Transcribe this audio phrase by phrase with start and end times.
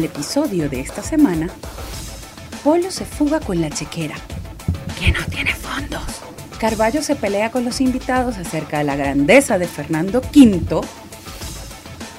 [0.00, 1.50] el episodio de esta semana,
[2.64, 4.14] Polo se fuga con la chequera,
[4.98, 6.02] que no tiene fondos.
[6.58, 10.80] Carballo se pelea con los invitados acerca de la grandeza de Fernando V.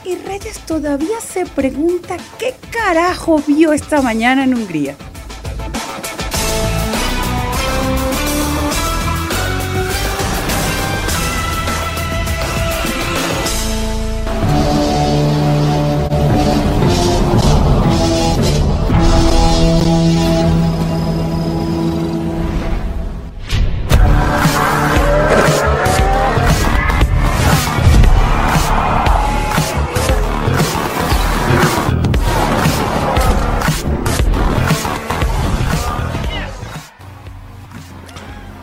[0.06, 4.96] Y Reyes todavía se pregunta qué carajo vio esta mañana en Hungría.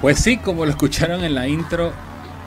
[0.08, 1.92] Pues sí, como lo escucharon en la intro,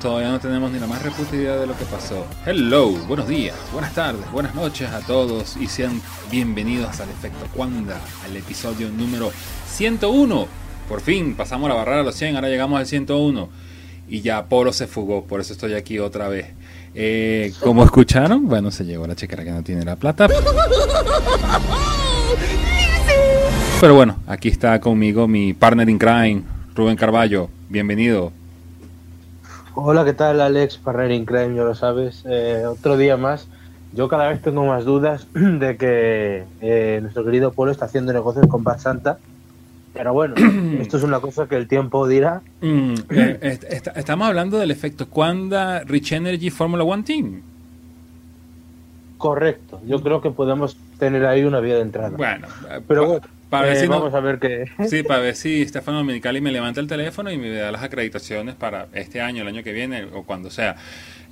[0.01, 2.25] todavía no tenemos ni la más reputa idea de lo que pasó.
[2.43, 6.01] Hello, buenos días, buenas tardes, buenas noches a todos y sean
[6.31, 9.31] bienvenidos al Efecto Cuanda, al episodio número
[9.67, 10.47] 101.
[10.89, 13.49] Por fin pasamos la barrera a los 100, ahora llegamos al 101
[14.09, 16.47] y ya Polo se fugó, por eso estoy aquí otra vez.
[16.95, 20.27] Eh, como escucharon, bueno, se llegó la chequera que no tiene la plata.
[23.79, 26.43] Pero bueno, aquí está conmigo mi partner in crime,
[26.75, 28.31] Rubén Carballo, bienvenido.
[29.75, 31.55] Hola, ¿qué tal Alex Parrer Crime?
[31.55, 33.47] Ya lo sabes, eh, otro día más.
[33.93, 38.47] Yo cada vez tengo más dudas de que eh, nuestro querido Polo está haciendo negocios
[38.47, 39.17] con Bad Santa.
[39.93, 40.35] Pero bueno,
[40.79, 42.41] esto es una cosa que el tiempo dirá.
[42.61, 47.41] Mm, eh, est- est- estamos hablando del efecto Quanda Rich Energy Formula One Team.
[49.17, 52.15] Correcto, yo creo que podemos tener ahí una vía de entrada.
[52.17, 52.47] Bueno,
[52.87, 54.65] Pero pa- bueno, para ver eh, si no- vamos a ver qué.
[54.87, 58.55] Sí, para ver si Stefano Dominicali me levanta el teléfono y me da las acreditaciones
[58.55, 60.75] para este año, el año que viene o cuando sea.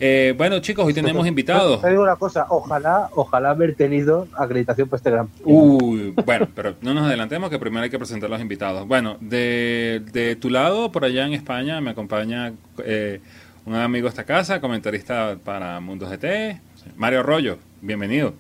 [0.02, 1.82] Eh, bueno, chicos, hoy tenemos invitados.
[1.82, 5.28] Te digo una cosa, ojalá, ojalá haber tenido acreditación para este gran.
[5.44, 8.88] Uy, bueno, pero no nos adelantemos que primero hay que presentar los invitados.
[8.88, 12.54] Bueno, de, de tu lado, por allá en España, me acompaña
[12.86, 13.20] eh,
[13.66, 16.60] un amigo de esta casa, comentarista para Mundo GT,
[16.96, 17.58] Mario Arroyo.
[17.82, 18.34] Bienvenido.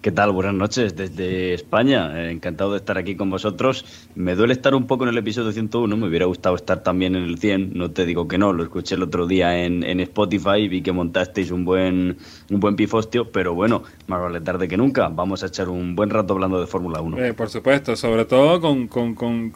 [0.00, 0.30] ¿Qué tal?
[0.30, 2.12] Buenas noches desde España.
[2.14, 3.84] Eh, encantado de estar aquí con vosotros.
[4.14, 5.96] Me duele estar un poco en el episodio 101.
[5.96, 7.72] Me hubiera gustado estar también en el 100.
[7.74, 8.52] No te digo que no.
[8.52, 12.16] Lo escuché el otro día en, en Spotify y vi que montasteis un buen,
[12.48, 13.32] un buen pifostio.
[13.32, 15.08] Pero bueno, más vale tarde que nunca.
[15.08, 17.18] Vamos a echar un buen rato hablando de Fórmula 1.
[17.18, 19.50] Eh, por supuesto, sobre todo con, con, con,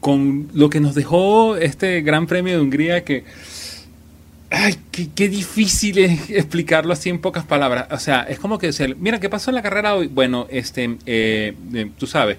[0.00, 3.24] con, lo que nos dejó este Gran Premio de Hungría que...
[4.50, 7.86] Ay, qué, qué difícil es explicarlo así en pocas palabras.
[7.90, 10.06] O sea, es como que, sea, mira, ¿qué pasó en la carrera hoy?
[10.06, 12.38] Bueno, este, eh, eh, tú sabes.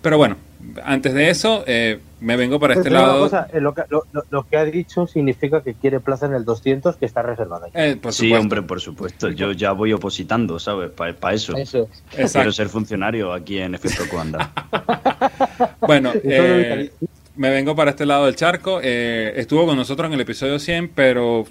[0.00, 0.36] Pero bueno,
[0.84, 3.24] antes de eso, eh, me vengo para Te este lado.
[3.24, 6.34] cosa, eh, lo, que, lo- lo- lo que ha dicho significa que quiere plaza en
[6.34, 7.66] el 200 que está reservada.
[7.74, 8.38] Eh, sí, supuesto.
[8.40, 9.28] hombre, por supuesto.
[9.30, 10.90] Yo ya voy opositando, ¿sabes?
[10.92, 11.56] Para eso.
[11.56, 11.88] Eso.
[12.32, 14.52] Quiero ser funcionario aquí en Efecto Cuanda.
[15.80, 16.92] Bueno, eh,
[17.38, 18.80] me vengo para este lado del charco.
[18.82, 21.46] Eh, estuvo con nosotros en el episodio 100, pero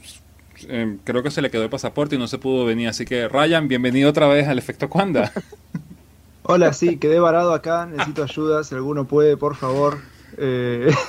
[0.67, 2.89] eh, creo que se le quedó el pasaporte y no se pudo venir.
[2.89, 5.31] Así que, Ryan, bienvenido otra vez al efecto Cuanda.
[6.43, 9.97] Hola, sí, quedé varado acá, necesito ayuda, si alguno puede, por favor.
[10.37, 10.91] Eh,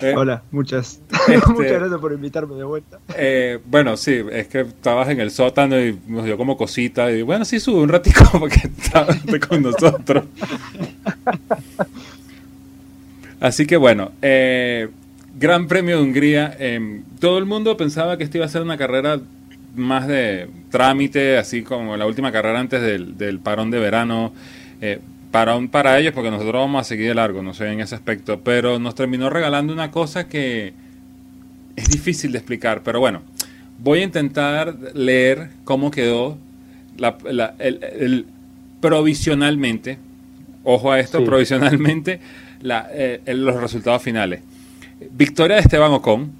[0.00, 2.98] Eh, Hola, muchas, Este- muchas gracias por invitarme de vuelta.
[3.16, 7.10] eh, bueno, sí, es que estabas en el sótano y nos dio como cosita.
[7.10, 9.16] Y bueno, sí, sube un ratico porque estabas
[9.48, 10.24] con nosotros.
[13.40, 14.88] Así que bueno, eh,
[15.38, 16.56] Gran Premio de Hungría.
[16.58, 19.20] eh, todo el mundo pensaba que esto iba a ser una carrera
[19.76, 24.32] más de trámite, así como la última carrera antes del, del parón de verano.
[24.80, 24.98] Eh,
[25.30, 28.40] parón para ellos, porque nosotros vamos a seguir de largo, no sé en ese aspecto.
[28.40, 30.72] Pero nos terminó regalando una cosa que
[31.76, 32.82] es difícil de explicar.
[32.82, 33.22] Pero bueno,
[33.78, 36.38] voy a intentar leer cómo quedó
[36.96, 38.26] la, la- el- el-
[38.80, 39.98] provisionalmente.
[40.64, 41.24] Ojo a esto, Sí.
[41.24, 42.20] provisionalmente
[42.60, 44.42] la- eh, los resultados finales.
[45.10, 46.32] Victoria de Esteban Ocon.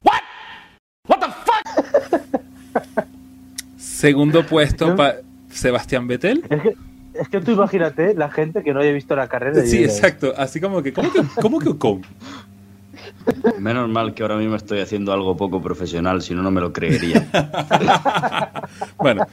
[3.76, 4.96] Segundo puesto ¿No?
[4.96, 5.16] para
[5.50, 6.44] Sebastián Vettel.
[6.48, 6.74] Es que,
[7.14, 9.64] es que tú imagínate la gente que no haya visto la carrera.
[9.64, 10.34] y Sí, exacto.
[10.36, 12.02] Así como que, ¿cómo que, cómo que Ocon?
[13.58, 16.72] Menos mal que ahora mismo estoy haciendo algo poco profesional, si no, no me lo
[16.72, 17.26] creería.
[18.98, 19.26] Bueno,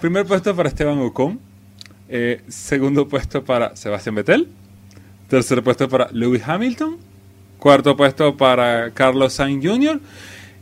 [0.00, 1.40] primer puesto para Esteban Ocon.
[2.08, 4.48] Eh, segundo puesto para Sebastián Vettel.
[5.28, 6.96] Tercer puesto para Lewis Hamilton.
[7.58, 10.00] Cuarto puesto para Carlos Sainz Jr.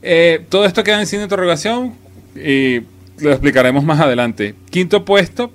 [0.02, 1.94] Eh, todo esto queda en sin interrogación
[2.34, 2.80] y
[3.18, 4.54] lo explicaremos más adelante.
[4.70, 5.50] Quinto puesto,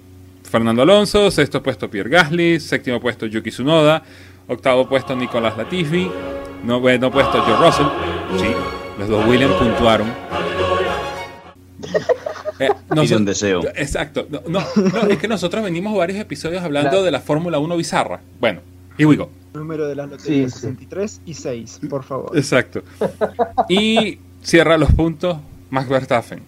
[0.49, 1.29] Fernando Alonso.
[1.31, 2.59] Sexto puesto, Pierre Gasly.
[2.59, 4.03] Séptimo puesto, Yuki Tsunoda.
[4.47, 6.09] Octavo puesto, Nicolás Latifi.
[6.63, 7.87] Noveno puesto, Joe Russell.
[8.39, 8.47] Sí,
[8.99, 10.07] los dos Williams puntuaron.
[12.59, 13.61] Eh, noso- un deseo.
[13.75, 14.27] Exacto.
[14.29, 18.21] No, no, no, es que nosotros venimos varios episodios hablando de la Fórmula 1 bizarra.
[18.39, 18.61] Bueno,
[18.97, 19.29] here we go.
[19.53, 20.67] Número de las loterías Sí, sí.
[20.67, 22.37] 63 y 6, por favor.
[22.37, 22.83] Exacto.
[23.67, 25.37] Y cierra los puntos
[25.69, 26.41] Max Verstappen.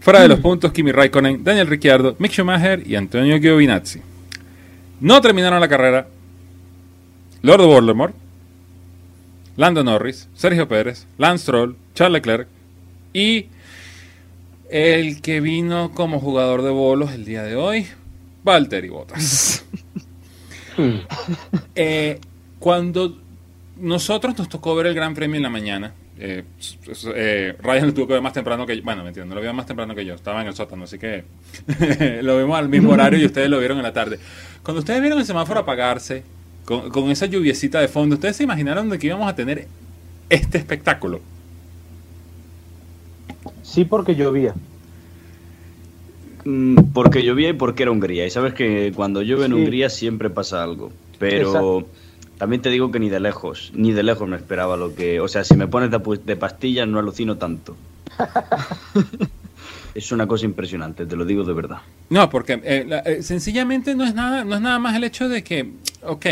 [0.00, 4.00] Fuera de los puntos, Kimi Raikkonen, Daniel Ricciardo, Mick Schumacher y Antonio Giovinazzi.
[5.00, 6.06] No terminaron la carrera
[7.40, 8.14] Lord Voldemort,
[9.56, 12.48] Lando Norris, Sergio Pérez, Lance Stroll, Charles Leclerc
[13.14, 13.46] y
[14.70, 17.86] el que vino como jugador de bolos el día de hoy,
[18.42, 19.64] Valtteri Bottas.
[21.74, 22.20] Eh,
[22.58, 23.18] cuando
[23.80, 27.86] nosotros nos tocó ver el Gran Premio en la mañana, eh, s- s- eh, Ryan
[27.88, 28.82] lo tuvo que ver más temprano que yo.
[28.84, 30.14] Bueno, me entiendo, no lo vio más temprano que yo.
[30.14, 31.24] Estaba en el sótano, así que
[32.22, 34.18] lo vimos al mismo horario y ustedes lo vieron en la tarde.
[34.62, 36.22] Cuando ustedes vieron el semáforo apagarse,
[36.64, 39.66] con, con esa lluviecita de fondo, ¿ustedes se imaginaron de que íbamos a tener
[40.30, 41.20] este espectáculo?
[43.62, 44.54] Sí, porque llovía.
[46.44, 48.26] Mm, Porque llovía y porque era Hungría.
[48.26, 49.58] Y sabes que cuando llueve en Sí.
[49.58, 50.92] Hungría siempre pasa algo.
[51.18, 51.88] Pero Exacto.
[52.38, 55.20] también te digo que ni de lejos, ni de lejos me esperaba lo que...
[55.20, 57.76] O sea, si me pones de, de pastillas no alucino tanto.
[59.94, 61.78] es una cosa impresionante, te lo digo de verdad.
[62.10, 65.28] No, porque eh, la- eh, sencillamente no es nada, no es nada más el hecho
[65.28, 65.70] de que,
[66.02, 66.26] ok,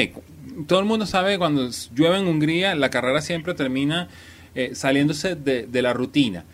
[0.67, 4.09] todo el mundo sabe que cuando llueve en Hungría, la carrera siempre termina
[4.55, 6.45] eh, saliéndose de, de la rutina.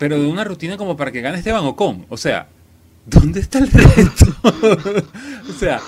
[0.00, 2.06] Pero de una rutina como para que gane Esteban Ocon.
[2.08, 2.48] O sea,
[3.06, 4.24] ¿dónde está el reto?
[5.48, 5.80] o sea,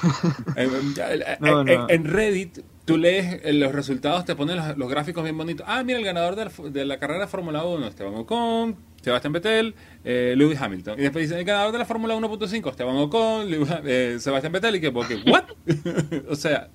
[0.55, 0.95] en, en-
[1.41, 1.87] No, en- no.
[1.91, 5.65] en Reddit tú lees eh, los resultados, te ponen los, los gráficos bien bonitos.
[5.69, 9.75] Ah, mira, el ganador de la, de la carrera Fórmula 1, Esteban Ocon, Sebastián Vettel,
[10.05, 10.99] eh, Lewis Hamilton.
[10.99, 14.77] Y después dicen, el ganador de la Fórmula 1.5, Esteban Ocon, Lewis- eh, Sebastián Vettel,
[14.77, 15.45] y que, porque, ¿what?
[16.29, 16.69] o sea,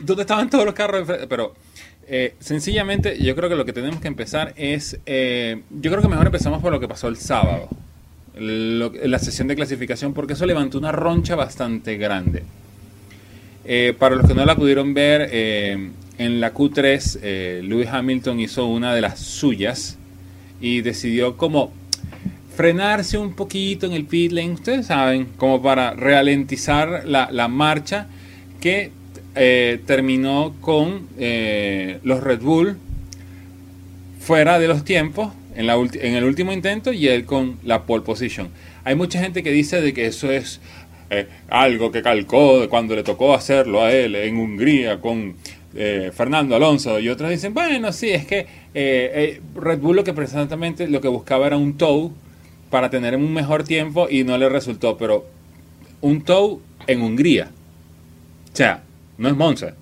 [0.00, 1.08] ¿dónde estaban todos los carros?
[1.28, 1.54] Pero,
[2.08, 6.08] eh, sencillamente, yo creo que lo que tenemos que empezar es, eh, yo creo que
[6.08, 7.68] mejor empezamos por lo que pasó el sábado.
[8.36, 12.44] La sesión de clasificación, porque eso levantó una roncha bastante grande.
[13.64, 15.28] Eh, para los que no la pudieron ver,
[16.18, 19.98] en la Q3 eh, Lewis Hamilton hizo una de las suyas
[20.60, 21.72] y decidió como
[22.56, 28.08] frenarse un poquito en el pit lane, ustedes saben, como para ralentizar la marcha
[28.60, 28.90] que
[29.40, 32.76] eh, terminó con eh, los Red Bull
[34.18, 38.48] fuera de los tiempos en, el último intento y él con la pole position.
[38.82, 40.60] Hay mucha gente que dice de que eso es
[41.10, 45.36] eh, algo que calcó cuando le tocó hacerlo a él en Hungría con
[46.12, 48.46] Fernando Alonso y otros dicen, bueno, sí, es que
[49.54, 52.12] Red Bull lo que precisamente lo que buscaba era un tow
[52.70, 55.26] para tener un mejor tiempo y no le resultó, pero
[56.00, 57.50] un tow en Hungría.
[58.52, 58.82] O sea,
[59.18, 59.74] no es Monza.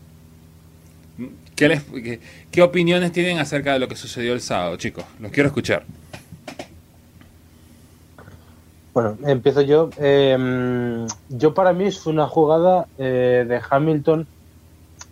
[1.54, 5.04] ¿Qué, opiniones tienen acerca de lo que sucedió el sábado, chicos?
[5.20, 5.84] Los quiero escuchar.
[8.92, 9.90] Bueno, empiezo yo.
[9.98, 14.26] Eh, yo para mí es una jugada eh, de Hamilton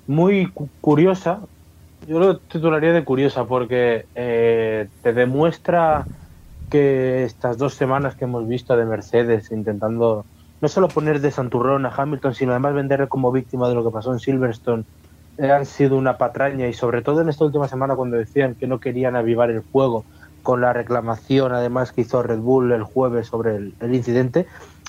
[0.07, 1.41] muy cu- curiosa.
[2.07, 6.07] Yo lo titularía de curiosa porque eh, te demuestra
[6.69, 10.27] que estas dos semanas que hemos visto de Mercedes intentando
[10.65, 13.91] no solo poner de santurrón a Hamilton, sino además venderle como víctima de lo que
[13.93, 14.87] pasó en Silverstone,
[15.37, 18.67] eh, han sido una patraña y sobre todo en esta última semana cuando decían que
[18.67, 20.07] no querían avivar el fuego
[20.43, 24.47] con la reclamación además que hizo Red Bull el jueves sobre el, incidente,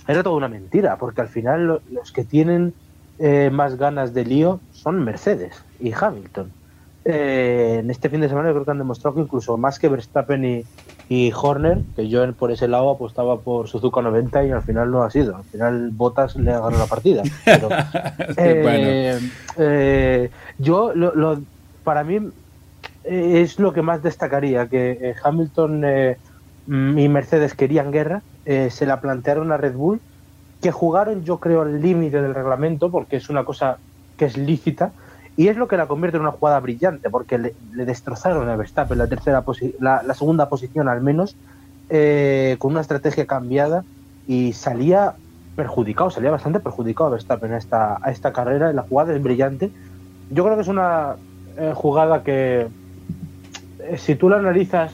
[0.07, 2.77] era toda una mentira, porque al final lo- los que tienen
[3.17, 6.55] eh, más ganas de lío son Mercedes y Hamilton.
[7.03, 9.89] Eh, en este fin de semana yo creo que han demostrado que incluso más que
[9.89, 10.69] Verstappen y,
[11.07, 15.03] y Horner, que yo por ese lado apostaba por Suzuka 90 y al final no
[15.03, 15.35] ha sido.
[15.37, 17.21] Al final Bottas le ganó la partida.
[17.45, 17.69] Pero,
[18.37, 21.43] eh, bueno, eh, yo, lo, lo-
[21.83, 22.17] para mí,
[23.03, 26.17] eh, es lo que más destacaría, que eh, Hamilton eh,
[26.67, 30.01] y Mercedes querían guerra, se la plantearon a Red Bull,
[30.61, 33.79] que jugaron yo creo al límite del reglamento, porque es una cosa
[34.17, 34.93] que es lícita,
[35.37, 38.97] y es lo que la convierte en una jugada brillante, porque le, destrozaron a Verstappen
[38.97, 39.43] la, tercera
[39.79, 41.35] la, la segunda posición al menos,
[41.89, 43.83] eh, con una estrategia cambiada,
[44.27, 45.13] y salía
[45.55, 49.71] perjudicado, salía bastante perjudicado Verstappen a esta, a esta carrera, la jugada es brillante.
[50.31, 51.15] Yo creo que es una
[51.57, 52.67] eh, jugada que,
[53.79, 54.93] eh, si tú la analizas,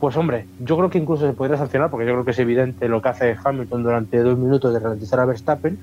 [0.00, 2.88] pues hombre, yo creo que incluso se podría sancionar, porque yo creo que es evidente
[2.88, 5.78] lo que hace Hamilton durante dos minutos de ralentizar a Verstappen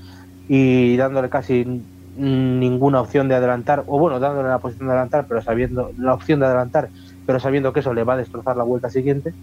[0.48, 1.84] y dándole casi
[2.18, 6.40] ninguna opción de adelantar, o bueno, dándole la posición de adelantar, pero sabiendo la opción
[6.40, 6.90] de adelantar,
[7.26, 9.34] pero sabiendo que eso le va a destrozar la vuelta siguiente.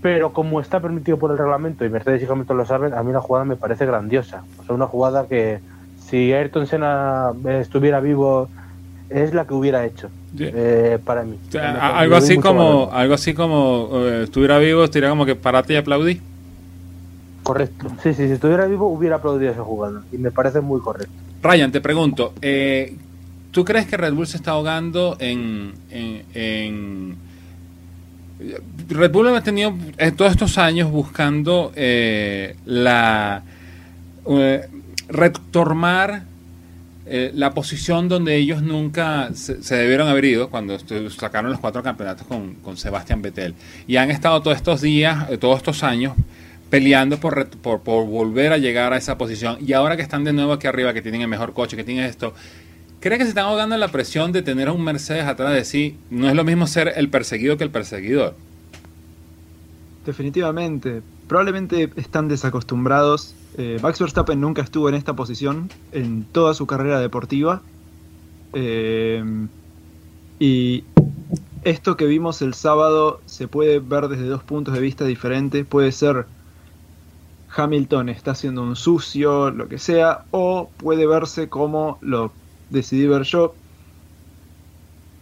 [0.00, 3.12] Pero como está permitido por el reglamento y Mercedes y Hamilton lo saben, a mí
[3.12, 4.42] la jugada me parece grandiosa.
[4.58, 5.60] O sea, una jugada que
[5.98, 8.48] si Ayrton Senna eh, estuviera vivo
[9.08, 11.38] es la que hubiera hecho eh, para mí.
[11.80, 13.90] algo, así como, algo así como
[14.22, 16.20] estuviera vivo, estaría como que parate y aplaudí.
[17.44, 17.88] Correcto.
[18.02, 21.12] Sí, sí, si estuviera vivo hubiera aplaudido ese jugador y me parece muy correcto.
[21.42, 22.96] Ryan, te pregunto, eh,
[23.50, 27.16] ¿tú crees que Red Bull se está ahogando en, en,
[28.88, 33.42] Red Bull ha tenido en todos estos años buscando eh, la
[34.26, 34.68] eh,
[35.08, 36.22] retomar
[37.04, 40.78] eh, la posición donde ellos nunca se, debieron haber ido cuando
[41.10, 43.54] sacaron los cuatro campeonatos con, con Sebastián Vettel
[43.86, 46.14] y han estado todos estos días, todos estos años
[46.74, 49.58] peleando por, por, volver a llegar a esa posición.
[49.64, 52.04] Y ahora que están de nuevo aquí arriba, que tienen el mejor coche, que tienen
[52.04, 52.34] esto,
[52.98, 55.64] ¿cree que se están ahogando en la presión de tener a un Mercedes atrás de
[55.64, 55.96] sí?
[56.10, 58.34] No es lo mismo ser el perseguido que el perseguidor.
[60.04, 61.02] Definitivamente.
[61.28, 63.36] Probablemente están desacostumbrados.
[63.56, 67.62] Eh, Max Verstappen nunca estuvo en esta posición en toda su carrera deportiva.
[68.52, 69.22] Eh,
[70.40, 70.82] y
[71.62, 75.64] esto que vimos el sábado se puede ver desde dos puntos de vista diferentes.
[75.64, 76.26] Puede ser
[77.54, 83.22] Hamilton está haciendo un sucio, lo que sea, o puede verse como lo decidí ver
[83.24, 83.60] yo.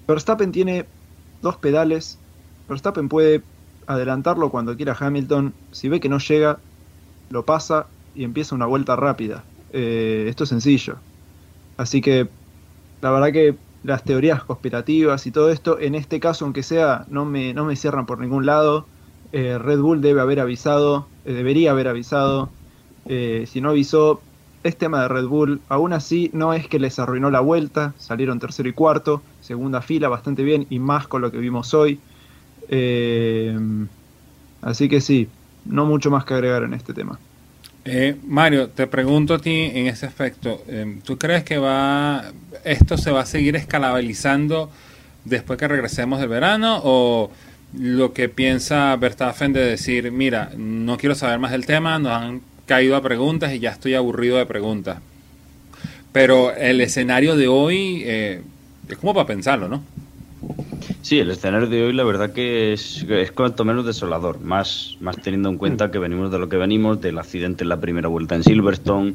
[0.07, 0.93] Verstappen tiene
[1.41, 2.25] dos pedales,
[2.69, 3.49] Verstappen puede
[3.87, 6.65] adelantarlo cuando quiera Hamilton, si ve que no llega,
[7.31, 9.51] lo pasa y empieza una vuelta rápida.
[9.71, 11.05] Eh, esto es sencillo.
[11.79, 12.37] Así que
[13.03, 17.27] la verdad que las teorías conspirativas y todo esto, en este caso, aunque sea, no
[17.27, 18.92] me, no me cierran por ningún lado.
[19.33, 22.51] Eh, Red Bull debe haber avisado, eh, debería haber avisado.
[23.07, 24.21] Eh, si no avisó,
[24.63, 25.61] es tema de Red Bull.
[25.69, 27.95] Aún así, no es que les arruinó la vuelta.
[27.99, 31.99] Salieron tercero y cuarto, segunda fila bastante bien y más con lo que vimos hoy.
[34.63, 35.29] así que sí,
[35.65, 37.19] no mucho más que agregar en este tema.
[38.29, 40.63] Mario, te pregunto a ti en ese aspecto,
[41.05, 42.25] ¿tú crees que va
[42.65, 44.71] esto se va a seguir escalabilizando
[45.25, 47.31] después que regresemos del verano o
[47.79, 52.41] lo que piensa Verstappen de decir, mira, no quiero saber más del tema, nos han
[52.67, 54.99] caído a preguntas y ya estoy aburrido de preguntas.
[56.13, 58.43] Pero el escenario de hoy eh,
[58.89, 59.83] es como para pensarlo, ¿no?
[61.01, 65.49] Sí, el escenario de hoy la verdad que es, cuanto menos desolador, más, más teniendo
[65.49, 68.45] en cuenta que venimos de lo que venimos, del accidente en la primera vuelta en
[68.45, 69.15] Silverstone,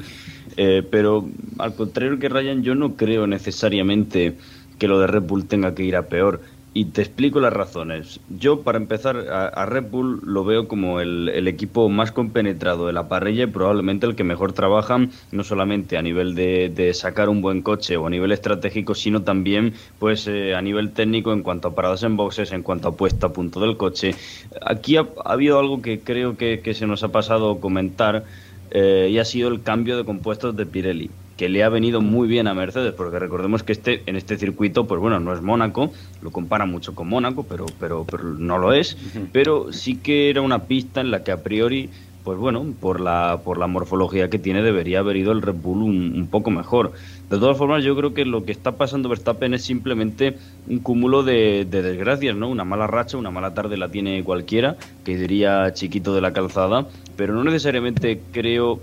[0.56, 1.28] eh, pero
[1.60, 4.38] al contrario que Ryan, yo no creo necesariamente
[4.80, 6.42] que lo de Red Bull tenga que ir a peor.
[6.78, 8.20] Y te explico las razones.
[8.30, 13.10] Yo, para empezar, a, Red Bull lo veo como el, equipo más compenetrado de la
[13.10, 15.00] parrilla y probablemente el que mejor trabaja,
[15.32, 19.74] no solamente a nivel de, sacar un buen coche o a nivel estratégico, sino también
[19.98, 23.26] pues eh, a nivel técnico en cuanto a paradas en boxes, en cuanto a puesta
[23.26, 24.14] a punto del coche.
[24.62, 28.24] Aquí ha, habido algo que creo que, se nos ha pasado comentar
[28.70, 32.28] eh, y ha sido el cambio de compuestos de Pirelli que le ha venido muy
[32.28, 35.92] bien a Mercedes, porque recordemos que este en este circuito, pues bueno, no es Mónaco,
[36.22, 38.98] lo compara mucho con Mónaco, pero, pero, pero no lo es,
[39.32, 41.90] pero sí que era una pista en la que a priori
[42.28, 45.82] pues bueno, por la, por la morfología que tiene debería haber ido el Red Bull
[45.84, 46.92] un, poco mejor.
[47.30, 50.36] De todas formas, yo creo que lo que está pasando Verstappen es simplemente
[50.68, 52.50] un cúmulo de, de, desgracias, ¿no?
[52.50, 54.76] Una mala racha, una mala tarde la tiene cualquiera,
[55.06, 58.82] que diría chiquito de la calzada, pero no necesariamente creo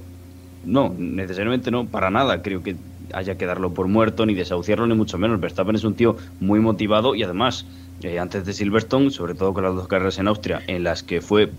[0.64, 2.42] no, necesariamente no, para nada.
[2.42, 2.76] Creo que
[3.12, 5.40] haya que darlo por muerto, ni desahuciarlo, ni mucho menos.
[5.40, 7.66] Verstappen es un tío muy motivado y además,
[8.02, 11.21] eh, antes de Silverstone, sobre todo con las dos carreras en Austria, en las que
[11.21, 11.50] fue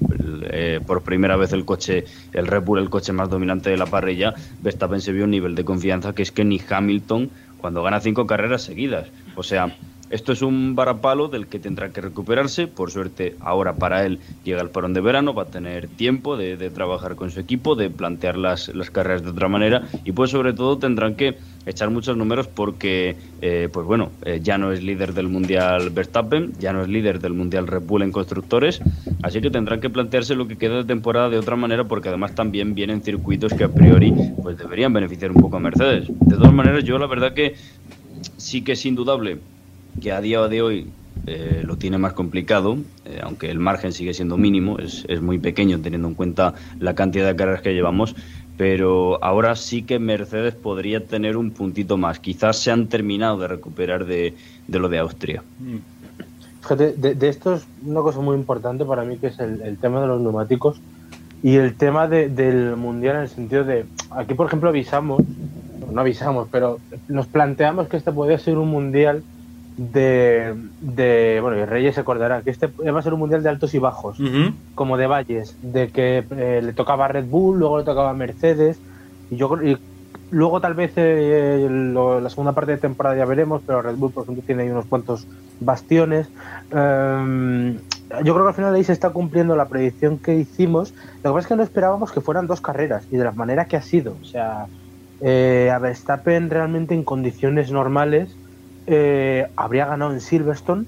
[0.50, 3.86] eh, por primera vez el coche, el Red Bull, el coche más dominante de la
[3.86, 8.00] parrilla, Verstappen se vio un nivel de confianza que es que ni Hamilton cuando gana
[8.00, 9.08] cinco carreras seguidas.
[9.36, 9.76] O sea,
[10.10, 12.68] esto es un varapalo del que tendrá que recuperarse.
[12.68, 16.56] Por suerte, ahora para él llega el parón de verano, va a tener tiempo de,
[16.70, 20.54] trabajar con su equipo, de plantear las, las, carreras de otra manera y pues sobre
[20.54, 25.14] todo tendrán que echar muchos números porque, eh, pues bueno, eh, ya no es líder
[25.14, 28.82] del Mundial Verstappen, ya no es líder del Mundial Red Bull en constructores,
[29.24, 32.36] así que tendrán que plantearse lo que queda de temporada de otra manera porque además
[32.36, 36.08] también vienen circuitos que a priori pues deberían beneficiar un poco a Mercedes.
[36.08, 37.56] De todas maneras, yo la verdad que
[38.38, 39.40] sí que es indudable
[40.02, 40.88] que a día de hoy
[41.28, 45.40] eh, lo tiene más complicado, eh, aunque el margen sigue siendo mínimo, es, es, muy
[45.40, 48.16] pequeño teniendo en cuenta la cantidad de carreras que llevamos,
[48.58, 52.20] pero ahora sí que Mercedes podría tener un puntito más.
[52.20, 54.34] Quizás se han terminado de recuperar de,
[54.68, 55.44] de lo de Austria.
[56.62, 60.02] Fíjate, de, esto es una cosa muy importante para mí, que es el, el tema
[60.02, 60.80] de los neumáticos
[61.44, 65.22] y el tema de, del mundial en el sentido de, aquí por ejemplo avisamos,
[65.92, 69.24] no avisamos, pero nos planteamos que este puede ser un mundial
[69.76, 73.50] de, de bueno, y Reyes se acordará que este va a ser un mundial de
[73.50, 74.18] altos y bajos,
[74.74, 78.82] como de valles, de que eh, le tocaba Red Bull, luego le tocaba Mercedes,
[79.30, 79.50] y yo
[80.30, 84.12] luego tal vez eh, lo- la segunda parte de temporada ya veremos, pero Red Bull,
[84.14, 85.28] por ejemplo, tiene ahí unos cuantos
[85.60, 86.32] bastiones.
[86.70, 87.76] Em,
[88.24, 90.94] yo creo que al final ahí se está cumpliendo la predicción que hicimos.
[91.24, 93.66] Lo que pasa es que no esperábamos que fueran dos carreras y de la manera
[93.68, 94.18] que ha sido.
[94.20, 94.70] O sea,
[95.20, 98.40] eh, a Verstappen realmente en condiciones normales
[98.88, 100.86] eh, habría ganado en Silverstone,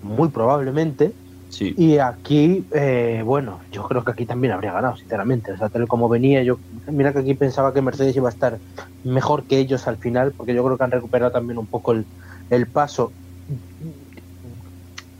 [0.00, 1.12] muy probablemente.
[1.48, 1.74] Sí.
[1.76, 5.52] Y aquí, eh, bueno, yo creo que aquí también habría ganado, sinceramente.
[5.52, 8.58] O sea, tal como venía, yo mira que aquí pensaba que Mercedes iba a estar
[9.02, 12.06] mejor que ellos al final, porque yo creo que han recuperado también un poco el,
[12.48, 13.12] el paso.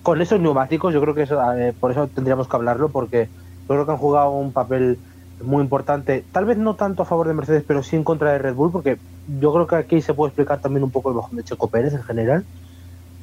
[0.03, 3.31] Con esos neumáticos, yo creo que eso, eh, por eso tendríamos que hablarlo, porque
[3.69, 4.99] yo creo que han jugado un papel
[5.41, 8.39] muy importante, tal vez no tanto a favor de Mercedes, pero sí en contra de
[8.39, 11.37] Red Bull, porque yo creo que aquí se puede explicar también un poco el bajón
[11.37, 12.45] de Checo Pérez en general.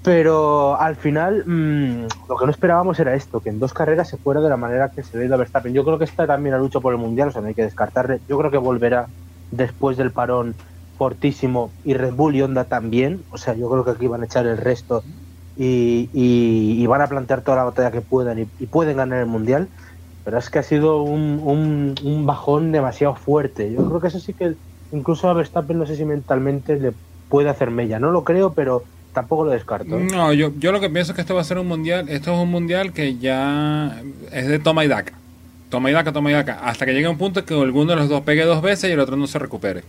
[0.02, 4.18] Pero al final, mmm, lo que no esperábamos era esto, que en dos carreras se
[4.18, 5.74] fuera de la manera que se ve de Verstappen.
[5.74, 7.64] Yo creo que está también la lucha por el Mundial, o sea, no hay que
[7.64, 8.22] descartarle.
[8.28, 9.08] Yo creo que volverá
[9.52, 10.56] después del parón
[10.98, 13.24] fortísimo y Red Bull y Honda también.
[13.32, 15.04] O sea, yo creo que aquí van a echar el resto
[15.58, 19.68] y, van a plantear toda la batalla que puedan y, pueden ganar el Mundial.
[20.24, 23.72] Pero es que ha sido un bajón demasiado fuerte.
[23.74, 24.56] Yo creo que eso sí que
[24.92, 26.94] incluso a Verstappen no sé si mentalmente le
[27.30, 28.00] puede hacer mella.
[28.00, 29.98] No lo creo, pero tampoco lo descarto.
[29.98, 30.08] ¿eh?
[30.12, 32.34] No, yo, yo lo que pienso es que esto va a ser un mundial, esto
[32.34, 35.14] es un mundial que ya es de toma y daca.
[35.70, 36.60] Toma y daca, toma y daca.
[36.68, 39.00] Hasta que llegue un punto que alguno de los dos pegue dos veces y el
[39.00, 39.84] otro no se recupere.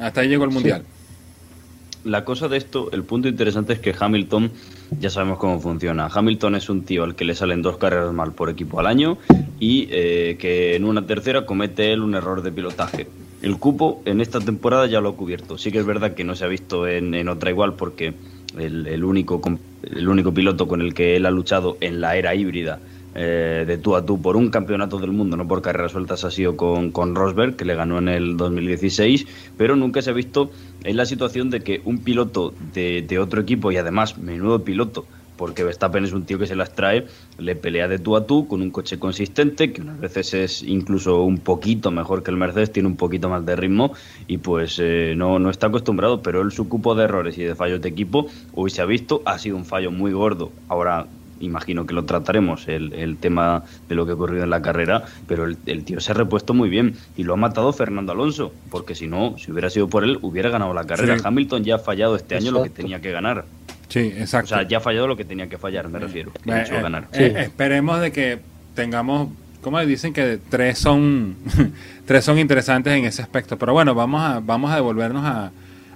[0.00, 0.82] Hasta ahí llegó el mundial.
[0.82, 2.08] Sí.
[2.08, 4.52] La cosa de esto, el punto interesante es que Hamilton,
[5.00, 6.06] ya sabemos cómo funciona.
[6.06, 9.18] Hamilton es un tío al que le salen dos carreras mal por equipo al año
[9.58, 13.08] y eh, que en una tercera comete él un error de pilotaje.
[13.42, 15.58] El cupo en esta temporada ya lo ha cubierto.
[15.58, 18.14] Sí que es verdad que no se ha visto en, otra igual porque
[18.58, 19.40] el, el, único,
[19.82, 22.80] el único piloto con el que él ha luchado en la era híbrida
[23.18, 26.30] eh, de tú a tú por un campeonato del mundo, no por carreras sueltas, ha
[26.30, 29.26] sido con, con Rosberg, que le ganó en el 2016,
[29.56, 30.50] pero nunca se ha visto
[30.84, 35.06] en la situación de que un piloto de, de otro equipo, y además menudo piloto,
[35.36, 37.06] porque Verstappen es un tío que se las trae,
[37.38, 41.22] le pelea de tú a tú con un coche consistente, que unas veces es incluso
[41.22, 43.92] un poquito mejor que el Mercedes, tiene un poquito más de ritmo
[44.26, 47.54] y pues eh, no, no está acostumbrado, pero él su cupo de errores y de
[47.54, 50.52] fallos de equipo hoy se ha visto, ha sido un fallo muy gordo.
[50.68, 51.06] Ahora
[51.40, 55.04] imagino que lo trataremos, el, el tema de lo que ha ocurrido en la carrera,
[55.26, 58.52] pero el, el, tío se ha repuesto muy bien y lo ha matado Fernando Alonso,
[58.70, 61.18] porque si no, si hubiera sido por él, hubiera ganado la carrera.
[61.18, 61.24] Sí.
[61.24, 63.44] Hamilton ya ha fallado este año lo que tenía que ganar.
[63.88, 64.54] Sí, exacto.
[64.54, 66.30] O sea, ya ha fallado lo que tenía que fallar, me refiero.
[66.44, 67.08] Eh, eh, ganar.
[67.12, 68.38] Eh, esperemos de que
[68.74, 69.28] tengamos,
[69.62, 71.36] como dicen que tres son
[72.06, 73.58] tres son interesantes en ese aspecto.
[73.58, 75.52] Pero bueno, vamos a vamos a devolvernos a,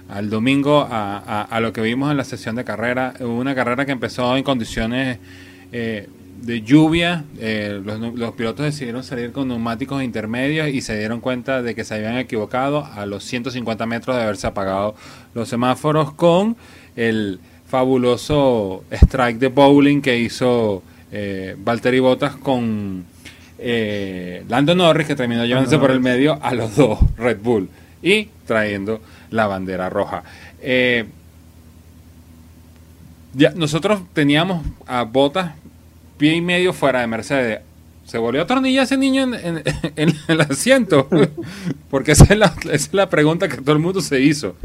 [0.09, 3.13] al domingo a, a, a, lo que vimos en la sesión de carrera.
[3.19, 5.19] Una carrera que empezó en condiciones
[5.71, 6.07] eh,
[6.41, 7.23] de lluvia.
[7.39, 11.83] Eh, los, los, pilotos decidieron salir con neumáticos intermedios y se dieron cuenta de que
[11.83, 14.95] se habían equivocado a los 150 metros de haberse apagado
[15.35, 16.57] los semáforos con
[16.95, 17.39] el
[17.71, 23.05] fabuloso strike de bowling que hizo eh, Valtteri Bottas con
[23.57, 27.69] eh, Lando Norris que terminó llevándose por el medio a los dos Red Bull
[28.03, 30.21] y trayendo la bandera roja.
[30.61, 31.05] Eh,
[33.33, 35.53] ya, nosotros teníamos a Bottas
[36.17, 37.61] pie y medio fuera de Mercedes.
[38.05, 39.63] Se volvió a atornillar ese niño en, en,
[39.95, 41.07] en el asiento.
[41.89, 44.57] Porque esa es, la, esa es la pregunta que todo el mundo se hizo.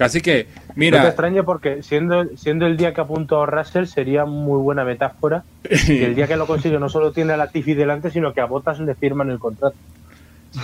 [0.00, 0.96] Casi que, mira.
[0.96, 5.44] No te extraño porque siendo, siendo el día que apuntó Russell sería muy buena metáfora.
[5.62, 8.46] que el día que lo consigue no solo tiene a Latifi delante, sino que a
[8.46, 9.76] Botas le firman el contrato.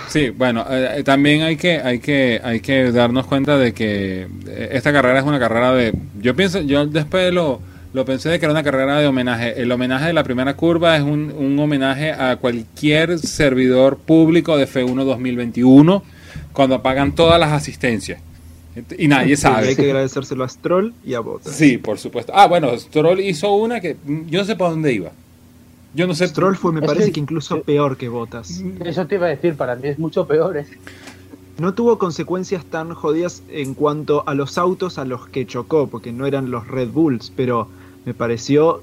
[0.08, 4.26] Sí, bueno, eh, también hay que, hay que, hay que darnos cuenta de que
[4.70, 5.92] esta carrera es una carrera de.
[6.18, 7.60] Yo pienso, yo después lo,
[7.92, 9.60] lo pensé de que era una carrera de homenaje.
[9.60, 14.66] El homenaje de la primera curva es un, un homenaje a cualquier servidor público de
[14.66, 16.02] F1 2021
[16.54, 18.22] cuando pagan todas las asistencias.
[18.98, 19.62] Y nadie sabe.
[19.62, 21.54] Sí, hay que agradecérselo a Stroll y a Bottas.
[21.54, 22.32] Sí, por supuesto.
[22.34, 25.12] Ah, bueno, Stroll hizo una que yo no sé para dónde iba.
[25.94, 26.28] Yo no sé.
[26.28, 28.62] Stroll fue, me es parece que, que incluso peor que Bottas.
[28.84, 30.58] Eso te iba a decir, para mí es mucho peor.
[30.58, 30.66] ¿eh?
[31.58, 36.12] No tuvo consecuencias tan jodidas en cuanto a los autos a los que chocó, porque
[36.12, 37.68] no eran los Red Bulls, pero
[38.04, 38.82] me pareció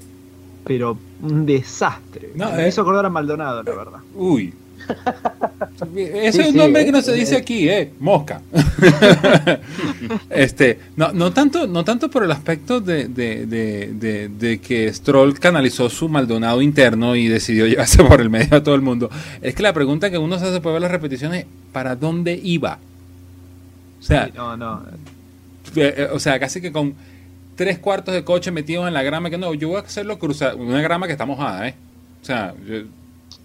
[0.65, 2.31] pero un desastre.
[2.35, 2.69] No, me eh.
[2.69, 3.99] hizo acordar a Maldonado, la verdad.
[4.15, 4.53] Uy,
[5.95, 8.41] ese sí, es un nombre sí, que no se dice aquí, eh, mosca.
[10.29, 14.91] este, no, no tanto, no tanto por el aspecto de, de, de, de, de que
[14.91, 19.09] Stroll canalizó su Maldonado interno y decidió llevarse por el medio a todo el mundo.
[19.41, 22.79] Es que la pregunta que uno se hace por ver las repeticiones, ¿para dónde iba?
[23.99, 24.83] O sea, sí, no, no.
[25.75, 26.93] Eh, o sea, casi que con
[27.55, 30.55] tres cuartos de coche metidos en la grama, que no, yo voy a hacerlo cruzar,
[30.55, 31.75] una grama que está mojada, ¿eh?
[32.21, 32.83] O sea, yo,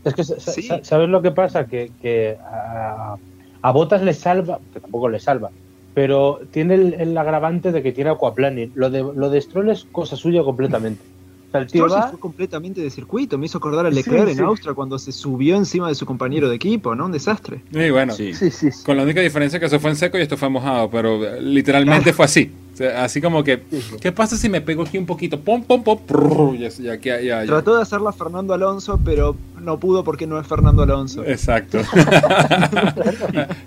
[0.04, 0.68] es que, sí.
[0.82, 1.66] ¿sabes lo que pasa?
[1.66, 3.16] Que, que a,
[3.62, 5.50] A Botas le salva, que tampoco le salva,
[5.94, 8.72] pero tiene el, el agravante de que tiene aquaplaning.
[8.74, 11.02] Lo de, lo de Stroll es cosa suya completamente.
[11.48, 13.38] O sea, el tío Stroll se va, fue completamente de circuito.
[13.38, 14.38] Me hizo acordar a Leclerc sí.
[14.38, 17.06] en Austria cuando se subió encima de su compañero de equipo, ¿no?
[17.06, 17.62] Un desastre.
[17.72, 18.34] Y bueno, Sí.
[18.34, 18.84] sí, sí, sí.
[18.84, 21.40] con la única diferencia que eso fue en seco y esto fue mojado, pero eh,
[21.40, 22.52] literalmente fue así.
[22.74, 23.96] O sea, así como que, Sí, sí.
[24.00, 25.40] ¿qué pasa si me pego aquí un poquito?
[25.40, 26.68] Pom, pom, pom, prrr, ya,
[27.00, 27.44] ya, ya.
[27.46, 31.24] Trató de hacerla Fernando Alonso, pero no pudo porque no es Fernando Alonso.
[31.24, 31.78] Exacto.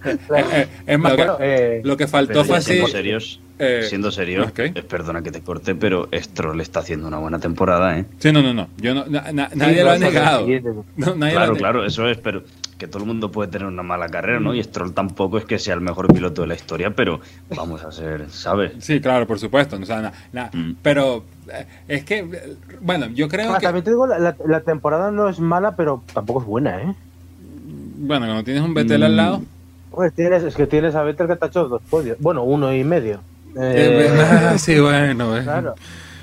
[0.05, 0.17] Eh,
[0.53, 2.71] eh, es más, Bueno, eh, lo que faltó Pero fue así.
[2.71, 4.59] siendo serios, eh, siendo serios, ok.
[4.59, 8.05] eh, perdona que te corte, pero Stroll está haciendo una buena temporada, ¿eh?
[8.19, 8.67] Sí, no, no, no.
[8.77, 10.39] Yo no na- na- sí, nadie lo ha negado.
[10.45, 10.69] siguiente.
[10.97, 12.43] No, nadie lo Claro, ha claro, eso es, pero
[12.77, 14.55] que todo el mundo puede tener una mala carrera, ¿no?
[14.55, 17.19] Y Stroll tampoco es que sea el mejor piloto de la historia, pero
[17.55, 18.71] vamos a ser, ¿sabes?
[18.79, 19.75] Sí, claro, por supuesto.
[19.79, 20.75] O sea, na- na- Mm.
[20.81, 21.40] Pero eh,
[21.87, 23.65] es que, eh, bueno, yo creo Ah, que.
[23.65, 26.95] También te digo, la, la- la temporada no es mala, pero tampoco es buena, ¿eh?
[27.37, 29.17] Bueno, cuando tienes un Betel al Mm.
[29.17, 29.41] lado.
[29.89, 32.17] Pues tienes, es que tienes a Vettel que te ha hecho dos podios.
[32.19, 33.23] Bueno, uno y medio.
[33.59, 35.37] eh, Eh, ah, sí, bueno.
[35.37, 35.41] eh.
[35.43, 35.75] Claro.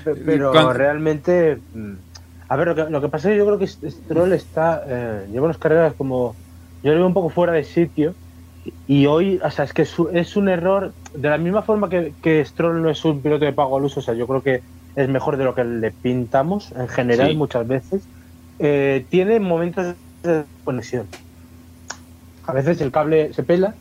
[0.03, 1.61] Pe- Pero realmente.
[1.71, 1.95] mm,
[2.47, 4.83] A ver, lo que, lo que pasa es que yo creo que Stroll está.
[4.87, 6.37] eh, lleva unas carreras como.
[6.81, 8.15] Yo lo veo un poco fuera de sitio.
[8.85, 10.95] Y hoy, o sea, es que es, un- es un error.
[11.13, 13.99] De la misma forma que, que Stroll no es un piloto de pago al uso,
[13.99, 14.63] o sea, yo creo que
[14.95, 17.35] es mejor de lo que le pintamos en general Sí.
[17.35, 18.03] muchas veces.
[18.61, 21.05] eh, tiene momentos de conexión.
[22.45, 23.73] A veces el cable se pela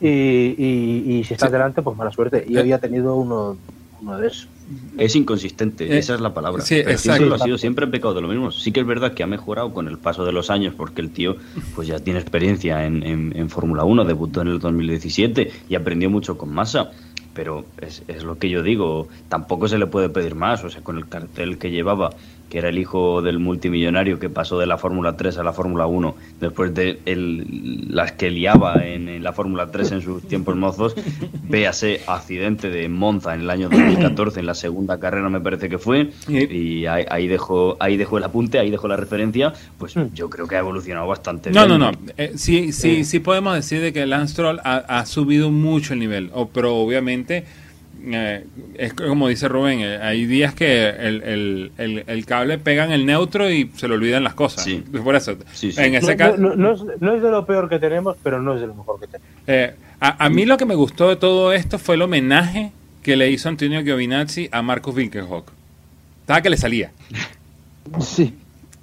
[0.00, 1.52] y, y- y si estás Sí.
[1.52, 2.44] delante, pues mala suerte.
[2.48, 2.60] Y Eh.
[2.62, 3.56] hoy ha tenido uno,
[4.00, 4.48] uno de esos.
[4.96, 6.62] Es inconsistente, Eh, esa es la palabra.
[6.62, 7.02] sí, Pero exacto.
[7.02, 8.50] siempre lo ha sido, siempre ha pecado de lo mismo.
[8.50, 11.10] Sí que es verdad que ha mejorado con el paso de los años, porque el
[11.10, 11.36] tío
[11.74, 16.08] pues ya tiene experiencia en, en- en Fórmula 1, debutó en el 2017 y aprendió
[16.08, 16.92] mucho con Massa.
[17.34, 20.64] Pero es, es lo que yo digo, tampoco se le puede pedir más.
[20.64, 22.16] O sea, con el cartel que llevaba,
[22.50, 25.86] que era el hijo del multimillonario que pasó de la Fórmula 3 a la Fórmula
[25.86, 30.54] 1, después de el- las que liaba en, en la Fórmula 3 en sus tiempos
[30.54, 30.94] mozos,
[31.48, 35.78] véase accidente de Monza en el año 2014, en la segunda carrera me parece que
[35.78, 40.12] fue, Y- ahí, ahí dejó ahí dejó el apunte, ahí dejó la referencia, pues Mm.
[40.14, 41.78] yo creo que ha evolucionado bastante No, bien.
[41.78, 41.98] no, no.
[42.16, 46.00] Eh, sí, sí, sí podemos decir de que Lance Stroll ha, ha subido mucho el
[46.00, 47.44] nivel, pero obviamente
[48.12, 48.44] eh,
[48.76, 52.92] es como dice Rubén, eh, hay días que el, el- el- el cable pega en
[52.92, 54.64] el neutro y se le olvidan las cosas.
[54.64, 54.82] Sí.
[55.02, 55.80] Por eso, Sí, sí.
[55.80, 58.40] en ese No, caso, no- no es, no es de lo peor que tenemos, pero
[58.42, 59.28] no es de lo mejor que tenemos.
[59.46, 63.16] eh, a, a mí lo que me gustó de todo esto fue el homenaje que
[63.16, 65.50] le hizo Antonio Giovinazzi a Marcus Winkelhock.
[66.22, 66.90] Estaba que le salía.
[68.00, 68.34] Sí.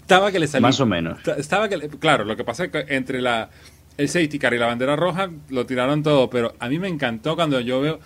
[0.01, 0.67] Estaba que le salía.
[0.67, 1.17] Más o menos.
[1.19, 3.49] Esta- Estaba que, le- claro, lo que pasa es que entre la
[3.97, 7.35] el safety car y la bandera roja lo tiraron todo, pero a mí me encantó
[7.35, 7.99] cuando yo veo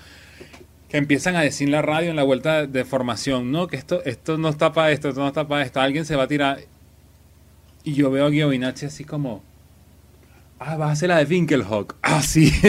[0.89, 4.01] que empiezan a decir en la radio en la vuelta de formación, no, que esto
[4.05, 6.59] esto no está para esto, esto no está para esto, alguien se va a tirar
[7.83, 9.41] y yo veo a Giovinazzi así como
[10.59, 11.95] ah, va a ser la de Winkelhock.
[12.03, 12.51] Ah, sí.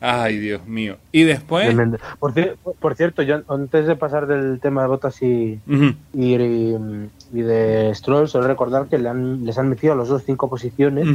[0.00, 0.98] Ay, Dios mío.
[1.10, 1.74] Y después.
[2.20, 2.34] Por,
[2.78, 5.58] por cierto, yo antes de pasar del tema de botas y,
[6.12, 6.34] y,
[7.32, 10.50] y de Stroll, solo recordar que le han- les han metido a los dos cinco
[10.50, 11.08] posiciones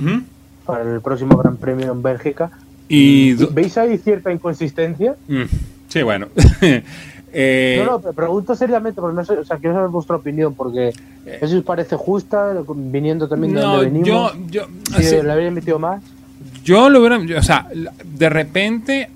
[0.65, 2.49] para el próximo Gran Premio en Bélgica.
[2.95, 5.15] Y do- ¿Veis ahí cierta inconsistencia?
[5.27, 5.43] Mm,
[5.87, 6.27] sí, bueno.
[7.33, 10.53] Eh, no, no, pero pregunto seriamente, porque no sé, o sea, quiero saber vuestra opinión,
[10.53, 10.91] porque
[11.39, 14.05] eso os parece justa, viniendo también de no, donde venimos.
[14.05, 16.03] yo, yo, si así- le habrían metido más.
[16.65, 17.69] yo lo hubiera, yo- o sea,
[18.03, 19.09] de repente,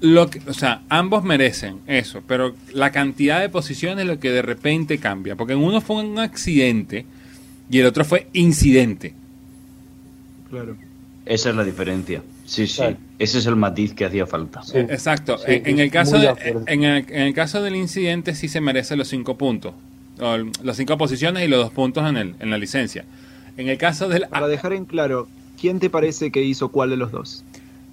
[0.00, 4.30] lo que, o sea, ambos merecen eso, pero la cantidad de posiciones es lo que
[4.30, 7.04] de repente cambia, porque en uno fue un accidente
[7.68, 9.12] y el otro fue incidente.
[10.48, 10.74] Claro.
[11.26, 12.22] Esa es la diferencia.
[12.52, 12.76] Sí, sí.
[12.76, 12.96] Claro.
[13.18, 14.62] Ese es el matiz que hacía falta.
[14.62, 14.76] Sí.
[14.78, 15.38] Exacto.
[15.38, 16.34] Sí, en, en el caso de
[16.66, 19.72] en, el, en el caso del incidente sí se merece los cinco puntos,
[20.20, 23.04] o el- las cinco posiciones y los dos puntos en, el, en la licencia.
[23.56, 25.28] En el caso del Para dejar en claro,
[25.60, 27.42] ¿quién te parece que hizo cuál de los dos?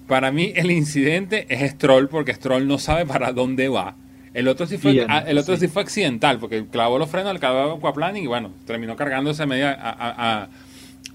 [0.06, 3.94] Para mí el incidente es Stroll porque Stroll no sabe para dónde va.
[4.34, 5.62] El otro sí fue, Bien, ah, el otro sí.
[5.62, 5.68] sí.
[5.68, 9.72] fue accidental porque clavó los frenos, el clavó aquaplaning y bueno, terminó cargándose a media,
[9.72, 10.48] a, a- a-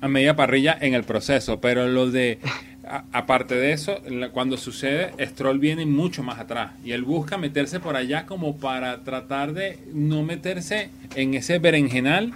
[0.01, 1.59] a media parrilla en el proceso.
[1.61, 2.39] Pero lo de,
[2.87, 7.37] a- aparte de eso, la- cuando sucede, Stroll viene mucho más atrás y él busca
[7.37, 12.33] meterse por allá como para tratar de no meterse en ese berenjenal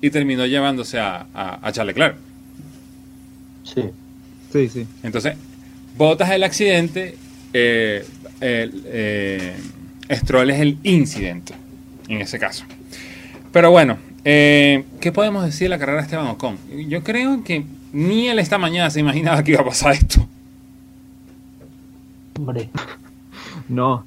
[0.00, 2.16] y terminó llevándose a, a, a Charles Leclerc.
[3.64, 3.82] Sí.
[4.52, 4.86] Sí, sí.
[5.02, 5.36] Entonces,
[5.96, 7.16] botas el accidente,
[7.52, 8.04] eh,
[8.40, 9.54] el, eh,
[10.12, 11.54] Stroll es el incidente,
[12.08, 12.64] en ese caso.
[13.52, 16.58] Pero bueno, eh, ¿qué podemos decir de la carrera de Esteban Ocon?
[16.88, 20.26] Yo creo que ni él esta mañana se imaginaba que iba a pasar esto.
[22.36, 22.68] Hombre.
[23.68, 24.04] No.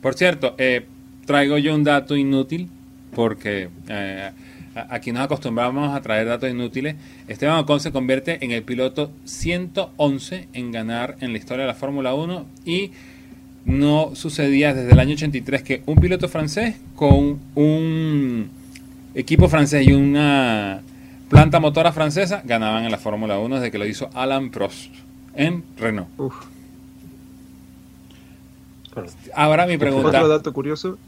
[0.00, 0.86] Por cierto, eh,
[1.26, 2.68] traigo yo un dato inútil
[3.14, 4.30] porque eh,
[4.88, 6.94] aquí nos acostumbramos a traer datos inútiles.
[7.26, 11.74] Esteban Ocon se convierte en el piloto 111 en ganar en la historia de la
[11.74, 12.92] Fórmula 1 y
[13.64, 18.48] no sucedía desde el año 83 que un piloto francés con un
[19.14, 20.82] equipo francés y una
[21.32, 24.92] planta motora francesa ganaban en la Fórmula 1 desde que lo hizo Alan Prost
[25.34, 26.08] en Renault.
[29.34, 30.08] Ahora mi pregunta.
[30.08, 30.98] Otro dato curioso.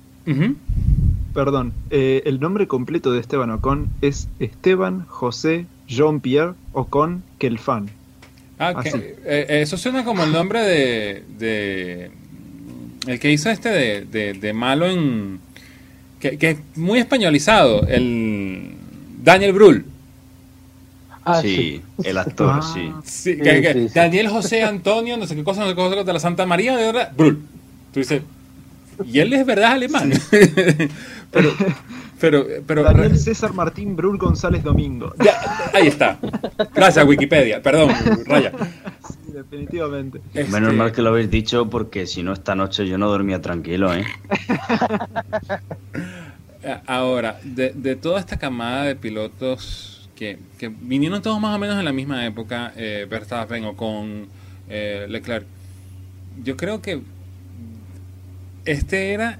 [1.34, 7.90] Perdón, eh, el nombre completo de Esteban Ocon es Esteban José Jean-Pierre Ocon Kelfan.
[8.58, 12.10] Ah, que, eh, eh, eso suena como el nombre de,
[13.06, 13.68] el que hizo este
[14.06, 15.40] de, malo en
[16.18, 18.70] que, es muy españolizado, el
[19.22, 19.84] Daniel Brühl.
[21.24, 23.00] Ah, sí, el actor, ah.
[23.04, 23.36] sí.
[23.94, 26.76] Daniel José Antonio, no sé qué cosa, no sé qué cosa de la Santa María
[26.76, 27.38] de verdad, Brühl.
[27.92, 28.22] Tú dices,
[29.06, 30.12] y él es verdad alemán.
[31.30, 31.50] pero,
[32.20, 35.14] pero, pero, Daniel César Martín Brul González Domingo.
[35.72, 36.18] ahí está.
[36.74, 37.62] Gracias, Wikipedia.
[37.62, 37.90] Perdón,
[38.26, 38.52] Raya.
[39.08, 40.20] Sí, definitivamente.
[40.34, 43.40] Menos este mal que lo habéis dicho, porque si no, esta noche yo no dormía
[43.40, 44.04] tranquilo, ¿eh?
[46.86, 51.78] Ahora, de, de, toda esta camada de pilotos que, que, vinieron todos más o menos
[51.78, 54.26] en la misma época, eh, Verstappen o con
[54.68, 55.46] eh, Leclerc,
[56.42, 57.00] yo creo que
[58.64, 59.38] este era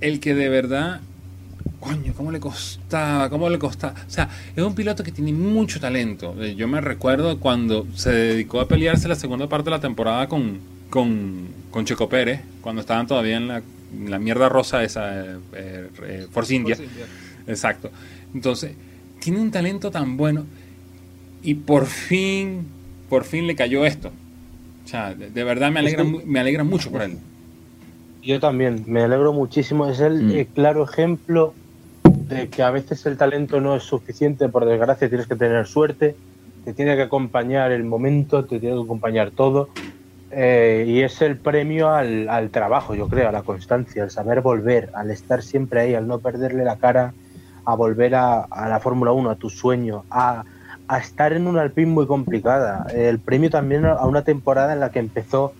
[0.00, 1.00] el que de verdad,
[1.78, 3.94] coño, cómo le costaba, cómo le costaba.
[4.06, 6.34] O sea, es un piloto que tiene mucho talento.
[6.40, 10.28] Eh, yo me recuerdo cuando se dedicó a pelearse la segunda parte de la temporada
[10.28, 16.54] con, con, Checo Pérez, cuando estaban todavía en la, mierda rosa esa, eh, eh, Force
[16.54, 16.76] India.
[17.46, 17.90] Exacto.
[18.34, 18.72] Entonces,
[19.20, 20.44] tiene un talento tan bueno
[21.42, 22.66] y por fin,
[23.08, 24.10] por fin le cayó esto.
[24.84, 27.18] O sea, de, verdad me alegra, me alegra mucho por él.
[28.22, 29.86] Yo también, me alegro muchísimo.
[29.86, 30.54] Es el mm.
[30.54, 31.54] claro ejemplo
[32.28, 36.16] de que a veces el talento no es suficiente, por desgracia tienes que tener suerte,
[36.64, 39.68] te tiene que acompañar el momento, te tiene que acompañar todo.
[40.32, 44.42] Eh, y es el premio al, al, trabajo, yo creo, a la constancia, al saber
[44.42, 47.14] volver, al estar siempre ahí, al no perderle la cara,
[47.72, 50.44] a volver a, a la Fórmula 1, a tu sueño, a,
[50.88, 52.86] a estar en una Alpine muy complicada.
[52.92, 55.52] El premio también a una temporada en la que empezó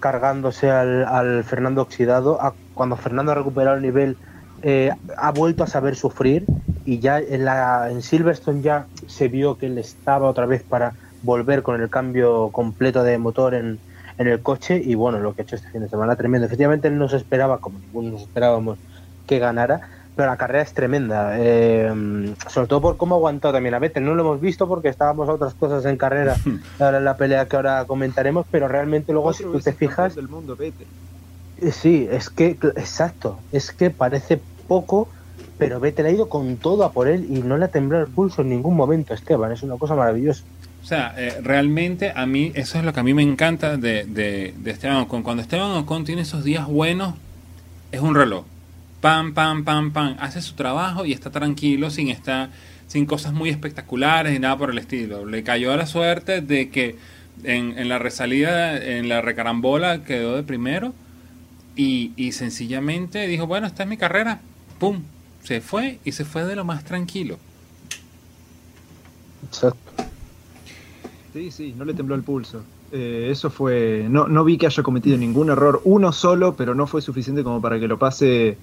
[0.00, 2.38] cargándose al, Fernando oxidado.
[2.74, 4.16] cuando Fernando ha recuperado el nivel,
[4.62, 6.44] eh, ha vuelto a saber sufrir
[6.84, 10.94] y ya en, la, en Silverstone ya se vio que él estaba otra vez para
[11.22, 13.78] volver con el cambio completo de motor en,
[14.16, 16.46] en el coche y bueno, lo que ha hecho este fin de semana tremendo.
[16.46, 18.78] Efectivamente, él no se esperaba, como ninguno nos esperábamos,
[19.26, 23.76] que ganara, pero la carrera es tremenda, eh, sobre todo por cómo ha aguantado también
[23.76, 24.04] a Vettel.
[24.04, 26.34] No lo hemos visto porque estábamos a otras cosas en carrera,
[26.80, 30.16] ahora en la pelea que ahora comentaremos, pero realmente luego si tú te fijas...
[30.16, 30.88] Del mundo, Vettel.
[31.60, 35.08] Eh, sí, es que, exacto, es que parece poco,
[35.56, 38.10] pero Vettel ha ido con todo a por él y no le ha temblado el
[38.10, 40.42] pulso en ningún momento, Esteban, es una cosa maravillosa.
[40.82, 44.04] O sea, eh, realmente a mí, eso es lo que a mí me encanta de,
[44.04, 45.22] de, de Esteban Ocon.
[45.22, 47.14] Cuando Esteban Ocon tiene esos días buenos,
[47.92, 48.42] es un reloj
[49.00, 52.50] pam, pam, pam, pam, hace su trabajo y está tranquilo sin estar,
[52.86, 55.24] sin cosas muy espectaculares y nada por el estilo.
[55.24, 56.96] Le cayó la suerte de que
[57.44, 60.94] en, en la resalida, en la recarambola, quedó de primero
[61.76, 64.40] y, y sencillamente dijo, bueno, esta es mi carrera,
[64.78, 65.02] pum,
[65.44, 67.38] se fue y se fue de lo más tranquilo.
[69.46, 69.78] Exacto.
[71.32, 72.62] Sí, sí, no le tembló el pulso.
[72.90, 74.06] Eh, eso fue.
[74.08, 77.60] No, no vi que haya cometido ningún error, uno solo, pero no fue suficiente como
[77.60, 78.56] para que lo pase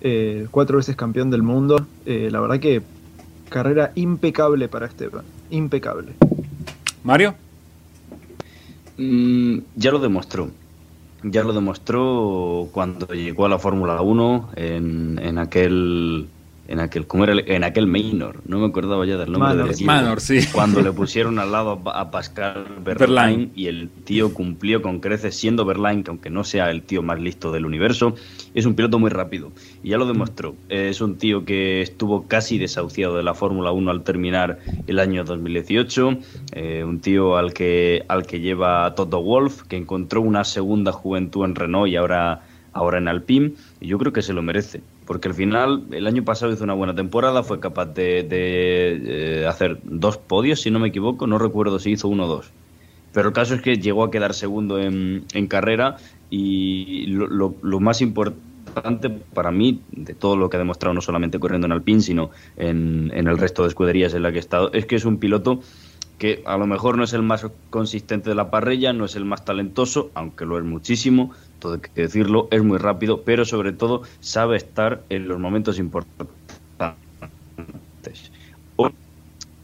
[0.00, 1.86] eh, cuatro veces campeón del mundo.
[2.06, 2.82] Eh, la verdad que
[3.48, 6.12] carrera impecable para Esteban, impecable.
[7.02, 7.34] Mario.
[8.96, 10.50] Mm, ya lo demostró.
[11.22, 16.28] Ya lo demostró cuando llegó a la Fórmula 1 en, en aquel
[16.70, 17.34] en aquel, ¿cómo era?
[17.46, 20.38] En aquel Maynor, no me acordaba ya del nombre del Manor, sí.
[20.52, 25.64] Cuando le pusieron al lado a Pascal Verlaine y el tío cumplió con creces siendo
[25.64, 28.14] Verlaine, que aunque no sea el tío más listo del universo,
[28.54, 29.50] es un piloto muy rápido.
[29.82, 30.54] Y ya lo demostró.
[30.68, 35.24] Es un tío que estuvo casi desahuciado de la Fórmula 1 al terminar el año
[35.24, 36.18] 2018.
[36.52, 41.44] Eh, un tío al que, al que lleva Toto Wolf, que encontró una segunda juventud
[41.44, 43.54] en Renault y ahora, ahora en Alpine.
[43.80, 46.74] Y yo creo que se lo merece porque al final el año pasado hizo una
[46.74, 51.80] buena temporada, fue capaz de, eh, hacer dos podios, si no me equivoco, no recuerdo
[51.80, 52.52] si hizo uno o dos.
[53.12, 55.96] Pero el caso es que llegó a quedar segundo en, carrera
[56.30, 61.66] y lo, más importante para mí, de todo lo que ha demostrado no solamente corriendo
[61.66, 64.86] en Alpine, sino en, en el resto de escuderías en la que ha estado, es
[64.86, 65.58] que es un piloto
[66.20, 69.24] que a lo mejor no es el más consistente de la parrilla, no es el
[69.24, 73.72] más talentoso, aunque lo es muchísimo, todo hay que decirlo, es muy rápido, pero sobre
[73.72, 76.34] todo sabe estar en los momentos importantes.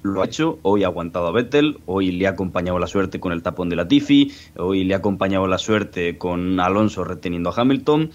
[0.02, 3.32] lo ha hecho, hoy ha aguantado a Vettel, hoy le ha acompañado la suerte con
[3.32, 7.60] el tapón de la Tiffy, hoy le ha acompañado la suerte con Alonso reteniendo a
[7.60, 8.10] Hamilton,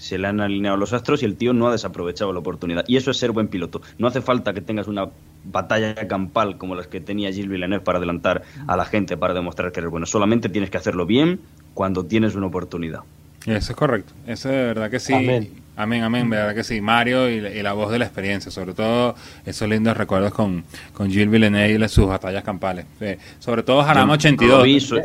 [0.00, 2.84] se le han alineado los astros y el tío no ha desaprovechado la oportunidad.
[2.88, 3.82] Y eso es ser buen piloto.
[3.98, 5.08] No hace falta que tengas una
[5.44, 9.72] batalla campal como las que tenía Gilles Villeneuve para adelantar a la gente, para demostrar
[9.72, 10.06] que eres bueno.
[10.06, 11.40] Solamente tienes que hacerlo bien
[11.74, 13.00] cuando tienes una oportunidad.
[13.44, 14.14] Eso es correcto.
[14.26, 15.12] Eso de verdad que sí.
[15.12, 15.50] Amén.
[15.76, 16.80] Amén, amén, verdad que sí.
[16.80, 19.14] Mario y, y la voz de la experiencia, sobre todo
[19.46, 22.86] esos lindos recuerdos con, con Gilles Villeneuve y sus batallas campales.
[23.00, 24.90] Eh, sobre todo Jarama 82.
[24.90, 25.00] Lo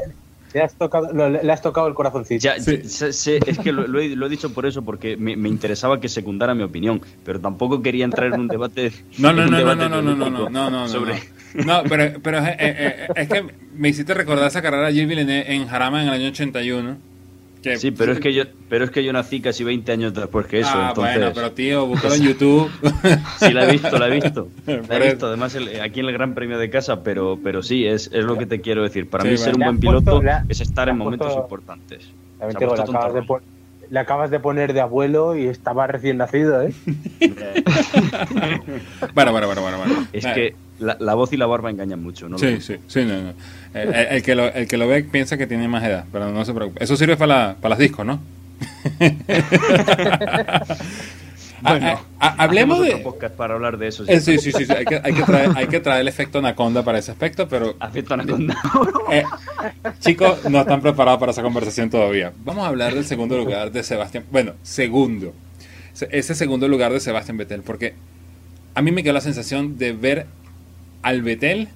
[0.55, 2.41] Le has tocado, lo- le has tocado el corazoncito.
[2.41, 2.77] Ya, Sí.
[2.87, 5.49] sé- sé- es que lo, lo he, lo he dicho por eso, porque me, me
[5.49, 8.93] interesaba que secundara mi opinión, pero tampoco quería entrar en un debate.
[9.17, 11.15] No, no, no, no, debate no, no, no, no, no, no, no, sobre-
[11.55, 11.63] no.
[11.65, 15.09] No, pero, pero es, eh, eh, es que me hiciste recordar esa carrera de Gilles
[15.09, 16.97] Villeneuve en Jarama en el año 81.
[17.71, 20.45] Que, Sí, pero es que yo, pero es que yo nací casi 20 años después
[20.45, 21.15] que eso, ah, entonces.
[21.17, 22.69] bueno, pero tío, búscalo en YouTube.
[23.39, 24.47] Sí, la he visto, la he visto.
[24.89, 27.85] La he visto, además el- aquí en el Gran Premio de casa, pero, pero sí,
[27.85, 29.09] es, es lo que te quiero decir.
[29.09, 29.45] Para Sí, mí bueno.
[29.45, 32.07] ser un buen puesto- piloto es estar en momentos puesto- importantes.
[32.39, 33.23] También te digo, acabas de
[33.95, 36.73] le acabas de poner de abuelo y estaba recién nacido, ¿eh?
[39.13, 39.77] Bueno, bueno, bueno, bueno.
[39.77, 40.07] bueno.
[40.11, 42.37] Es Eh, que la, la voz y la barba engañan mucho, ¿no?
[42.37, 43.33] Sí, sí, sí, no, no.
[43.73, 46.29] El, el- el que lo, el que lo ve piensa que tiene más edad, pero
[46.29, 46.83] no se preocupe.
[46.83, 48.19] Eso sirve para, la- para las discos, ¿no?
[51.61, 52.97] Bueno, Ah, ah, hablemos de...
[52.97, 54.03] podcast para hablar de eso.
[54.07, 56.39] Eh, sí, sí, sí, sí, Hay, que, hay, que traer, hay que traer el efecto
[56.39, 58.55] Anaconda para ese aspecto, pero Afecto anaconda.
[59.11, 59.23] eh,
[59.99, 62.33] chicos no están preparados para esa conversación todavía.
[62.43, 64.25] Vamos a hablar del segundo lugar de Sebastián.
[64.31, 65.33] Bueno, segundo.
[65.93, 67.93] Se- Ese segundo lugar de Sebastián Vettel, porque
[68.73, 70.25] a mí me quedó la sensación de ver
[71.01, 71.69] al Vettel.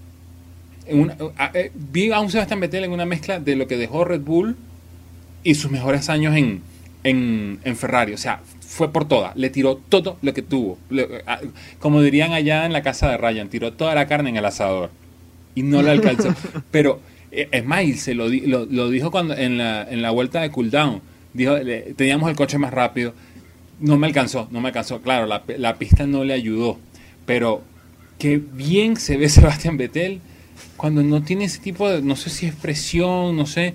[0.87, 3.77] En una- a- eh, vi a un Sebastián Vettel en una mezcla de lo que
[3.77, 4.55] dejó Red Bull
[5.43, 6.61] y sus mejores años en,
[7.03, 8.13] en, en Ferrari.
[8.13, 9.35] O sea, fue por todas.
[9.35, 10.77] Le tiró todo lo que tuvo.
[11.79, 14.91] Como dirían allá en la casa de Ryan, tiró toda la carne en el asador.
[15.55, 16.33] Y no le alcanzó.
[16.71, 16.99] Pero,
[17.31, 20.41] eh, es más, se lo, di- lo, lo dijo cuando en la, en la vuelta
[20.41, 21.01] de cooldown.
[21.33, 23.13] Dijo, le- teníamos el coche más rápido.
[23.79, 25.01] No me alcanzó, no me alcanzó.
[25.01, 26.77] Claro, la, la pista no le ayudó.
[27.25, 27.63] Pero
[28.17, 30.19] qué bien se ve Sebastián Vettel
[30.77, 33.73] cuando no tiene ese tipo de, no sé si es presión, no sé,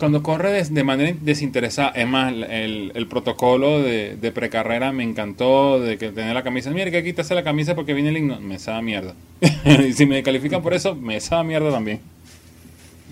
[0.00, 1.90] cuando corre des- de, manera desinteresada.
[1.90, 6.70] Es más, el, el protocolo de, de precarrera me encantó, de que tener la camisa.
[6.72, 8.40] Mira, que quítase la camisa porque viene el himno.
[8.40, 9.14] Me sabe mierda.
[9.64, 12.00] y si me califican por eso, me sabe mierda también.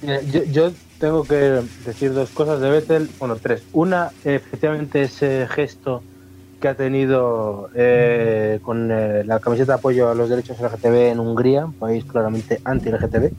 [0.00, 1.36] Yo, yo tengo que
[1.78, 3.68] decir dos cosas de Vettel, bueno, tres.
[3.72, 6.06] Una, efectivamente, ese gesto
[6.60, 11.20] que ha tenido eh, con eh, la camiseta de apoyo a los derechos LGTB en
[11.20, 13.32] Hungría, un país claramente anti-LGTB,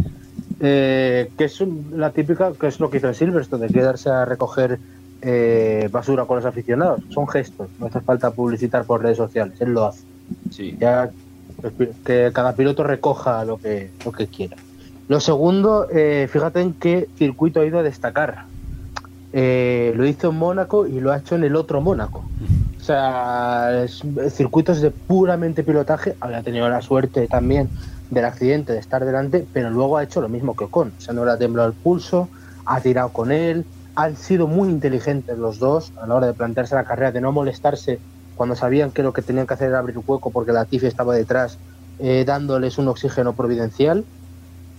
[0.60, 4.10] eh, que es un- la típica, que es lo que hizo en Silverstone, de quedarse
[4.10, 4.80] a recoger
[5.22, 7.02] eh, basura con los aficionados.
[7.10, 10.04] Son gestos, no hace falta publicitar por redes sociales, él lo hace.
[10.52, 10.78] Sí.
[10.80, 11.10] Ya
[11.62, 11.74] pues,
[12.06, 14.56] que cada piloto recoja lo que, lo que quiera.
[15.10, 18.44] Lo segundo, eh, fíjate en qué circuito ha ido a destacar.
[19.34, 22.24] Lo hizo en Mónaco y lo ha hecho en el otro Mónaco.
[22.80, 26.16] O sea, es- circuitos de puramente pilotaje.
[26.22, 27.70] Había tenido la suerte también
[28.10, 30.94] del accidente de estar delante, pero luego ha hecho lo mismo que Ocon.
[30.98, 32.30] O sea, no le ha temblado el pulso,
[32.66, 33.66] ha tirado con él.
[33.96, 37.32] Han sido muy inteligentes los dos a la hora de plantearse la carrera, de no
[37.32, 38.00] molestarse
[38.36, 40.86] cuando sabían que lo que tenían que hacer era abrir un hueco porque la Tifi
[40.86, 41.58] estaba detrás,
[42.00, 44.06] eh, dándoles un oxígeno providencial.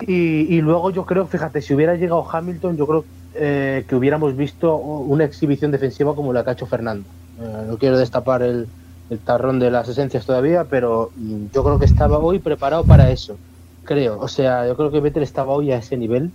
[0.01, 4.77] Y, luego yo creo, fíjate, si hubiera llegado Hamilton, yo creo eh, que hubiéramos visto
[4.77, 7.07] una exhibición defensiva como la que ha hecho Fernando.
[7.39, 8.67] Eh, no quiero destapar el,
[9.11, 11.11] el tarrón de las esencias todavía, pero
[11.53, 13.37] yo creo que estaba hoy preparado para eso.
[13.85, 16.31] Creo, o sea, yo creo que Vettel estaba hoy a ese nivel.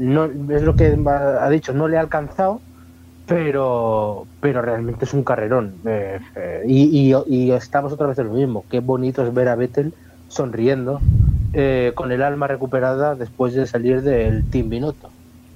[0.00, 2.60] No, es lo que ha dicho, no le ha alcanzado,
[3.26, 5.74] pero pero realmente es un carrerón.
[5.86, 8.64] Eh, eh, y, estamos otra vez en lo mismo.
[8.68, 9.94] Qué bonito es ver a Vettel
[10.28, 11.00] sonriendo,
[11.52, 15.10] eh, con el alma recuperada después de salir del Team Binotto.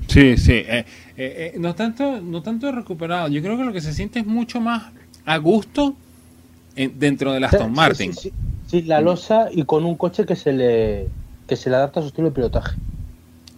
[0.07, 0.63] Sí, sí.
[1.17, 3.29] eh, no tanto, no tanto recuperado.
[3.29, 4.93] Yo creo que lo que se siente es mucho más
[5.25, 5.97] a gusto
[6.75, 8.15] dentro del Aston Sí, Martin.
[8.15, 8.33] Sí, sí,
[8.67, 11.09] sí, la losa y con un coche que se le
[11.47, 12.77] que se le adapta a su estilo de pilotaje.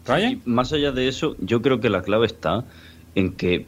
[0.07, 0.33] ¿Ryan?
[0.33, 2.65] Y más allá de eso, yo creo que la clave está
[3.15, 3.67] en que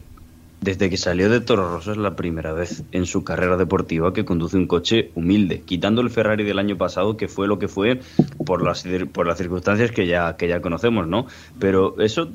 [0.65, 4.25] desde que salió de Toro Rosso es la primera vez en su carrera deportiva que
[4.25, 8.01] conduce un coche humilde, quitando el Ferrari del año pasado, que fue lo que fue
[8.47, 11.27] por las, por las circunstancias que ya, que ya conocemos, ¿no?
[11.59, 12.31] Pero eso,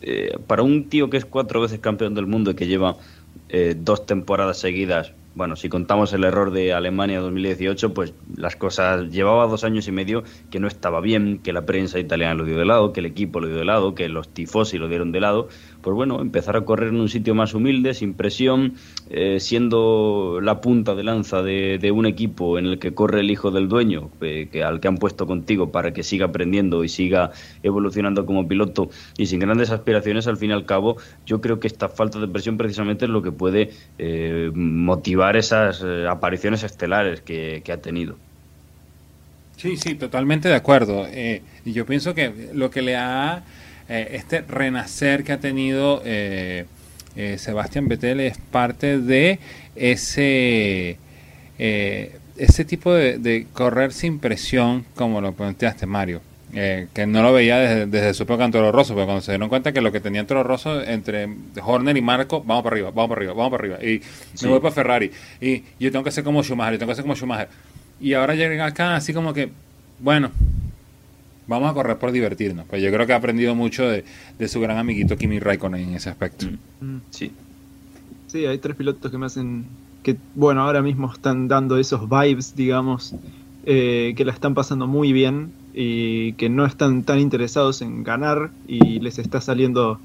[0.00, 2.96] eh, para un tío que es cuatro veces campeón del mundo y que lleva
[3.50, 9.10] eh, dos temporadas seguidas bueno, si contamos el error de Alemania 2018, pues las cosas
[9.10, 12.56] llevaba dos años y medio que no estaba bien, que la prensa italiana lo dio
[12.56, 15.20] de lado, que el equipo lo dio de lado, que los tifosi lo dieron de
[15.20, 15.48] lado.
[15.82, 18.74] Pues bueno, empezar a correr en un sitio más humilde, sin presión,
[19.10, 23.50] eh, siendo la punta de lanza de, un equipo en el que corre el hijo
[23.50, 27.32] del dueño, eh, que al que han puesto contigo para que siga aprendiendo y siga
[27.62, 31.66] evolucionando como piloto y sin grandes aspiraciones, al fin y al cabo, yo creo que
[31.66, 37.20] esta falta de presión precisamente es lo que puede eh, motivar esas eh, apariciones estelares
[37.20, 38.16] que, ha tenido.
[39.56, 41.06] Sí, sí, totalmente de acuerdo.
[41.10, 43.42] Eh, yo pienso que lo que le ha,
[43.88, 46.02] eh, este renacer que ha tenido
[47.36, 49.38] Sebastián Vettel es parte de
[49.76, 50.98] ese,
[51.56, 56.20] ese tipo de correr sin presión, como lo planteaste, Mario.
[56.56, 59.32] Eh, que no lo veía desde, desde su época en Toro Rosso, pero cuando se
[59.32, 61.28] dieron cuenta que lo que tenía en Toro Rosso entre
[61.60, 64.00] Horner y Marco, vamos para arriba, vamos para arriba, vamos para arriba, y
[64.44, 67.02] me voy para Ferrari, y yo tengo que ser como Schumacher, yo tengo que ser
[67.02, 67.48] como Schumacher.
[68.00, 69.50] Y ahora llega acá así como que,
[69.98, 70.30] bueno,
[71.46, 72.66] vamos a correr por divertirnos.
[72.66, 74.04] Pues yo creo que ha aprendido mucho de,
[74.48, 76.46] su gran amiguito Kimi Raikkonen en ese aspecto.
[76.80, 76.84] Mm.
[76.86, 77.00] Mm.
[77.10, 77.32] Sí.
[78.28, 79.64] Sí, hay tres pilotos que me hacen
[80.02, 83.14] que, bueno, ahora mismo están dando esos vibes, digamos,
[83.64, 88.50] eh, que la están pasando muy bien y que no están tan interesados en ganar
[88.68, 89.98] y les está saliendo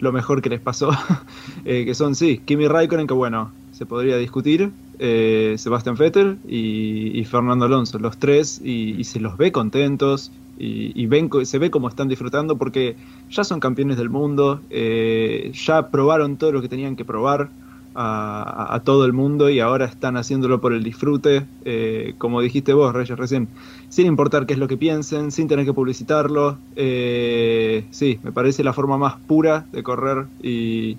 [0.00, 0.90] lo mejor que les pasó,
[1.64, 7.24] eh, que son, sí, Kimi Raikkonen, que bueno, se podría discutir, eh, Sebastián Vettel y,
[7.24, 12.08] Fernando Alonso, los tres, y, se los ve contentos y, ven, se ve cómo están
[12.08, 12.96] disfrutando porque
[13.30, 17.48] ya son campeones del mundo, eh, ya probaron todo lo que tenían que probar,
[17.94, 22.94] a, todo el mundo y ahora están haciéndolo por el disfrute, eh, como dijiste vos,
[22.94, 23.48] Reyes, recién,
[23.88, 26.58] sin importar qué es lo que piensen, sin tener que publicitarlo.
[26.76, 30.96] Eh, sí, me parece la forma más pura de correr y,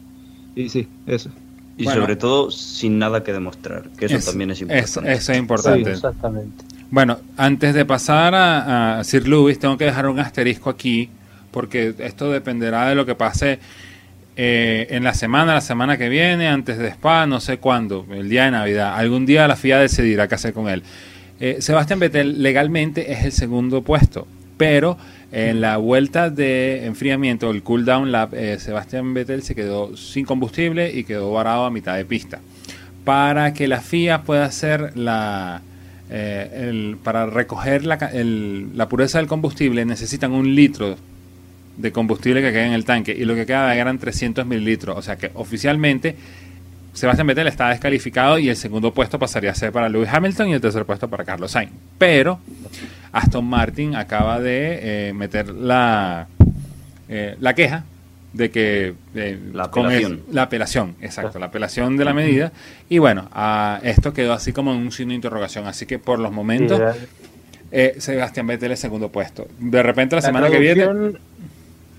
[0.55, 1.29] y sí, eso.
[1.77, 5.11] Y sobre todo sin nada que demostrar, que eso también es importante.
[5.13, 5.91] eso es importante.
[5.91, 6.65] exactamente.
[6.91, 11.09] Bueno, antes de pasar a, a Sir Lewis, tengo que dejar un asterisco aquí,
[11.49, 13.59] porque esto dependerá de lo que pase
[14.37, 18.29] eh, en la semana, la semana que viene, antes de Spa, no sé cuándo, el
[18.29, 18.95] día de Navidad.
[18.95, 20.83] Algún día la FIA decidirá qué hacer con él.
[21.39, 24.27] Eh, Sebastián Vettel legalmente es el segundo puesto,
[24.57, 24.97] pero
[25.33, 30.25] en la vuelta de enfriamiento, el cool down lap, eh, Sebastián Vettel se quedó sin
[30.25, 32.39] combustible y quedó varado a mitad de pista.
[33.03, 35.61] Para que la FIA pueda hacer la,
[37.03, 37.97] para recoger la,
[38.75, 40.97] la pureza del combustible necesitan un litro
[41.81, 44.97] de combustible que queda en el tanque y lo que queda eran 300 mililitros.
[44.97, 46.15] O sea que oficialmente
[46.93, 50.53] Sebastián Vettel está descalificado y el segundo puesto pasaría a ser para Lewis Hamilton y
[50.53, 51.71] el tercer puesto para Carlos Sainz.
[51.97, 52.39] Pero
[53.13, 56.27] Aston Martin acaba de eh, meter la,
[57.07, 57.85] eh, la queja
[58.33, 60.21] de que eh, la apelación.
[60.31, 62.53] la apelación, exacto, la apelación de la medida
[62.87, 63.29] y bueno,
[63.83, 66.81] esto quedó así como en un signo de interrogación, así que por los momentos
[67.97, 69.47] Sebastián Vettel es segundo puesto.
[69.59, 70.85] De repente la, semana que viene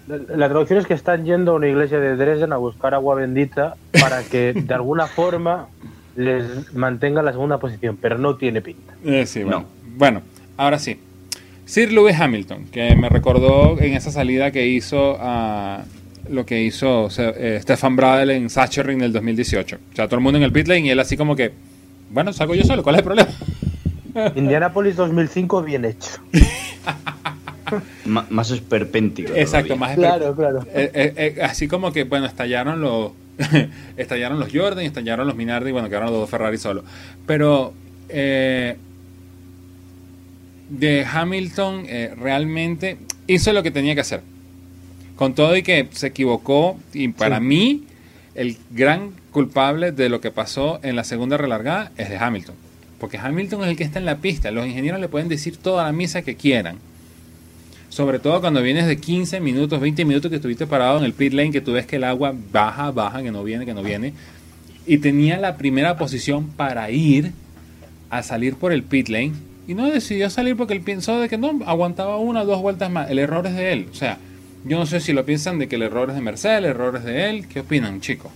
[0.06, 3.76] la traducción es que están yendo a una iglesia de Dresden a buscar agua bendita
[3.92, 5.68] para que de alguna forma
[6.16, 8.94] les mantenga la segunda posición, pero no tiene pinta.
[9.04, 9.64] Eh, sí, bueno.
[9.96, 10.22] bueno,
[10.56, 10.98] ahora sí.
[11.64, 15.84] Sir Lewis Hamilton, que me recordó en esa salida que hizo a
[16.28, 19.76] lo que hizo eh, Stefan Bradl en Sachsenring en el 2018.
[19.76, 21.52] O sea, todo el mundo en el pit lane y él así como que,
[22.10, 23.30] bueno, salgo yo solo, ¿cuál es el problema?
[24.34, 26.10] Indianapolis 2005 bien hecho.
[28.04, 29.32] más esperpéntico.
[29.34, 30.66] Exacto, más Claro, claro.
[30.74, 33.12] Eh, eh, eh, así como que, bueno, estallaron los
[33.96, 36.84] estallaron los Jordan, estallaron los Minardi y bueno, quedaron los dos Ferrari solo.
[37.26, 37.72] Pero
[38.08, 38.76] de
[41.10, 41.86] Hamilton
[42.18, 44.20] realmente hizo lo que tenía que hacer.
[45.16, 47.84] Con todo y que se equivocó, y para mí,
[48.34, 52.54] el gran culpable de lo que pasó en la segunda relargada es de Hamilton.
[52.98, 54.50] Porque Hamilton es el que está en la pista.
[54.50, 56.76] Los ingenieros le pueden decir toda la misa que quieran
[57.92, 61.34] sobre todo cuando vienes de 15 minutos, 20 minutos que estuviste parado en el pit
[61.34, 64.14] lane, que tú ves que el agua baja, baja, que no viene, que no viene.
[64.86, 67.32] Y tenía la primera posición para ir
[68.08, 69.32] a salir por el pit lane.
[69.68, 72.90] Y no decidió salir porque él pensó de que no, aguantaba una o dos vueltas
[72.90, 73.10] más.
[73.10, 73.88] El error es de él.
[73.92, 74.16] O sea,
[74.64, 76.96] yo no sé si lo piensan de que el error es de Mercedes, el error
[76.96, 77.46] es de él.
[77.46, 78.32] ¿Qué opinan, chicos?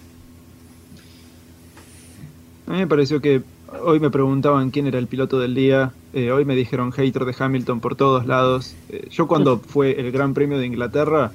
[2.66, 5.92] A mí me pareció que Hoy me preguntaban quién era el piloto del día.
[6.12, 8.76] Eh, hoy me dijeron hater de Hamilton por todos lados.
[8.90, 11.32] Eh, yo cuando fue el Gran Premio de Inglaterra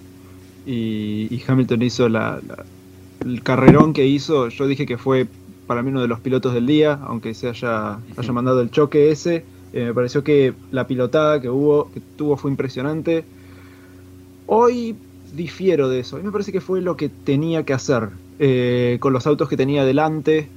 [0.66, 2.40] y, Hamilton hizo la,
[3.26, 5.28] el carrerón que hizo, yo dije que fue
[5.68, 9.12] para mí uno de los pilotos del día, aunque se haya, haya mandado el choque
[9.12, 9.44] ese.
[9.74, 13.26] Eh, me pareció que la pilotada que hubo, que tuvo fue impresionante.
[14.48, 14.96] Hoy
[15.36, 16.16] difiero de eso.
[16.16, 18.10] A mí me parece que fue lo que tenía que hacer
[19.00, 20.50] con los autos que tenía delante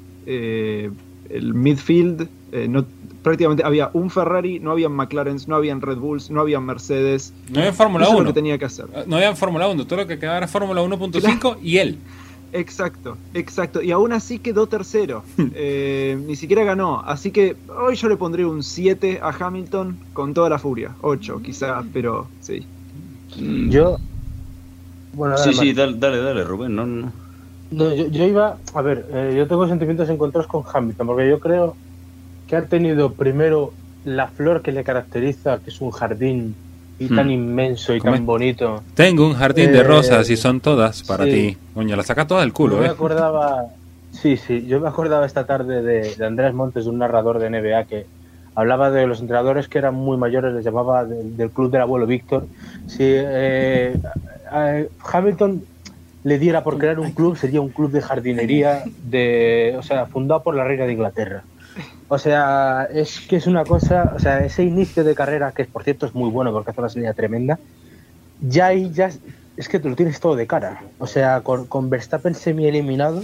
[1.36, 2.84] el midfield, eh, no,
[3.22, 7.32] prácticamente había un Ferrari, no habían McLarens, no habían Red Bulls, no habían Mercedes.
[7.50, 8.24] No había Fórmula Eso es 1.
[8.24, 8.86] lo que tenía que hacer.
[9.06, 11.98] No había Fórmula 1, todo lo que quedaba era Fórmula 1.5 y él.
[12.52, 13.82] Exacto, exacto.
[13.82, 15.24] Y aún así quedó tercero.
[15.56, 17.00] Eh, ni siquiera ganó.
[17.00, 20.94] Así que hoy yo le pondré un 7 a Hamilton con toda la furia.
[21.00, 22.64] 8 quizás, pero sí.
[23.68, 23.98] Yo.
[25.14, 26.74] Bueno, Sí, sí, dale, dale, dale, Rubén.
[26.76, 27.12] No, no.
[27.74, 28.56] No, yo, yo iba.
[28.74, 31.76] A ver, eh, yo tengo sentimientos encontrados con Hamilton, porque yo creo
[32.46, 33.72] que ha tenido primero
[34.04, 36.54] la flor que le caracteriza, que es un jardín
[36.98, 37.16] y Hmm.
[37.16, 38.26] tan inmenso y ¿Cómo tan es?
[38.26, 38.82] bonito.
[38.94, 41.30] Tengo un jardín de Eh, rosas y son todas para sí.
[41.30, 41.56] ti.
[41.74, 42.90] Coño, la saca toda del yo culo, me ¿eh?
[42.90, 43.64] acordaba.
[44.12, 47.50] Sí, sí, yo me acordaba esta tarde de, de Andrés Montes, de un narrador de
[47.50, 48.06] NBA que
[48.54, 52.06] hablaba de los entrenadores que eran muy mayores, les llamaba del, del club del abuelo
[52.06, 52.46] Víctor.
[52.86, 53.98] Si eh,
[55.12, 55.64] Hamilton
[56.24, 60.42] le diera por crear un club, sería un club de jardinería, de, o sea, fundado
[60.42, 61.44] por la reina de Inglaterra.
[62.08, 65.84] O sea, es que es una cosa, o sea, ese inicio de carrera, que por
[65.84, 67.58] cierto es muy bueno porque hace una salida tremenda,
[68.40, 69.10] ya ahí ya
[69.56, 70.82] es, que te lo tienes todo de cara.
[70.98, 73.22] O sea, con, con Verstappen semi eliminado,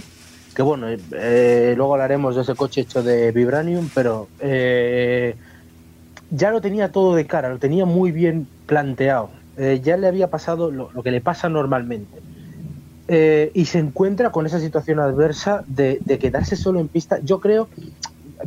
[0.55, 5.35] que bueno, eh, luego hablaremos de ese coche hecho de Vibranium, pero eh,
[6.29, 9.31] ya lo tenía todo de cara, lo tenía muy bien planteado.
[9.57, 12.30] Eh, ya le había pasado lo, lo que le pasa normalmente.
[13.07, 17.19] Eh, y se encuentra con esa situación adversa de, de quedarse solo en pista.
[17.19, 17.67] Yo creo,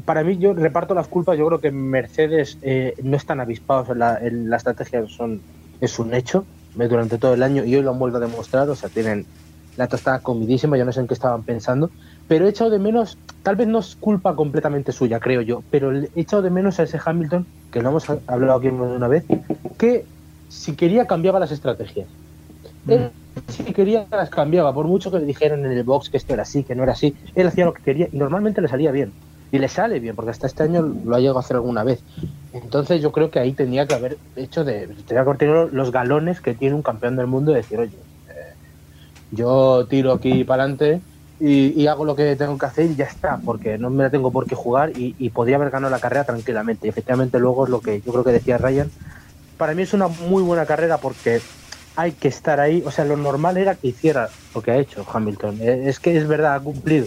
[0.05, 1.36] para mí, yo reparto las culpas.
[1.36, 5.40] Yo creo que Mercedes eh, no están avispados en la, en la estrategia, son,
[5.80, 6.44] es un hecho
[6.78, 8.68] eh, durante todo el año y hoy lo han vuelto a demostrar.
[8.70, 9.26] O sea, tienen
[9.76, 10.78] la tostada comidísima.
[10.78, 11.90] Yo no sé en qué estaban pensando,
[12.28, 15.92] pero he echado de menos, tal vez no es culpa completamente suya, creo yo, pero
[15.92, 19.24] he echado de menos a ese Hamilton, que lo hemos hablado aquí una vez,
[19.76, 20.07] que
[20.48, 22.07] si quería cambiaba las estrategias.
[22.89, 23.11] Él,
[23.49, 26.43] si quería las cambiaba, por mucho que le dijeran en el box que esto era
[26.43, 29.12] así, que no era así, él hacía lo que quería y normalmente le salía bien.
[29.53, 32.01] Y le sale bien, porque hasta este año lo ha llegado a hacer alguna vez.
[32.53, 35.93] Entonces yo creo que ahí tenía que haber hecho de, tenía que haber tenido los
[35.93, 37.97] galones que tiene un campeón del mundo y decir, oye,
[38.30, 38.55] eh,
[39.30, 41.01] yo tiro aquí para adelante
[41.39, 44.32] y, hago lo que tengo que hacer y ya está, porque no me la tengo
[44.32, 46.87] por qué jugar y podría haber ganado la carrera tranquilamente.
[46.87, 48.91] Y efectivamente luego es lo que yo creo que decía Ryan.
[49.57, 51.41] Para mí es una muy buena carrera porque
[51.97, 52.82] hay que estar ahí.
[52.84, 55.59] O sea, lo normal era que hiciera lo que ha hecho Hamilton.
[55.61, 57.07] Eh, Es que es verdad, ha cumplido.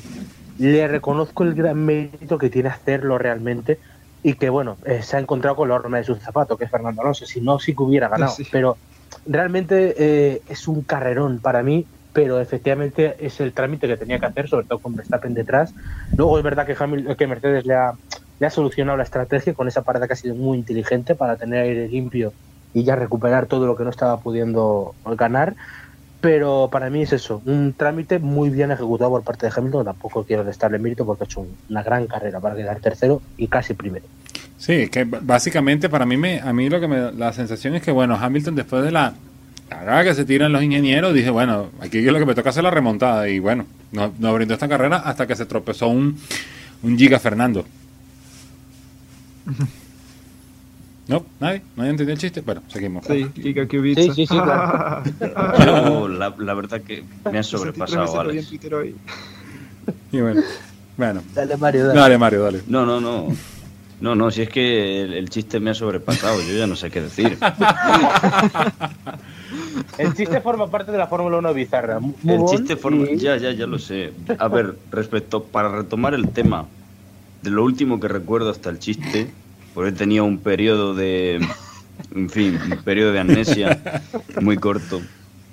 [0.58, 3.80] Le reconozco el gran mérito que tiene hacerlo realmente
[4.24, 6.72] y que, bueno, eh, se ha encontrado con la horma de su zapato, que es
[6.72, 7.26] Fernando Alonso.
[7.26, 8.34] Si no, sí que hubiera ganado.
[8.34, 8.48] Sí.
[8.52, 8.78] Pero
[9.26, 14.26] realmente eh, es un carrerón para mí, pero efectivamente es el trámite que tenía que
[14.26, 15.74] hacer, sobre todo con Verstappen detrás.
[16.16, 17.94] Luego es verdad que, Hamil- que Mercedes le ha,
[18.40, 21.62] le ha solucionado la estrategia con esa parada que ha sido muy inteligente para tener
[21.62, 22.34] aire limpio
[22.78, 25.56] y ya recuperar todo lo que no estaba pudiendo ganar.
[26.22, 29.86] Pero para mí es eso, un trámite muy bien ejecutado por parte de Hamilton.
[29.86, 33.48] Tampoco quiero restarle mérito porque ha hecho un- una gran carrera para quedar tercero y
[33.48, 34.06] casi primero.
[34.58, 37.82] Sí, es que básicamente para mí, me, a mí lo que me la sensación es
[37.82, 39.14] que, bueno, Hamilton después de la
[39.70, 42.64] cagada que se tiran los ingenieros, dije, bueno, aquí es lo que me toca hacer
[42.64, 43.28] la remontada.
[43.30, 46.18] Y bueno, no, no brindó esta carrera hasta que se tropezó un,
[46.84, 47.66] un Giga Fernando.
[51.08, 51.24] ¿No?
[51.40, 51.62] ¿Nadie?
[51.76, 52.42] ¿Nadie entendió el chiste?
[52.42, 53.06] Bueno, seguimos.
[53.06, 54.02] Sí, Kika Kubica.
[54.02, 55.04] Sí, sí, sí, claro.
[55.66, 58.48] Yo, la, la verdad que me ha sobrepasado, Alex.
[58.50, 58.96] Twitter hoy.
[60.12, 60.42] Y bueno,
[60.98, 61.22] bueno.
[61.34, 62.00] Dale, Mario, dale.
[62.00, 62.62] Dale, Mario, dale.
[62.68, 63.28] No, no, no.
[64.02, 66.90] No, no, si es que el, el chiste me ha sobrepasado, yo ya no sé
[66.92, 67.38] qué decir.
[69.98, 72.00] El chiste forma parte de la Fórmula 1 bizarra.
[72.00, 73.10] Muy El bon chiste forma...
[73.10, 74.12] y- Ya, ya, ya lo sé.
[74.38, 76.66] A ver, respecto, para retomar el tema,
[77.42, 79.32] de lo último que recuerdo hasta el chiste,
[79.78, 81.40] porque tenía un periodo de...
[82.16, 83.80] En fin, un de amnesia
[84.42, 85.04] muy corto.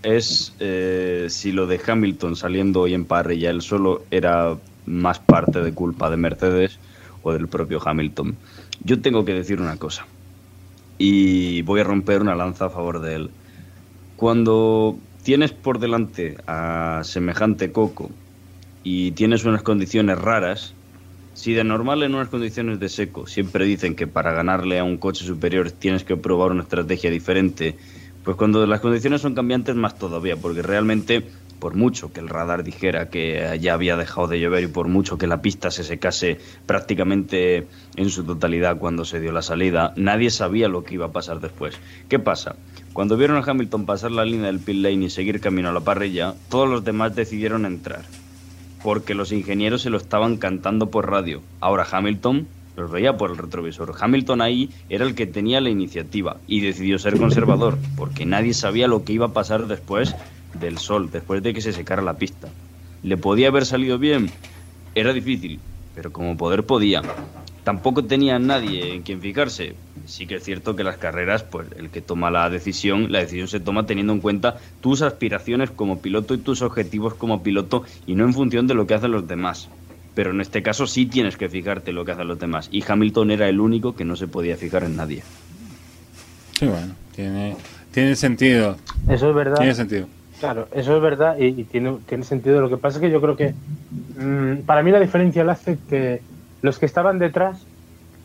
[0.03, 4.57] Es eh, si lo de Hamilton saliendo hoy en parrilla, él solo era
[4.87, 6.79] más parte de culpa de Mercedes
[7.22, 8.35] o del propio Hamilton.
[8.83, 10.07] Yo tengo que decir una cosa.
[10.97, 13.31] Y voy a romper una lanza a favor de él.
[14.16, 18.11] Cuando tienes por delante a semejante coco
[18.85, 20.72] y tienes unas condiciones raras,
[21.35, 24.97] si de normal en unas condiciones de seco siempre dicen que para ganarle a un
[24.97, 27.76] coche superior tienes que probar una estrategia diferente,
[28.24, 31.24] pues cuando las condiciones son cambiantes más todavía, porque realmente
[31.59, 35.16] por mucho que el radar dijera que ya había dejado de llover y por mucho
[35.16, 37.66] que la pista se secase prácticamente
[37.97, 41.41] en su totalidad cuando se dio la salida, nadie sabía lo que iba a pasar
[41.41, 41.78] después.
[42.09, 42.57] ¿Qué pasa?
[42.93, 45.80] Cuando vieron a Hamilton pasar la línea del pit lane y seguir camino a la
[45.80, 48.03] parrilla, todos los demás decidieron entrar,
[48.85, 51.41] porque los ingenieros se lo estaban cantando por radio.
[51.59, 53.95] Ahora Hamilton los veía por el retrovisor.
[53.99, 58.87] Hamilton ahí era el que tenía la iniciativa y decidió ser conservador, porque nadie sabía
[58.87, 60.14] lo que iba a pasar después
[60.61, 62.49] del sol, después de que se secara la pista.
[63.03, 64.30] ¿Le podía haber salido bien?
[64.95, 65.61] Era difícil,
[65.95, 67.01] pero como poder podía.
[67.65, 69.75] Tampoco tenía nadie en quien fijarse.
[70.05, 73.49] Sí que es cierto que las carreras, pues el que toma la decisión, la decisión
[73.49, 78.15] se toma teniendo en cuenta tus aspiraciones como piloto y tus objetivos como piloto y
[78.15, 79.71] no en función de lo que hacen los demás.
[80.15, 82.69] Pero en este caso sí tienes que fijarte en lo que hacen los demás.
[82.71, 85.23] Y Hamilton era el único que no se podía fijar en nadie.
[86.59, 87.57] Sí, bueno, tiene,
[87.91, 88.77] tiene sentido.
[89.09, 89.57] Eso es verdad.
[89.57, 90.07] Tiene sentido.
[90.39, 92.61] Claro, eso es verdad y, y tiene, tiene sentido.
[92.61, 93.55] Lo que pasa es que yo creo que
[94.19, 96.21] mm, para mí la diferencia la hace que
[96.65, 97.67] los que estaban detrás,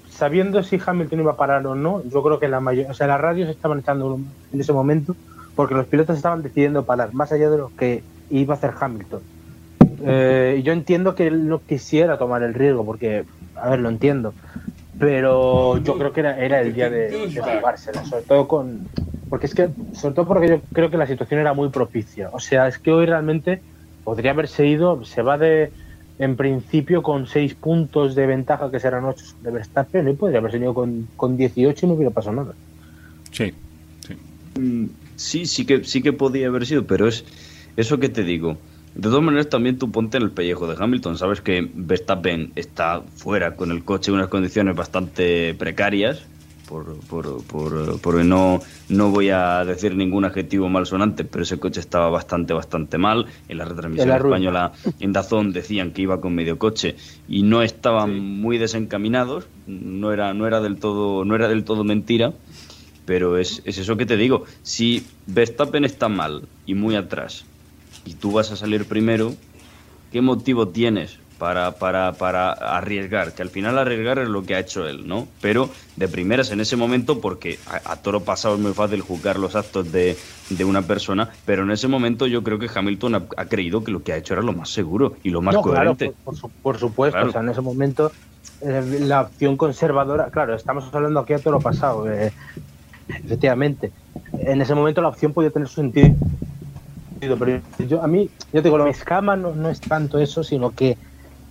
[0.09, 3.05] sabiendo si Hamilton iba a parar o no, yo creo que la mayor, o sea,
[3.05, 4.17] las radios estaban echando
[4.53, 5.13] en ese momento
[5.57, 9.19] porque los pilotos estaban decidiendo parar, más allá de lo que iba a hacer Hamilton.
[10.05, 13.25] Eh, yo entiendo que él no quisiera tomar el riesgo, porque,
[13.57, 14.33] a ver, lo entiendo,
[14.97, 17.41] pero yo creo que era, era el día de, de
[18.09, 18.87] sobre todo con.
[19.29, 22.29] Porque es que, sobre todo porque yo creo que la situación era muy propicia.
[22.31, 23.61] O sea, es que hoy realmente
[24.05, 25.73] podría haberse ido, se va de,
[26.19, 30.57] en principio, con seis puntos de ventaja, que serán ocho de Verstappen, y podría haberse
[30.57, 32.53] ido con, con 18 y no hubiera pasado nada.
[33.31, 33.53] Sí,
[34.05, 34.13] sí.
[34.59, 34.87] Mm,
[35.19, 37.25] Sí, sí que, sí que podía haber sido, pero es
[37.75, 38.57] eso que te digo.
[38.95, 41.17] De todas maneras, también tú ponte en el pellejo de Hamilton.
[41.17, 46.25] Sabes que Verstappen está fuera con el coche en unas condiciones bastante precarias.
[46.69, 48.59] Por, por, por, porque no,
[48.89, 53.25] no voy a decir ningún adjetivo malsonante, pero ese coche estaba bastante, bastante mal.
[53.47, 54.35] En la retransmisión En la ruta.
[54.35, 56.95] española, en Dazón, decían que iba con medio coche
[57.27, 59.47] y no estaban muy desencaminados.
[59.65, 62.33] No era, no era del todo, no era del todo mentira.
[63.07, 64.43] Pero es, es eso que te digo.
[64.61, 67.45] Si Verstappen está mal y muy atrás
[68.05, 69.33] y tú vas a salir primero,
[70.11, 73.33] ¿qué motivo tienes para, para, para arriesgar?
[73.33, 75.33] Que al final arriesgar es lo que ha hecho él, ¿no?
[75.41, 79.39] Pero de primeras en ese momento, porque a, a toro pasado es muy fácil juzgar
[79.39, 80.19] los actos de,
[80.49, 83.91] de una persona, pero en ese momento yo creo que Hamilton ha, ha creído que
[83.91, 86.05] lo que ha hecho era lo más seguro y lo más no, claro, coherente.
[86.07, 87.29] por, por su- por supuesto, Claro.
[87.29, 88.11] o sea, en ese momento
[88.61, 92.33] eh, la opción conservadora, claro, estamos hablando aquí a todo lo pasado, eh,
[93.07, 93.93] efectivamente.
[94.33, 96.17] En ese momento la opción podía tener su sentido,
[97.19, 100.71] pero yo a mí, yo te digo, lo escama no, no es tanto eso, sino
[100.73, 100.97] que,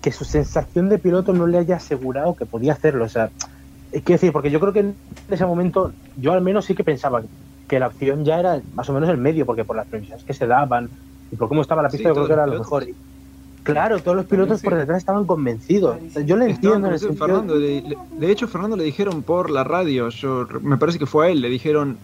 [0.00, 3.30] que su sensación de piloto no le haya asegurado que podía hacerlo, o sea,
[3.92, 4.94] eh, quiero decir, porque yo creo que en
[5.28, 7.22] ese momento, yo al menos sí que pensaba
[7.68, 10.34] que la opción ya era más o menos el medio, porque por las previsiones que
[10.34, 10.88] se daban
[11.30, 12.86] y por cómo estaba la pista, Sí, yo creo que era lo mejor.
[13.62, 15.98] Claro, todos los pilotos por detrás estaban convencidos.
[16.06, 17.26] O sea, Yo le entiendo en el sentido...
[17.26, 21.04] Fernando, le- le- de hecho, Fernando le dijeron por la radio, yo me parece que
[21.04, 21.98] fue a él, le dijeron,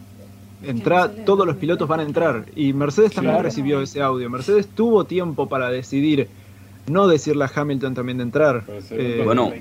[0.62, 2.44] entra, todos los pilotos van a entrar.
[2.54, 3.44] Y Mercedes también Claro.
[3.48, 4.28] recibió ese audio.
[4.28, 6.28] Mercedes tuvo tiempo para decidir,
[6.86, 8.64] no decirle a Hamilton también de entrar.
[8.90, 9.52] Eh, Bueno,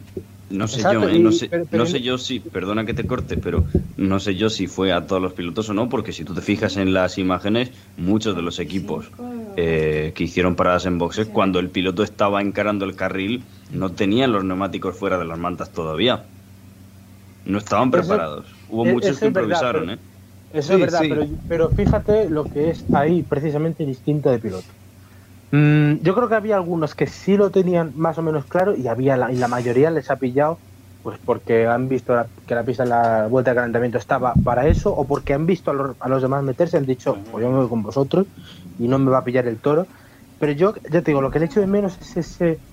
[0.50, 1.20] no sé Exacto, yo, ¿eh?
[1.20, 3.66] no sé, pero- pero no sé en- yo si, perdona que te corte, pero
[3.98, 6.42] no sé yo si fue a todos los pilotos o no, porque si tú te
[6.42, 9.10] fijas en las imágenes, muchos de los equipos
[9.56, 14.32] eh, que hicieron paradas en boxes, cuando el piloto estaba encarando el carril, no tenían
[14.32, 16.26] los neumáticos fuera de las mantas todavía.
[17.46, 18.48] No estaban Eso- preparados.
[18.70, 20.00] Hubo e- muchos que verdad, improvisaron, pero- ¿eh?
[20.54, 21.10] Eso Sí, es verdad, sí.
[21.10, 24.68] pero, pero fíjate lo que es ahí precisamente distinto de piloto.
[25.54, 28.88] Mm, yo creo que había algunos que sí lo tenían más o menos claro y
[28.88, 30.64] había la, y la mayoría les ha pillado
[31.02, 34.68] pues porque han visto la- que la pista en la vuelta de calentamiento estaba para
[34.68, 37.52] eso o porque han visto a los, a los demás meterse han dicho pues yo
[37.52, 38.28] me voy con vosotros
[38.78, 39.90] y no me va a pillar el toro.
[40.40, 42.64] Pero yo ya te digo, lo que le echo de menos es ese,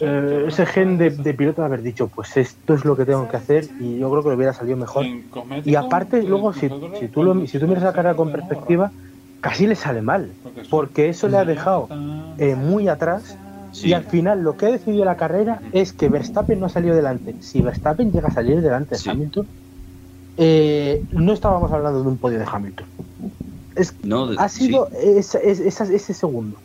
[0.00, 3.28] eh, ese gen de, de piloto de haber dicho pues esto es lo que tengo
[3.28, 5.12] que hacer y yo creo que le hubiera salido mejor.
[5.62, 8.94] Y aparte, luego, si, si, tú lo, si tú miras la carrera con perspectiva,
[9.42, 10.38] casi le sale mal,
[10.70, 11.88] porque eso le ha dejado
[12.38, 13.38] eh, muy atrás.
[13.72, 13.88] Sí.
[13.88, 16.94] Y al final, lo que ha decidido la carrera es que Verstappen no ha salido
[16.94, 17.36] delante.
[17.40, 19.10] Si Verstappen llega a salir delante de.
[19.10, 19.48] Hamilton,
[20.36, 22.86] eh, no estábamos hablando de un podio de Hamilton.
[23.74, 26.62] Es, No, de- ha sido es- ese segundo.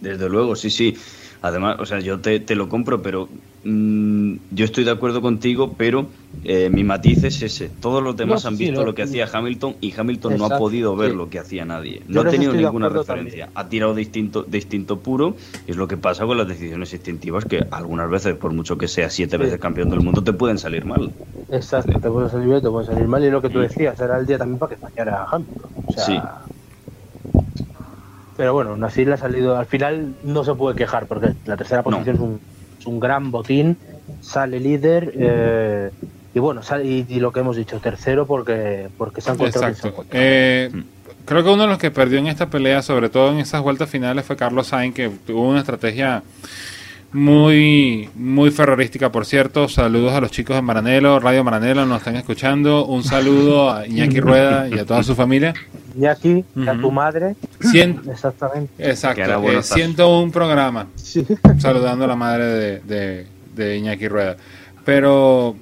[0.00, 0.96] Desde luego, sí, sí.
[1.40, 3.28] Además, o sea, yo te, te lo compro, pero
[3.64, 6.10] mm, yo estoy de acuerdo contigo, pero
[6.42, 7.70] eh, mi matiz es ese.
[7.70, 10.44] Todos los demás No, han sí, visto lo- lo que hacía Hamilton y Hamilton no
[10.44, 11.16] ha podido ver sí.
[11.16, 12.02] lo que hacía nadie.
[12.06, 13.50] No ha tenido de ninguna referencia.
[13.54, 15.36] Ha tirado distinto, distinto puro.
[15.66, 18.88] Y es lo que pasa con las decisiones instintivas, que algunas veces, por mucho que
[18.88, 21.14] sea siete veces campeón del mundo, te pueden salir mal.
[21.48, 23.24] Exacto, te puede salir bien, te puede salir mal.
[23.24, 25.70] Y lo que tú decías, era el día también para que fallara Hamilton.
[25.84, 26.20] O sea, Sí.
[28.36, 29.56] Pero bueno, así le ha salido.
[29.56, 31.84] Al final no se puede quejar, porque la tercera No.
[31.84, 32.42] posición es, un,
[32.78, 33.76] es un gran botín.
[34.20, 35.12] Sale líder.
[35.16, 35.90] eh,
[36.34, 39.66] y bueno, sale, y, y lo que hemos dicho, tercero, porque, porque se han encontrado.
[39.66, 39.88] ha Exacto.
[39.88, 40.24] encontrado.
[40.24, 40.70] Eh,
[41.24, 43.88] creo que uno de los que perdió en esta pelea, sobre todo en esas vueltas
[43.88, 46.22] finales, fue Carlos Sainz, que tuvo una estrategia
[47.14, 49.68] muy muy ferrorística, por cierto.
[49.68, 52.84] Saludos a los chicos de Maranelo, Radio Maranelo, nos están escuchando.
[52.86, 55.54] Un saludo a Iñaki Rueda y a toda su familia.
[55.96, 56.80] Y aquí, a Ujú.
[56.80, 57.36] tu madre.
[57.60, 58.90] Cien- Exactamente.
[58.90, 59.78] exacto, bueno eh, estar.
[59.78, 60.88] 101 programa.
[60.96, 61.24] Sí.
[61.58, 64.36] Saludando a la madre de, de, de Iñaki Rueda.
[64.84, 65.54] Pero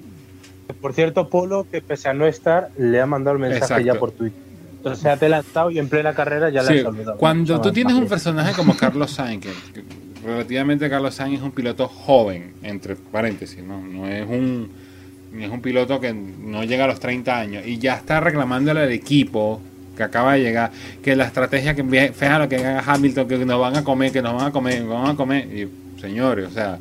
[0.81, 3.85] Por cierto, Polo, que pese a no estar, le ha mandado el mensaje Exacto.
[3.85, 4.41] ya por Twitter.
[4.79, 7.19] Entonces se ha adelantado y en plena carrera ya Sí, le ha saludado.
[7.19, 9.85] cuando tú tienes un personaje como Carlos Sainz, que, que
[10.25, 13.81] relativamente Carlos Sainz es un piloto joven, entre paréntesis, ¿no?
[13.81, 14.71] No es un,
[15.39, 18.93] es un piloto que no llega a los 30 años y ya está reclamándole al
[18.93, 19.61] equipo
[19.97, 20.71] que acaba de llegar,
[21.03, 24.23] que la estrategia que fija lo que haga Hamilton, que nos van a comer, que
[24.23, 26.79] nos van a comer, que nos van a comer, y señores, o sea,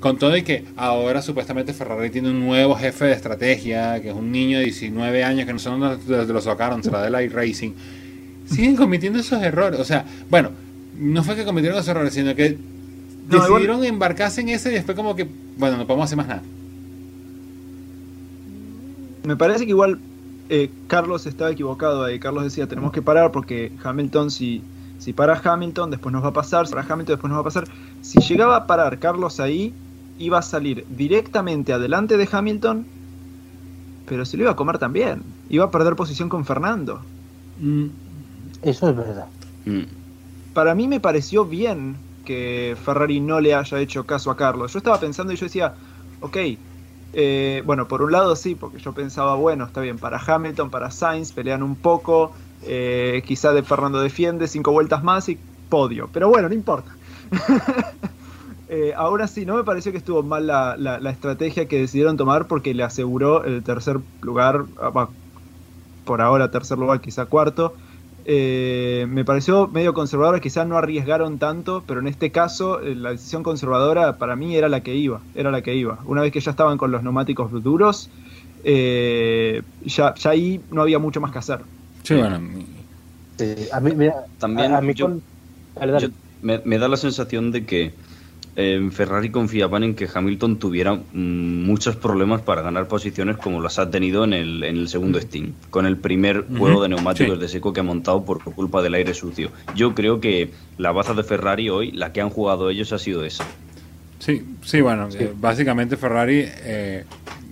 [0.00, 4.14] con todo y que ahora supuestamente Ferrari tiene un nuevo jefe de estrategia, que es
[4.14, 7.32] un niño de 19 años que no son los de lo sacaron, será de Light
[7.32, 7.72] Racing.
[8.46, 9.78] Siguen cometiendo esos errores.
[9.78, 10.50] O sea, bueno,
[11.00, 12.58] no fue que cometieron esos errores, sino que
[13.28, 15.28] No, decidieron embarcarse en ese y después como que,
[15.58, 16.42] bueno, no podemos hacer más nada.
[19.24, 19.98] Me parece que igual
[20.48, 22.18] eh, Carlos estaba equivocado ahí.
[22.18, 24.62] Carlos decía, tenemos que parar porque Hamilton, si,
[24.98, 26.66] si para Hamilton, después nos va a pasar.
[26.66, 27.64] Si para Hamilton, después nos va a pasar.
[28.00, 29.74] Si llegaba a parar Carlos ahí,
[30.18, 32.86] iba a salir directamente adelante de Hamilton,
[34.06, 35.22] pero se lo iba a comer también.
[35.48, 37.06] Iba a perder posición con Fernando.
[37.58, 37.86] Mm,
[38.62, 39.26] Eso es verdad.
[39.64, 39.82] Mm.
[40.52, 44.72] Para mí me pareció bien que Ferrari no le haya hecho caso a Carlos.
[44.72, 45.74] Yo estaba pensando y yo decía,
[46.20, 46.36] ok,
[47.12, 50.90] eh, bueno, por un lado sí, porque yo pensaba, bueno, está bien, para Hamilton, para
[50.90, 56.28] Sainz, pelean un poco, eh, quizá de Fernando defiende cinco vueltas más y podio, pero
[56.28, 56.98] bueno, no importa.
[58.66, 62.16] Eh, ahora sí, no me pareció que estuvo mal la, la- la estrategia que decidieron
[62.16, 65.12] tomar porque le aseguró el tercer lugar, ah,
[66.04, 67.76] por ahora tercer lugar, quizá cuarto.
[68.26, 73.10] Eh, me pareció medio conservadora, quizá no arriesgaron tanto, pero en este caso eh, la
[73.12, 75.98] decisión conservadora para mí era la que iba, era la que iba.
[76.04, 78.10] Una vez que ya estaban con los neumáticos duros,
[78.64, 81.60] eh, ya, ya ahí no había mucho más que hacer.
[82.02, 82.40] sí, bueno.
[83.38, 85.22] Sí, a mí, mira, También a, a mí yo- con-
[85.74, 86.06] dale, dale.
[86.08, 86.12] Yo-
[86.42, 87.92] me, me da la sensación de que
[88.60, 93.78] en Ferrari confiaban en que Hamilton tuviera mm, muchos problemas para ganar posiciones como las
[93.78, 97.40] ha tenido en el, en el segundo Steam, con el primer juego de neumáticos sí.
[97.40, 99.50] de seco que ha montado por culpa del aire sucio.
[99.74, 103.24] Yo creo que la baza de Ferrari hoy, la que han jugado ellos, ha sido
[103.24, 103.44] esa.
[104.18, 105.18] Sí, sí, bueno, Sí.
[105.20, 107.04] eh, básicamente Ferrari eh,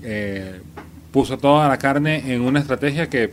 [0.03, 0.61] eh,
[1.11, 3.33] puso toda la carne en una estrategia que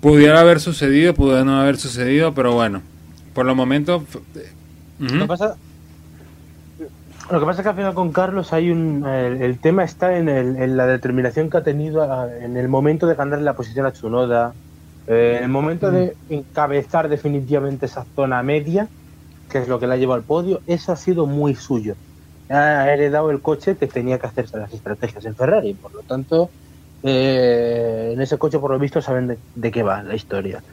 [0.00, 2.82] pudiera haber sucedido, pudiera no haber sucedido, pero bueno,
[3.34, 4.02] por los momentos...
[5.06, 5.58] Lo que pasa,
[7.30, 9.06] lo que pasa es que al final con Carlos hay un.
[9.06, 12.68] El, el tema está en, el- en la determinación que ha tenido a- en el
[12.68, 14.56] momento de ganar la posición a Tsunoda,
[15.06, 18.90] eh, en el momento de encabezar definitivamente esa zona media,
[19.48, 21.96] que es lo que la lleva al podio, eso ha sido muy suyo.
[22.48, 26.52] Ha heredado el coche que tenía que hacerse las estrategias en Ferrari, por lo tanto,
[27.02, 30.64] eh, en ese coche por lo visto saben de, de qué va la historia.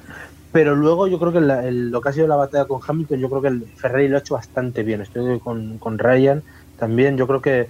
[0.52, 3.20] Pero luego yo creo que la- el- lo que ha sido la batalla con Hamilton,
[3.20, 5.02] yo creo que el Ferrari lo ha hecho bastante bien.
[5.02, 6.42] Estoy con, con Ryan
[6.80, 7.18] también.
[7.18, 7.68] Yo creo que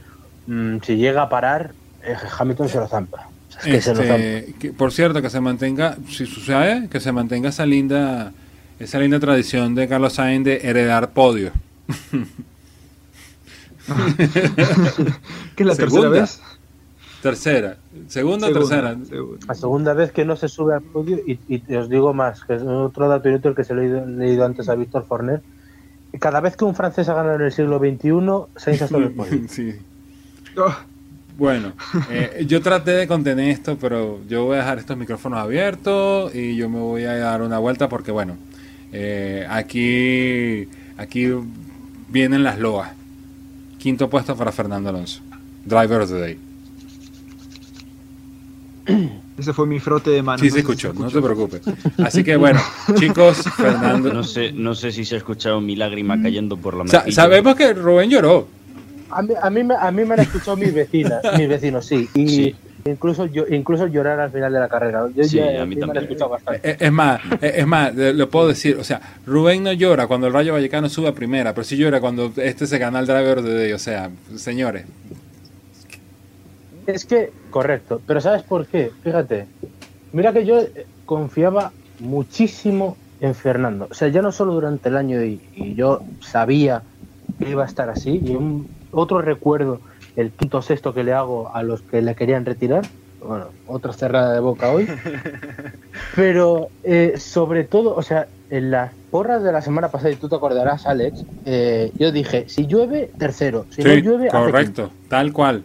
[0.47, 1.71] mm, si llega a parar,
[2.03, 3.27] eh, Hamilton se lo zampa.
[3.49, 4.15] O sea, es que se lo zampa.
[4.17, 8.31] Este, que, por cierto, que se mantenga, si sucede, que se mantenga esa linda,
[8.79, 11.51] esa linda tradición de Carlos Sainz de heredar podio.
[15.55, 16.41] ¿Qué es la tercera vez?
[17.29, 19.05] Tercera, segunda o Segunda, tercera.
[19.05, 19.45] segunda.
[19.47, 22.55] La segunda vez que no se sube al podio, y, y os digo más, que
[22.55, 25.41] es otro dato inútil que se lo he leído, leído antes a Víctor Forner.
[26.19, 29.11] Cada vez que un francés ha ganado en el siglo XXI, Sainz ha en el
[29.11, 29.41] podio.
[29.47, 29.75] Sí.
[30.57, 30.73] Oh,
[31.37, 31.73] Bueno,
[32.09, 36.55] eh, yo traté de contener esto, pero yo voy a dejar estos micrófonos abiertos y
[36.55, 38.37] yo me voy a dar una vuelta porque, bueno,
[38.91, 40.67] eh, aquí,
[40.97, 41.29] aquí
[42.09, 42.89] vienen las loas.
[43.77, 45.21] Quinto puesto para Fernando Alonso.
[45.63, 46.39] Driver of the Day.
[49.37, 50.41] ese fue mi frote de manos.
[50.41, 51.61] Sí, no se escuchó, no te preocupes.
[52.03, 52.59] Así que, bueno,
[52.95, 54.13] chicos, Fernando.
[54.13, 55.79] No sé, no sé si se ha escuchado mi Mm.
[55.79, 57.15] lágrima cayendo por la Sa- mejilla.
[57.15, 58.47] sabemos que Rubén lloró.
[59.09, 62.09] A mí, a mí, me- a mí me han escuchado mis vecinas, mis vecinos, sí.
[62.13, 62.55] Y Sí.
[62.85, 65.05] incluso yo, incluso llorar al final de la carrera.
[65.15, 66.03] Yo Sí, ya- a mí me han también.
[66.05, 66.69] escuchado bastante.
[66.71, 70.27] Eh, Es más, eh, es más, lo puedo decir, o sea, Rubén no llora cuando
[70.27, 73.41] el Rayo Vallecano sube a primera, pero sí llora cuando este se gana el driver
[73.41, 74.85] de day, o sea, señores.
[76.87, 78.91] Es que, correcto, pero ¿sabes por qué?
[79.03, 79.45] Fíjate,
[80.13, 83.87] mira que yo eh, confiaba muchísimo en Fernando.
[83.91, 86.83] O sea, ya no solo durante el año y, y yo sabía
[87.39, 88.21] que iba a estar así.
[88.23, 89.81] Y un, otro recuerdo,
[90.15, 92.85] el quinto sexto que le hago a los que le querían retirar.
[93.21, 94.87] Bueno, otra cerrada de boca hoy.
[96.15, 100.29] Pero eh, sobre todo, o sea, en las porras de la semana pasada, y tú
[100.29, 103.65] te acordarás, Alex, eh, yo dije, si llueve, tercero.
[103.71, 105.63] Si no llueve, hace correcto, tal cual.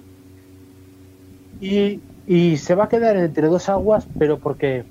[1.62, 4.84] Y, se va a quedar entre dos aguas, pero porque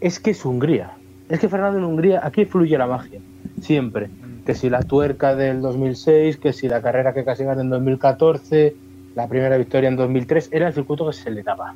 [0.00, 0.92] es que es Hungría.
[1.28, 3.20] Es que Fernando en Hungría, aquí fluye la magia,
[3.60, 4.08] siempre.
[4.46, 8.74] Que si la tuerca del 2006, que si la carrera que casi gana en 2014,
[9.14, 11.74] la primera victoria en 2003, era el circuito que se le daba.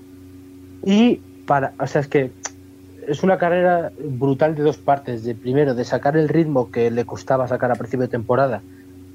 [0.84, 2.30] Y para, o sea, es que
[3.06, 5.24] es una carrera brutal de dos partes.
[5.24, 8.62] De primero, de sacar el ritmo que le costaba sacar a principio de temporada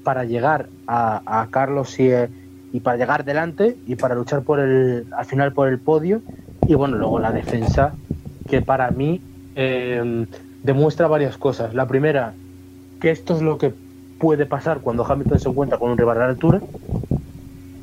[0.04, 2.28] para llegar a, a Carlos y, eh,
[2.72, 6.22] y para llegar delante y para luchar por el, al final por el podio.
[6.66, 7.94] Y bueno, luego la defensa,
[8.48, 9.20] que para mí
[9.56, 10.26] eh,
[10.62, 11.74] demuestra varias cosas.
[11.74, 12.34] La primera,
[13.00, 13.72] que esto es lo que
[14.18, 16.60] puede pasar cuando Hamilton se encuentra con un rival de altura,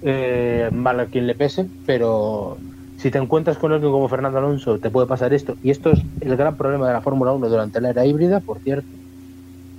[0.04, 2.58] eh, mal a quien le pese, pero
[2.98, 5.56] si te encuentras con alguien como Fernando Alonso, te puede pasar esto.
[5.64, 8.60] Y esto es el gran problema de la Fórmula 1 durante la era híbrida, por
[8.60, 8.88] cierto.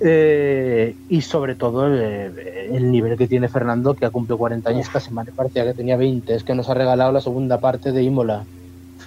[0.01, 4.87] Eh, y sobre todo el, el, nivel que tiene Fernando, que ha cumplido 40 años
[4.87, 6.33] esta semana, parecía que tenía 20.
[6.33, 8.45] Es que nos ha regalado la segunda parte de Imola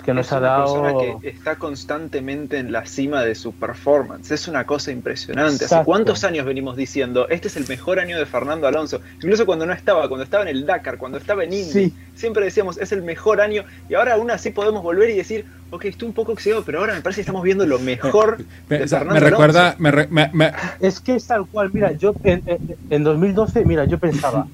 [0.05, 0.83] que nos es ha una dado.
[0.83, 4.31] persona que está constantemente en la cima de su performance.
[4.31, 5.65] Es una cosa impresionante.
[5.65, 5.77] Exacto.
[5.77, 9.01] ¿Hace cuántos años venimos diciendo este es el mejor año de Fernando Alonso?
[9.17, 11.95] Incluso cuando no estaba, cuando estaba en el Dakar, cuando estaba en Indy, Sí.
[12.15, 13.65] siempre decíamos es el mejor año.
[13.89, 16.95] Y ahora aún así podemos volver y decir, ok, estoy un poco oxidado, pero ahora
[16.95, 18.39] me parece que estamos viendo lo mejor
[18.69, 19.83] Me, de Fernando me recuerda, Alonso.
[19.83, 21.71] me, re- me- me- Es que es tal cual.
[21.73, 24.47] Mira, yo en, en- en 2012, mira, yo pensaba,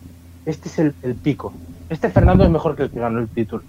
[0.47, 1.53] este es el, el pico.
[1.91, 3.63] Este Fernando es mejor que el que ganó el título.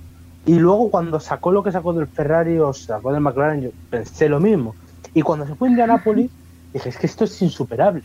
[0.46, 4.30] Y luego cuando sacó lo que sacó del Ferrari o sacó del McLaren, yo pensé
[4.30, 4.76] lo mismo.
[5.14, 6.32] Y cuando se fue a Indianápolis,
[6.74, 8.04] dije, es que esto es insuperable.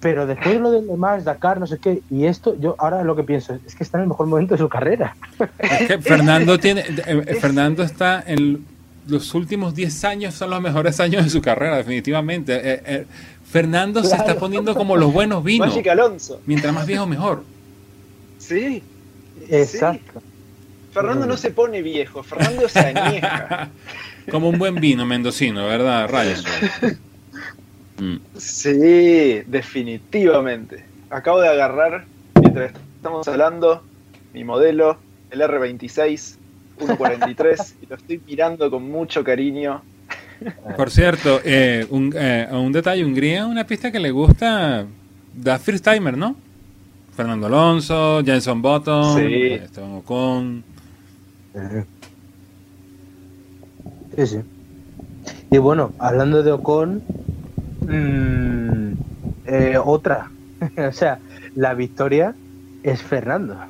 [0.00, 3.02] Pero después de lo de Le Mans, Dakar, no sé qué, y esto, yo ahora
[3.02, 5.16] lo que pienso es que está en el mejor momento de su carrera.
[5.58, 8.64] es que Fernando tiene, eh, eh, Fernando está en
[9.08, 12.54] los últimos 10 años son los mejores años de su carrera, definitivamente.
[12.54, 13.06] Eh, eh,
[13.50, 15.76] Fernando se está poniendo como los buenos vinos.
[15.90, 16.40] Alonso.
[16.46, 17.44] Mientras más viejo, mejor.
[18.38, 18.82] Sí.
[19.48, 20.20] Exacto.
[20.96, 23.68] Fernando no se pone viejo, Fernando se añeja.
[24.30, 26.96] Como un buen vino mendocino, ¿verdad, Ryan?
[27.98, 28.16] Mm.
[28.36, 30.84] Sí, definitivamente.
[31.10, 32.06] Acabo de agarrar,
[32.40, 33.82] mientras estamos hablando,
[34.32, 34.98] mi modelo,
[35.30, 36.36] el R26
[36.78, 39.82] 143, y lo estoy mirando con mucho cariño.
[40.76, 44.86] Por cierto, eh, un, eh, un detalle, Hungría es una pista que le gusta
[45.34, 46.36] da First Timer, ¿no?
[47.14, 49.52] Fernando Alonso, Jenson Button, Sí.
[49.52, 50.75] Esteban Ocon.
[54.16, 54.44] Sí, sí.
[55.50, 57.04] Y bueno, hablando de Ocon,
[57.82, 58.92] mm,
[59.44, 60.32] eh, otra.
[60.88, 61.22] o sea,
[61.54, 62.36] la victoria
[62.82, 63.60] es Fernando.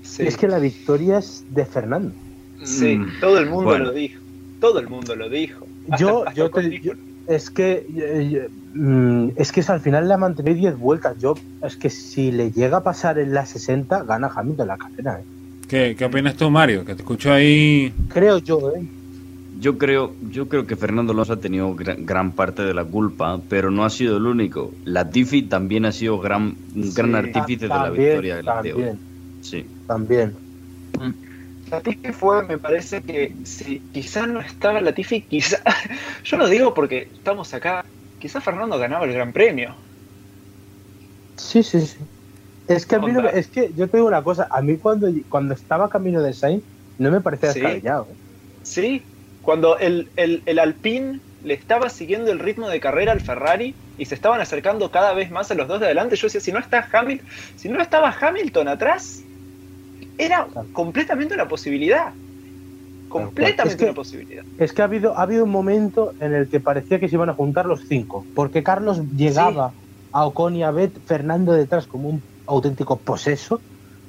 [0.00, 2.14] Sí, Es que la victoria es de Fernando.
[2.64, 3.84] sí, Mm, todo el mundo bueno.
[3.86, 4.20] lo dijo.
[4.58, 5.68] Todo el mundo lo dijo.
[5.90, 6.92] Hasta- Yo, hasta yo te yo-
[7.26, 8.40] es que eh, yo-
[8.72, 11.16] mm, es que eso al final le ha mantenido 10 vueltas.
[11.18, 15.20] Yo es que si le llega a pasar en la 60 gana Hamilton la carrera.
[15.20, 15.26] ¿eh?
[15.68, 16.84] ¿Qué, ¿Qué opinas tú, Mario?
[16.84, 17.92] Que te escucho ahí.
[18.08, 18.82] Creo yo, ¿eh?
[19.60, 23.40] Yo creo, yo creo que Fernando Alonso ha tenido gran, gran parte de la culpa,
[23.48, 24.72] pero no ha sido el único.
[24.84, 27.16] Latifi también ha sido gran, un gran Sí.
[27.16, 28.98] artífice de la victoria de la también,
[29.42, 29.66] Sí.
[29.86, 30.32] también.
[31.70, 35.58] Latifi fue, me parece que si quizá no estaba Latifi, quizá.
[36.24, 37.84] Yo lo digo porque estamos acá.
[38.20, 39.74] Quizá Fernando ganaba el Gran Premio.
[41.36, 41.98] Sí, sí, sí.
[42.68, 45.08] Es que a mí no es que yo te digo una cosa, a mí cuando,
[45.28, 46.64] cuando estaba camino de Sainz
[46.98, 47.60] no me parecía Sí.
[47.60, 48.08] descabellado.
[48.62, 49.04] Sí,
[49.40, 54.04] cuando el, el, el Alpine le estaba siguiendo el ritmo de carrera al Ferrari y
[54.04, 56.58] se estaban acercando cada vez más a los dos de adelante, yo decía, si no
[56.58, 59.24] está Hamilton, si no estaba Hamilton atrás,
[60.16, 62.14] era completamente una posibilidad.
[63.08, 64.44] Completamente Es que- una posibilidad.
[64.58, 67.30] Es que ha habido, ha habido un momento en el que parecía que se iban
[67.30, 69.74] a juntar los cinco, porque Carlos llegaba
[70.12, 73.64] a Ocon y a Bet, Fernando detrás como un auténtico poseso,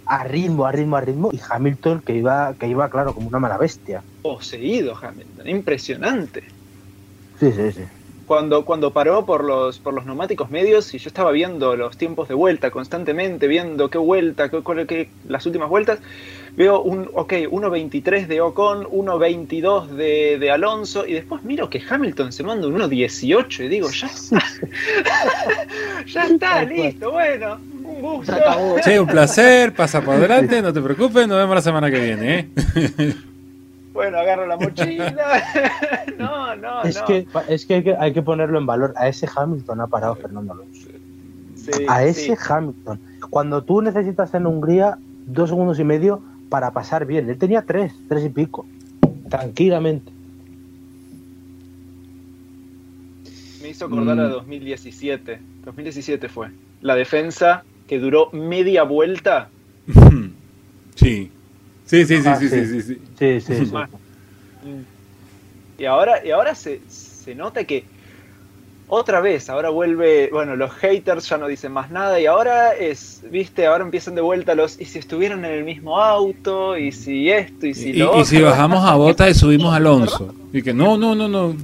[0.05, 3.39] a ritmo, a ritmo, a ritmo, y Hamilton que iba, que iba claro, como una
[3.39, 4.05] mala bestia.
[4.21, 6.41] Poseído Hamilton, impresionante.
[7.39, 7.83] Sí, sí, sí.
[8.25, 12.27] Cuando, cuando paró por los, por los neumáticos medios y yo estaba viendo los tiempos
[12.27, 15.99] de vuelta constantemente, viendo qué vuelta, qué, qué- las últimas vueltas,
[16.55, 22.31] veo un, ok, 1.23 de Ocon, 1.22 de, de Alonso, y después miro que Hamilton
[22.31, 24.39] se manda un 1.18 y digo, ya está,
[26.05, 28.33] ya está, listo, bueno, un gusto.
[28.33, 28.75] Se acabó.
[28.83, 32.39] Sí, un placer, pasa por delante, no te preocupes, nos vemos la semana que viene.
[32.39, 33.15] ¿eh?
[33.91, 35.43] Bueno, agarro la mochila.
[36.17, 37.05] no, no, Es no.
[37.05, 38.93] que, es que hay, que hay que ponerlo en valor.
[38.95, 40.87] A ese Hamilton ha parado Fernando Alonso.
[41.55, 42.31] Sí, a sí.
[42.31, 42.97] ese Hamilton.
[43.29, 47.29] Cuando tú necesitas en Hungría dos segundos y medio para pasar bien.
[47.29, 48.65] Él tenía tres, tres y pico.
[49.29, 50.11] Tranquilamente.
[53.61, 54.31] Me hizo acordar a Mm.
[54.31, 55.39] 2017.
[55.65, 56.47] 2017 fue.
[56.81, 59.49] La defensa que duró media vuelta.
[60.95, 61.31] Sí.
[61.85, 62.81] Sí, sí, sí, Ah, sí, sí, sí.
[62.81, 63.01] sí, sí.
[63.17, 63.73] Sí, sí, sí.
[65.79, 67.85] Y ahora, y ahora se, se nota que
[68.91, 73.21] otra vez, ahora vuelve, bueno, los haters ya no dicen más nada y ahora es,
[73.29, 77.29] viste, ahora empiezan de vuelta los, y si estuvieran en el mismo auto, y si
[77.29, 80.33] esto, y si y, lo y si bajamos a Bota y subimos a Alonso.
[80.51, 81.55] Y que no, no, no, no.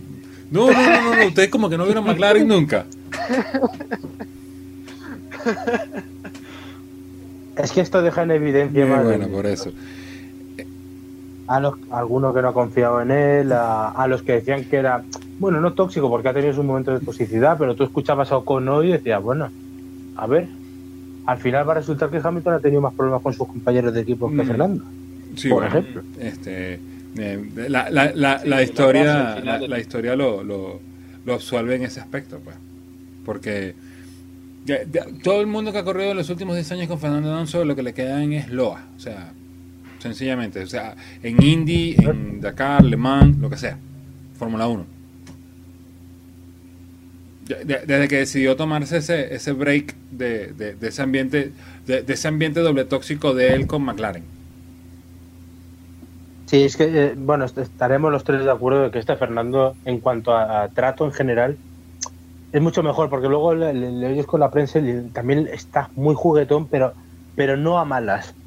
[0.52, 2.86] No, no, no, no, no, ustedes como que no vieron McLaren nunca.
[7.58, 9.72] Es que esto deja en evidencia Y más bueno, por eso.
[11.48, 14.78] a, los, a algunos que no confiaban en él, a, a los que decían que
[14.78, 15.04] era,
[15.40, 18.68] bueno, no tóxico porque ha tenido sus momentos de toxicidad, pero tú escuchabas a Ocon
[18.70, 19.50] hoy y decías, bueno,
[20.16, 20.48] a ver,
[21.26, 24.02] al final va a resultar que Hamilton ha tenido más problemas con sus compañeros de
[24.02, 24.48] equipo que Mm.
[24.48, 24.84] Fernando.
[25.36, 26.02] Sí, por bueno, ejemplo.
[26.20, 26.80] Este,
[27.18, 30.80] eh, la, la, la, Sí, la la historia, la, la historia lo, lo,
[31.26, 32.56] lo absuelve en ese aspecto, pues.
[33.26, 33.74] Porque
[34.66, 37.30] ya- ya- todo el mundo que ha corrido en los últimos 10 años con Fernando
[37.34, 39.32] Alonso lo que le quedan es loa, o sea,
[40.00, 43.78] sencillamente, o sea, en Indy, en Dakar, Le Mans, lo que sea,
[44.38, 44.86] Fórmula 1.
[47.46, 51.54] Desde que decidió tomarse ese, ese break de, de- de ese ambiente,
[51.86, 54.24] de, de ese ambiente doble tóxico de él con McLaren.
[56.48, 59.78] Sí, es que, eh, bueno, est- estaremos los tres de acuerdo de que este Fernando,
[59.84, 61.60] en cuanto a, a trato en general,
[62.52, 65.48] es mucho mejor, porque luego le, le- le oyes con la prensa y le- también
[65.48, 66.96] está muy juguetón, pero,
[67.36, 68.38] pero no a malas.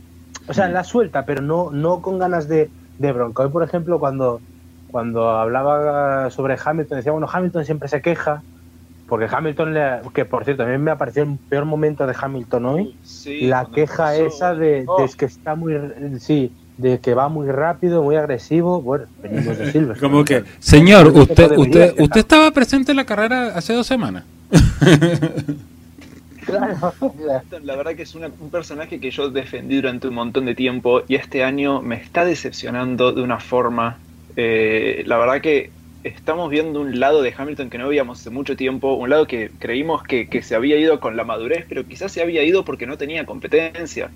[0.49, 3.45] O sea, la suelta, pero no, no con ganas de, de bronca.
[3.45, 4.45] Hoy, por ejemplo, cuando,
[4.87, 8.45] cuando hablaba sobre Hamilton, decía, bueno, Hamilton siempre se queja,
[9.09, 9.83] porque Hamilton, le,
[10.15, 13.67] que por cierto, a mí me apareció el peor momento de Hamilton hoy, Sí, la
[13.75, 15.75] queja empezó- esa de, Oh, de que está muy
[16.21, 21.09] sí de que va muy rápido muy agresivo bueno venimos de Silverstone Como que, señor,
[21.09, 24.25] usted, usted, usted estaba presente en la carrera hace dos semanas.
[26.45, 26.95] Claro.
[27.63, 31.03] La verdad que es una- un personaje que yo defendí durante un montón de tiempo
[31.07, 33.99] y este año me está decepcionando de una forma.
[34.41, 35.71] eh, la verdad que
[36.03, 39.57] estamos viendo un lado de Hamilton que no veíamos hace mucho tiempo, un lado que
[39.59, 42.87] creímos que, que se había ido con la madurez, pero quizás se había ido porque
[42.87, 44.15] no tenía competencia.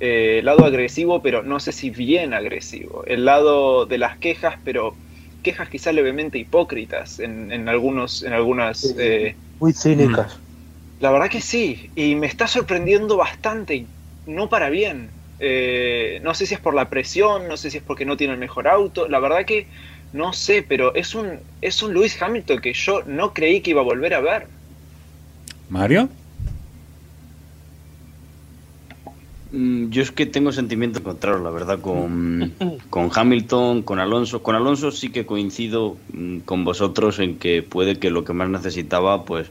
[0.00, 3.04] Eh, el lado agresivo, pero no sé si bien agresivo.
[3.06, 5.00] El lado de las quejas, pero
[5.42, 8.94] quejas quizás levemente hipócritas en, en algunos, en algunas.
[8.98, 10.42] Eh, muy cínicas
[10.98, 13.90] la verdad que sí, y me está sorprendiendo bastante,
[14.24, 15.16] no para bien.
[15.38, 18.34] Eh, no sé si es por la presión, no sé si es porque no tiene
[18.34, 19.68] el mejor auto, la verdad que
[20.12, 23.80] no sé, pero es un, es un Lewis Hamilton que yo no creí que iba
[23.80, 24.46] a volver a ver.
[25.68, 26.08] Mario,
[29.52, 32.52] Mm, Yo es que tengo sentimientos encontrados, la verdad, con,
[32.90, 34.42] con Hamilton, con Alonso.
[34.42, 38.48] Con Alonso sí que coincido mm, con vosotros en que puede que lo que más
[38.48, 39.50] necesitaba, pues,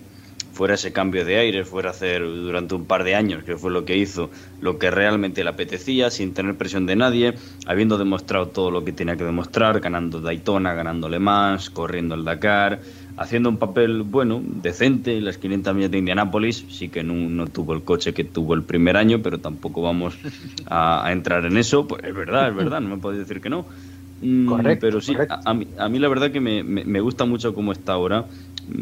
[0.51, 3.85] fuera ese cambio de aire, fuera hacer durante un par de años, que fue lo
[3.85, 7.35] que hizo, lo que realmente le apetecía, sin tener presión de nadie,
[7.65, 12.23] habiendo demostrado todo lo que tenía que demostrar, ganando Daytona, ganando Le Mans, corriendo el
[12.25, 12.81] Dakar,
[13.15, 17.47] haciendo un papel, bueno, decente en las 500 millas de Indianápolis, sí que no, no
[17.47, 20.19] tuvo el coche que tuvo el primer año, pero tampoco vamos
[20.65, 23.49] a, a entrar en eso, pues es verdad, es verdad, no me podéis decir que
[23.49, 23.67] no.
[24.19, 25.41] Mm, Correcto, pero sí, correcto.
[25.45, 27.93] a, a mí, a mí la verdad que me, me- me gusta mucho cómo está
[27.93, 28.27] ahora,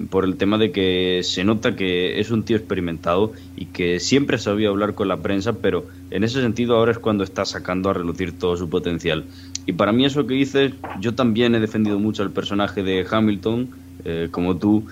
[0.09, 4.37] por el tema de que se nota que es un tío experimentado y que siempre
[4.37, 7.93] sabía hablar con la prensa, pero en ese sentido ahora es cuando está sacando a
[7.93, 9.25] relucir todo su potencial.
[9.65, 13.69] Y para mí eso que dices, yo también he defendido mucho al personaje de Hamilton,
[14.05, 14.85] eh, como tú,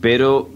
[0.00, 0.50] pero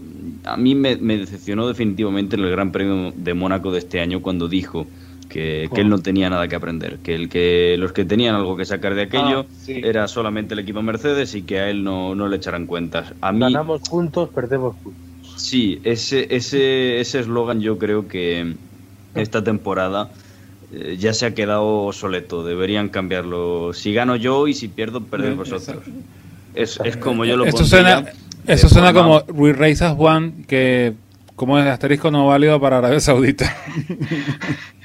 [0.45, 4.21] a mí me, me decepcionó definitivamente en el Gran Premio de Mónaco de este año
[4.21, 4.87] cuando dijo
[5.31, 8.57] que, que él no tenía nada que aprender, que, el que los que tenían algo
[8.57, 9.81] que sacar de aquello Ah, sí.
[9.83, 13.13] era solamente el equipo Mercedes y que a él no, no le echarán cuentas.
[13.21, 15.01] A mí, ganamos juntos perdemos juntos
[15.37, 18.53] sí, ese ese ese eslogan yo creo que
[19.15, 20.09] esta temporada
[20.73, 23.73] eh, ya se ha quedado obsoleto, deberían cambiarlo.
[23.73, 25.83] Si gano yo y si pierdo, perdéis vosotros.
[26.53, 28.05] Es, es como yo lo pondría suena,
[28.47, 30.93] eso suena forma- como We Race as One, que
[31.41, 33.51] como es asterisco no válido para Arabia Saudita.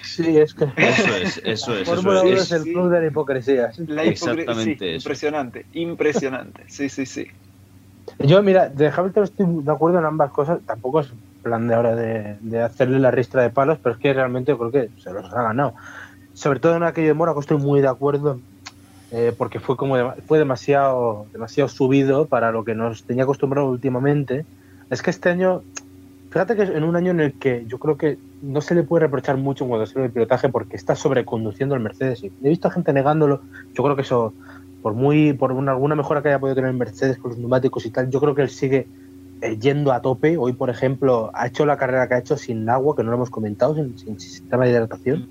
[0.03, 1.87] sí es que Eso es, eso es.
[1.87, 2.43] Fórmula eso 1 es.
[2.45, 2.73] es el sí.
[2.73, 3.85] club de la hipocresía sí.
[3.87, 7.27] La hipocresía, Exactamente sí, impresionante, impresionante, sí, sí, sí.
[8.19, 10.65] Yo, mira, de Hamilton estoy de acuerdo en ambas cosas.
[10.65, 14.15] Tampoco es plan de ahora de, de hacerle la ristra de palos, pero es que
[14.15, 15.75] realmente yo creo que se los ha ganado.
[16.33, 18.43] Sobre todo en aquello de Mónaco estoy muy de acuerdo,
[19.11, 23.69] eh, porque fue como dema- fue demasiado, demasiado subido para lo que nos tenía acostumbrado
[23.71, 24.47] últimamente.
[24.91, 25.65] Es que este año,
[26.31, 29.07] fíjate que en un año en el que yo creo que no se le puede
[29.07, 32.23] reprochar mucho cuando se el pilotaje porque está sobreconduciendo el Mercedes.
[32.23, 33.41] Y he visto a gente negándolo.
[33.75, 34.33] Yo creo que eso
[34.83, 37.91] por muy por una, alguna mejora que haya podido tener Mercedes con los neumáticos y
[37.91, 38.87] tal, yo creo que él sigue
[39.41, 40.37] eh, yendo a tope.
[40.37, 43.17] Hoy, por ejemplo, ha hecho la carrera que ha hecho sin agua, que no lo
[43.17, 45.29] hemos comentado, sin, sistema de hidratación.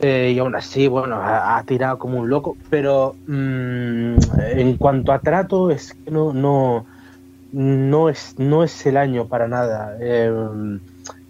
[0.00, 2.56] Eh, y aún así, bueno, ha, ha tirado como un loco.
[2.68, 4.16] Pero mm,
[4.52, 6.84] en cuanto a trato, es que no, no,
[7.52, 9.96] no es, no es el año para nada.
[10.00, 10.78] Eh,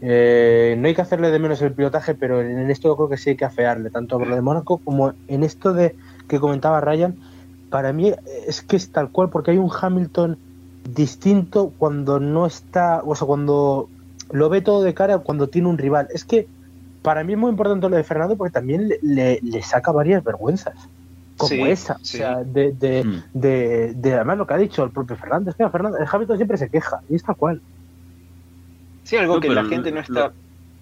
[0.00, 3.30] eh, no hay que hacerle de menos el pilotaje, pero en esto creo que sí
[3.30, 5.94] hay que afearle, tanto por lo de Mónaco como en esto de
[6.28, 7.16] que comentaba Ryan.
[7.70, 8.12] Para mí
[8.46, 10.38] es que es tal cual, porque hay un Hamilton
[10.94, 13.88] distinto cuando no está, o sea, cuando
[14.30, 16.08] lo ve todo de cara, cuando tiene un rival.
[16.12, 16.46] Es que
[17.02, 20.74] para mí es muy importante lo de Fernando porque también le, le, saca varias vergüenzas.
[21.36, 23.22] Como esa, o sea, de, de, mm.
[23.34, 26.36] de, de, además lo que ha dicho el propio Fernando, es que Fernando, el Hamilton
[26.36, 27.60] siempre se queja, y es tal cual.
[29.04, 30.32] Sí, algo que la gente no está...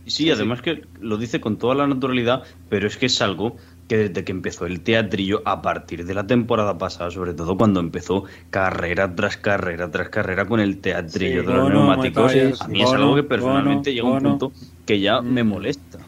[0.06, 3.56] sí, además que lo dice con toda la naturalidad, pero es que es algo
[3.88, 7.80] que desde que empezó el teatrillo, a partir de la temporada pasada, sobre todo cuando
[7.80, 12.92] empezó carrera tras carrera tras carrera con el teatrillo de los neumáticos, a mí es
[12.92, 14.52] algo que personalmente llega a un punto
[14.86, 15.48] que ya me mm.
[15.48, 15.98] molesta.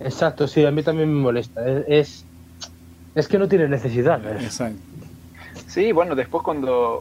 [0.00, 1.66] Exacto, sí, a mí también me molesta.
[1.68, 2.24] Es, es
[3.28, 4.24] que no tiene necesidad.
[4.26, 4.44] ¿eh?
[4.44, 4.80] Exacto.
[5.66, 7.00] Sí, bueno, después cuando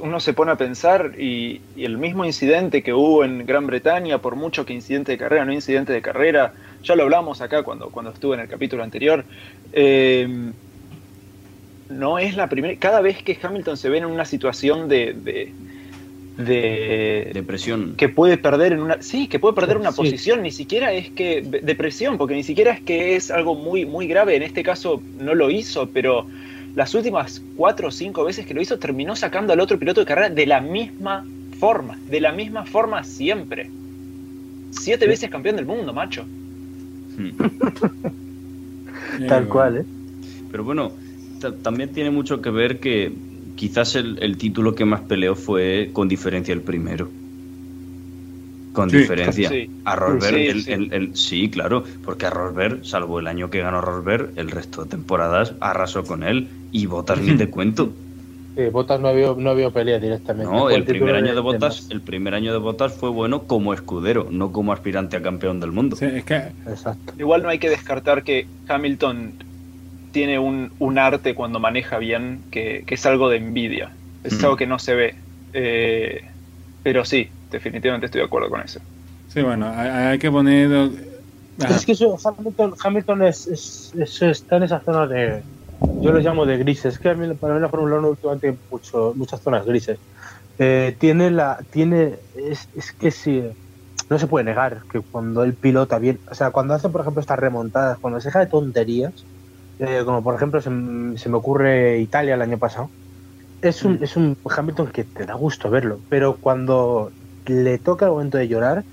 [0.00, 4.34] uno se pone a pensar y, el mismo incidente que hubo en Gran Bretaña, por
[4.34, 8.10] mucho que incidente de carrera, no incidente de carrera, ya lo hablamos acá cuando, cuando
[8.10, 9.24] estuve en el capítulo anterior,
[9.72, 10.52] eh,
[11.90, 15.52] no es la primera, cada vez que Hamilton se ve en una situación de, de,
[16.36, 21.10] depresión que puede perder en una sí que puede perder una posición ni siquiera es
[21.10, 25.02] que depresión porque ni siquiera es que es algo muy muy grave en este caso
[25.18, 26.26] no lo hizo pero
[26.74, 30.06] las últimas cuatro o cinco veces que lo hizo terminó sacando al otro piloto de
[30.06, 31.24] carrera de la misma
[31.58, 33.70] forma, de la misma forma siempre.
[34.70, 36.24] Siete veces campeón del mundo, macho.
[39.28, 39.84] Tal cual, ¿eh?
[40.50, 40.92] Pero bueno,
[41.62, 43.12] también tiene mucho que ver que
[43.56, 47.08] quizás el, título que más peleó fue con diferencia el primero.
[48.72, 49.50] Con diferencia.
[49.84, 54.50] A Rosberg, el, sí, claro, porque a Rosberg, salvo el año que ganó Rosberg, el
[54.50, 57.92] resto de temporadas arrasó con él y Botas ni te cuento.
[58.56, 60.52] Sí, Botas no había, no había pelea directamente.
[60.52, 64.28] No, el, primer año de, Botas, el primer año de Botas fue bueno como escudero,
[64.30, 65.96] no como aspirante a campeón del mundo.
[65.96, 66.36] Sí, es que...
[66.66, 67.14] Exacto.
[67.18, 69.32] Igual no hay que descartar que Hamilton
[70.12, 73.90] tiene un, un arte cuando maneja bien, que, que, es algo de envidia.
[74.24, 74.44] Es mm.
[74.44, 75.14] algo que no se ve.
[75.52, 76.24] Eh,
[76.82, 78.80] pero sí, definitivamente estoy de acuerdo con eso.
[79.28, 80.90] Sí, bueno, hay, que poner...
[81.58, 85.42] Es que eso, Hamilton, Hamilton es, está en esa zona de
[86.00, 86.94] yo lo llamo de grises.
[86.94, 89.98] Es que a mí, para mí la Fórmula 1 últimamente mucho, muchas zonas grises.
[90.58, 91.60] Eh, tiene la.
[91.70, 93.42] tiene es, es, que sí.
[94.08, 96.18] No se puede negar que cuando el pilota bien.
[96.30, 99.12] O sea, cuando hace, por ejemplo, estas remontadas, cuando se deja de tonterías,
[99.82, 100.70] eh, como por ejemplo se,
[101.18, 102.88] se, me ocurre Italia el año pasado,
[103.62, 104.04] es un, mm.
[104.04, 106.00] es un Hamilton que te da gusto verlo.
[106.08, 107.10] Pero cuando
[107.46, 108.84] le toca el momento de llorar,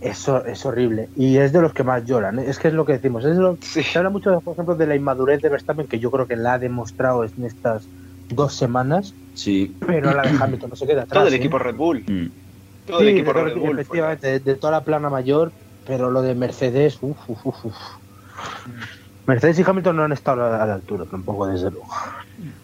[0.00, 2.38] eso es horrible y es de los que más lloran.
[2.38, 2.44] ¿eh?
[2.48, 3.24] Es que es lo que decimos.
[3.24, 6.26] Es lo, Se habla mucho, por ejemplo, de la inmadurez de Verstappen, que yo creo
[6.26, 7.84] que la ha demostrado en estas
[8.28, 9.14] dos semanas.
[9.34, 9.74] Sí.
[9.86, 11.18] Pero la de Hamilton no se queda atrás.
[11.18, 11.60] Todo el equipo ¿eh?
[11.60, 12.04] Red Bull.
[12.06, 12.30] Mm.
[12.86, 13.78] Todo el equipo Red Bull.
[13.78, 15.52] Efectivamente, de, toda la plana mayor,
[15.86, 17.74] pero lo de Mercedes, uff, uff, uff.
[19.26, 21.88] Mercedes y Hamilton no han estado a la, altura tampoco, desde luego.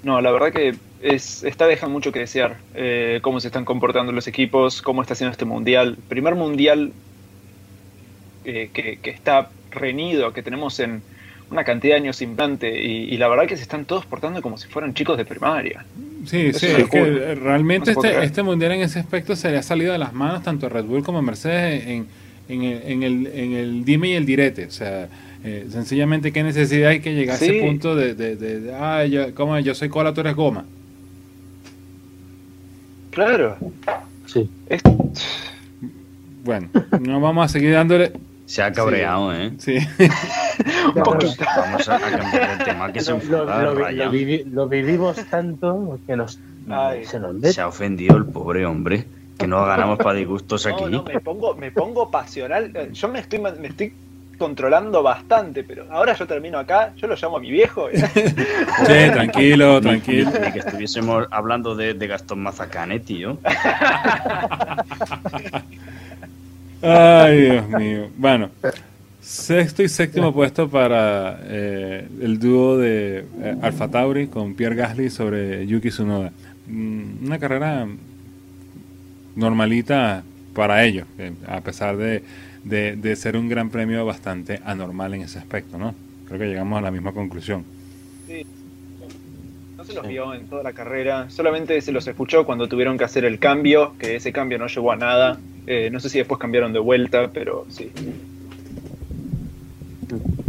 [0.02, 4.12] No, la verdad que es, está dejando mucho que desear eh, cómo se están comportando
[4.12, 5.98] los equipos, cómo está haciendo este mundial.
[6.08, 6.92] Primer mundial
[8.44, 11.02] eh, que, está reñido, que tenemos en
[11.50, 14.68] una cantidad de años implante y, la verdad que se están todos portando como si
[14.68, 15.84] fueran chicos de primaria.
[16.24, 19.92] Sí, sí, es que realmente este, este mundial en ese aspecto se le ha salido
[19.92, 22.06] de las manos tanto a Red Bull como a Mercedes en,
[22.48, 24.66] en, el, en, el, en el dime y el direte.
[24.66, 25.08] O sea,
[25.44, 29.58] eh, sencillamente qué necesidad hay que llegar a ese punto de, de, ah, yo, como
[29.58, 30.64] yo soy cola, tú eres goma.
[33.10, 33.56] Claro.
[34.26, 34.48] Sí.
[36.44, 36.70] Bueno,
[37.00, 38.12] no vamos a seguir dándole
[38.52, 39.52] se ha cabreado, ¿eh?
[39.56, 39.78] Sí.
[40.94, 41.42] un poquito.
[41.56, 46.38] Vamos a, cambiar el tema que se lo, lo, vivimos tanto que nos,
[47.04, 49.06] se nos Se ha ofendido el pobre hombre.
[49.38, 50.84] Que no ganamos para disgustos aquí.
[50.84, 52.92] No, no, me pongo, me pongo pasional.
[52.92, 53.94] Yo me estoy, me estoy
[54.42, 57.88] controlando bastante, pero ahora yo termino acá, yo lo llamo a mi viejo.
[57.92, 60.32] Sí, tranquilo, tranquilo.
[60.44, 63.38] Ni que estuviésemos hablando de, de Gastón Mazacane, tío.
[66.82, 68.08] Ay, Dios mío.
[68.16, 68.50] Bueno,
[69.20, 75.08] sexto y séptimo puesto para eh, el dúo de eh, Alfa Tauri con Pierre Gasly
[75.08, 76.32] sobre Yuki Tsunoda.
[76.66, 77.86] Mm, una carrera
[79.36, 82.24] normalita para ellos, eh, a pesar de,
[82.64, 85.94] de, ser un gran premio bastante anormal en ese aspecto, ¿no?
[86.26, 87.64] Creo que llegamos a la misma conclusión.
[88.26, 88.46] Sí.
[89.76, 93.04] No se los vio en toda la carrera, solamente se los escuchó cuando tuvieron que
[93.04, 95.38] hacer el cambio, que ese cambio no llegó a nada.
[95.66, 97.90] Eh, no sé si después cambiaron de vuelta, pero sí.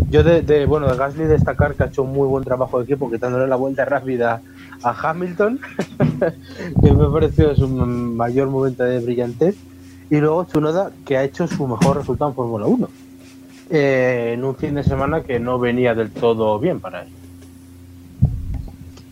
[0.09, 3.09] Yo de, bueno de Gasly destacar que ha hecho un muy buen trabajo de equipo,
[3.09, 4.41] quitándole la vuelta rápida
[4.83, 5.59] a Hamilton,
[6.83, 9.55] que me pareció su mayor momento de brillantez,
[10.09, 12.89] y luego Tsunoda, que ha hecho su mejor resultado en Fórmula 1,
[13.69, 17.09] eh, en un fin de semana que no venía del todo bien para él.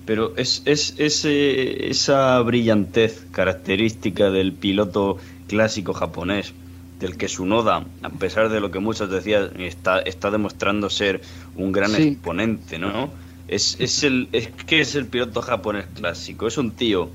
[0.05, 0.93] Pero es, es,
[1.25, 6.53] esa brillantez característica del piloto clásico japonés,
[6.99, 11.21] del que su Noda, a pesar de lo que muchos decían, está, está demostrando ser
[11.55, 13.09] un gran exponente, ¿no?
[13.47, 17.09] Es, es, el, es que es el piloto japonés clásico, es un tío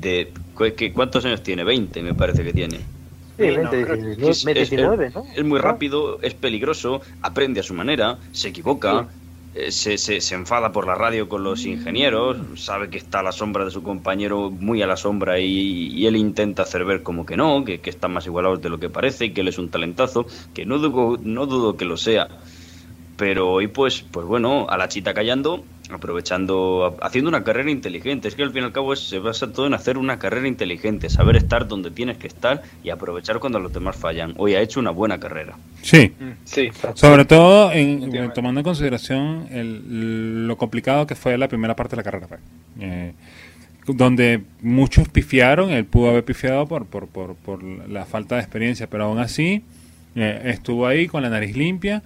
[0.00, 0.32] de...
[0.94, 1.64] ¿Cuántos años tiene?
[1.64, 2.80] 20 me parece que tiene.
[3.40, 5.24] Sí, 20, 19, ¿no?
[5.34, 9.08] Es muy rápido, es peligroso, aprende a su manera, se equivoca,
[9.54, 13.32] eh, se, se, enfada por la radio con los ingenieros, sabe que está a la
[13.32, 17.36] sombra de su compañero, muy a la sombra, y, él intenta hacer ver como que
[17.36, 19.70] no, que, que, están más igualados de lo que parece, y que él es un
[19.70, 22.28] talentazo, que no dudo, no dudo que lo sea.
[23.16, 28.28] Pero hoy, pues, pues bueno, a la chita callando, aprovechando, haciendo una carrera inteligente.
[28.28, 31.10] Es que al fin y al cabo se basa todo en hacer una carrera inteligente,
[31.10, 34.34] saber estar donde tienes que estar y aprovechar cuando los demás fallan.
[34.36, 35.56] Hoy ha hecho una buena carrera.
[35.82, 36.12] Sí,
[36.44, 36.70] sí.
[36.94, 41.96] Sobre todo en, tomando en consideración el, lo complicado que fue la primera parte de
[41.96, 42.26] la carrera.
[42.26, 42.40] Pues.
[42.80, 43.12] Eh,
[43.86, 48.86] donde muchos pifiaron, él pudo haber pifiado por, por, por, por la falta de experiencia,
[48.88, 49.64] pero aún así
[50.14, 52.02] eh, estuvo ahí con la nariz limpia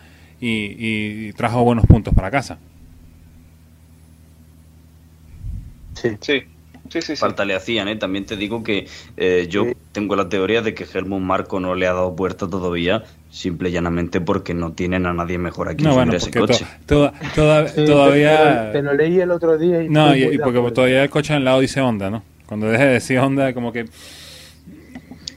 [0.47, 2.59] y trajo buenos puntos para casa.
[6.05, 6.16] Sí.
[6.20, 6.43] Sí.
[6.90, 7.97] Sí, Falta le hacían, ¿eh?
[7.97, 8.86] También te digo que
[9.16, 13.05] eh, yo tengo la teoría de que Helmut Marco no le ha dado puerta todavía,
[13.31, 16.66] simple y llanamente porque no tienen a nadie mejor aquí no, bueno, ese coche.
[16.86, 18.70] todavía...
[18.70, 19.82] Te, lo leí el otro día.
[19.82, 22.22] Y no, y, porque todavía el coche al lado dice Honda, ¿no?
[22.47, 23.86] Cuando deje de decir Honda, como que...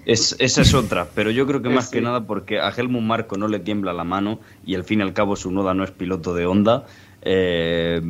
[0.06, 3.38] Es, esa es otra, pero yo creo que más que nada porque a Helmut Marco
[3.38, 5.91] no le tiembla la mano y al fin y al cabo su noda no es
[5.91, 6.85] piloto de Honda.
[7.22, 8.02] Eh,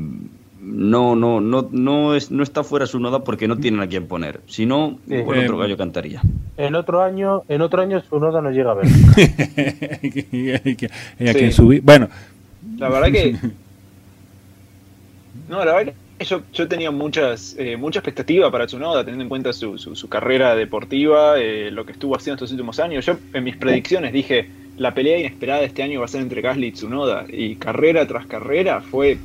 [0.68, 4.08] no, no, no, no, es, no está fuera su noda porque no tienen a quién
[4.08, 4.42] poner.
[4.48, 6.22] Si no, por otro gallo cantaría.
[6.58, 8.88] En otro año, en otro año su noda no llega a ver.
[11.20, 11.82] y a quién subir.
[11.82, 12.10] Bueno.
[12.78, 13.36] La verdad que.
[15.50, 19.30] No, la verdad que yo, yo tenía muchas, eh, mucha expectativa para Tsunoda, teniendo en
[19.30, 23.06] cuenta su, su, carrera deportiva, eh, lo que estuvo haciendo estos últimos años.
[23.06, 26.42] Yo en mis predicciones dije, la pelea inesperada de este año va a ser entre
[26.42, 27.26] Gasly y Tsunoda.
[27.30, 29.18] Y carrera tras carrera fue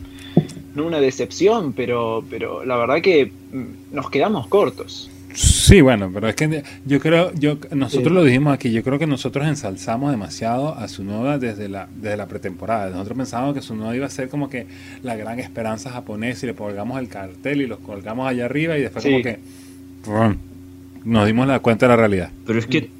[0.74, 5.10] no una decepción, pero, pero la verdad que mm, nos quedamos cortos.
[5.34, 9.06] Sí, bueno, pero es que yo creo, yo nosotros lo dijimos aquí, yo creo que
[9.06, 12.90] nosotros ensalzamos demasiado a Sunoda desde la, desde la pretemporada.
[12.90, 14.66] Nosotros pensábamos que Sunoda iba a ser como que
[15.02, 18.82] la gran esperanza japonesa y le colgamos el cartel y los colgamos allá arriba y
[18.82, 19.38] después como que
[21.04, 22.30] nos dimos la cuenta de la realidad.
[22.46, 22.90] Pero es que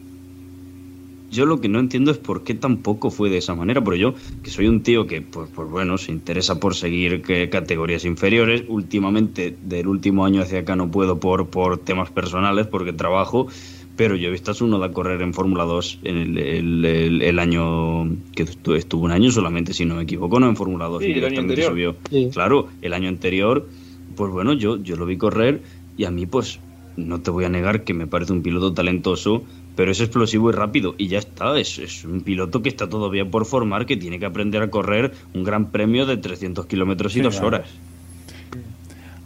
[1.32, 4.14] yo lo que no entiendo es por qué tampoco fue de esa manera, pero yo,
[4.42, 9.56] que soy un tío que, pues, pues bueno, se interesa por seguir categorías inferiores, últimamente,
[9.62, 13.48] del último año hacia acá no puedo por, por temas personales, porque trabajo,
[13.96, 18.04] pero yo he visto a su a correr en Fórmula 2 en el, el, año
[18.34, 21.02] que estuvo un año solamente, si no me equivoco, no en Fórmula 2.
[21.02, 21.96] Sí, el año anterior.
[22.32, 23.68] Claro, el año anterior,
[24.16, 25.62] pues bueno, yo, yo lo vi correr
[25.96, 26.60] y a mí, pues,
[26.96, 29.44] no te voy a negar que me parece un piloto talentoso,
[29.76, 33.46] pero es explosivo y rápido y ya está, es, un piloto que está todavía por
[33.46, 37.40] formar, que tiene que aprender a correr un gran premio de 300 kilómetros y dos
[37.40, 37.68] horas.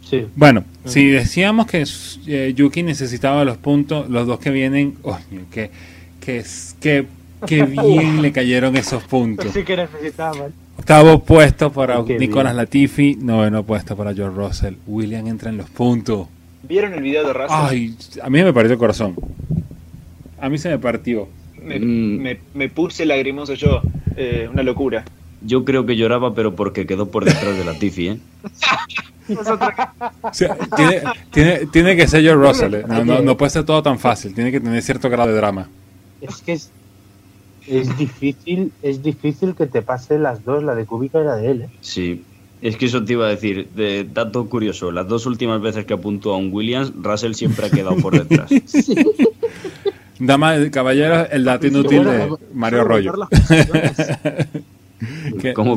[0.09, 0.25] Sí.
[0.35, 1.83] Bueno, si decíamos que
[2.27, 4.95] eh, Yuki necesitaba los puntos, los dos que vienen,
[5.51, 5.69] que,
[6.21, 6.45] que,
[6.79, 7.05] que,
[7.65, 9.51] bien le cayeron esos puntos.
[9.53, 10.53] Sí que necesitaban.
[10.77, 14.75] Octavo puesto para Nicolás Latifi, noveno puesto para George Russell.
[14.85, 16.27] William entra en los puntos.
[16.63, 17.49] ¿Vieron el video de Russell?
[17.49, 19.15] Ay, a mí me partió el corazón.
[20.39, 21.27] A mí se me partió.
[21.61, 22.69] Me, mm.
[22.73, 23.81] puse lagrimoso yo.
[24.15, 25.05] Eh, una locura.
[25.41, 28.17] Yo creo que lloraba, pero porque quedó por detrás de la Tiffy, ¿eh?
[31.71, 32.73] tiene, que ser George Russell.
[32.75, 32.85] ¿eh?
[33.23, 34.33] No, puede ser todo tan fácil.
[34.33, 35.69] Tiene que tener cierto grado de drama.
[36.21, 36.71] Es que es,
[37.67, 41.51] es difícil, es difícil que te pase las dos, la de Kubica y la de
[41.51, 41.61] él.
[41.63, 41.69] ¿eh?
[41.81, 42.23] Sí,
[42.61, 45.93] es que eso te iba a decir, de dato curioso, las dos últimas veces que
[45.93, 48.49] apuntó a un Williams, Russell siempre ha quedado por detrás.
[48.65, 48.95] sí.
[50.19, 53.13] Dama, caballero, el dato inútil de Mario Rollo.
[55.53, 55.75] ¿Cómo,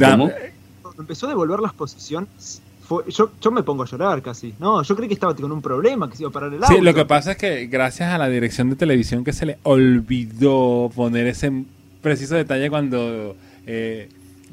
[0.99, 2.62] empezó a devolver las posiciones,
[3.09, 4.55] yo, yo, me pongo a llorar casi.
[4.59, 6.75] No, yo creí que estaba con un problema, que se iba a parar el auto.
[6.75, 9.59] Sí, lo que pasa es que gracias a la dirección de televisión que se le
[9.62, 11.65] olvidó poner ese
[12.03, 13.37] preciso detalle cuando
[13.67, 14.09] eh,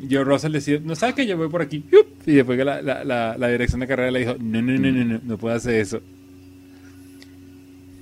[0.10, 1.84] Joe Russell decía, no sabes que yo voy por aquí.
[2.26, 3.04] Y después que la, la,
[3.38, 6.00] la, dirección de carrera le dijo, no, no, no, no, no, no puedo hacer eso.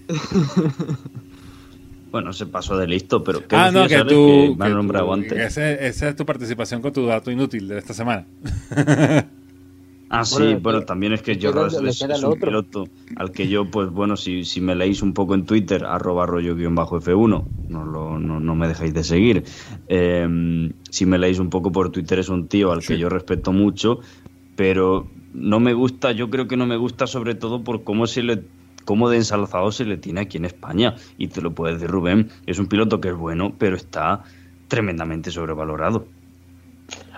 [2.15, 4.57] Bueno, se pasó de listo, pero ah, no, que tú.
[5.27, 8.25] Que esa es tu participación con tu dato inútil de esta semana.
[10.07, 12.87] Ah, sí, bueno, también es que Russell es, un piloto
[13.17, 17.43] al que yo, pues bueno, si, si me leéis un poco en Twitter, arroba rollo-f1,
[17.67, 19.43] no, lo, no, no, me dejáis de seguir.
[19.89, 23.51] Eh, si me leéis un poco por Twitter, es un tío al que yo respeto
[23.51, 23.99] mucho,
[24.55, 28.23] pero no me gusta, yo creo que no me gusta sobre todo por cómo se
[28.23, 28.43] le
[28.85, 30.95] cómo de ensalzado se le tiene aquí en España.
[31.17, 34.23] Y te lo puede decir Rubén, es un piloto que es bueno, pero está
[34.67, 36.05] tremendamente sobrevalorado.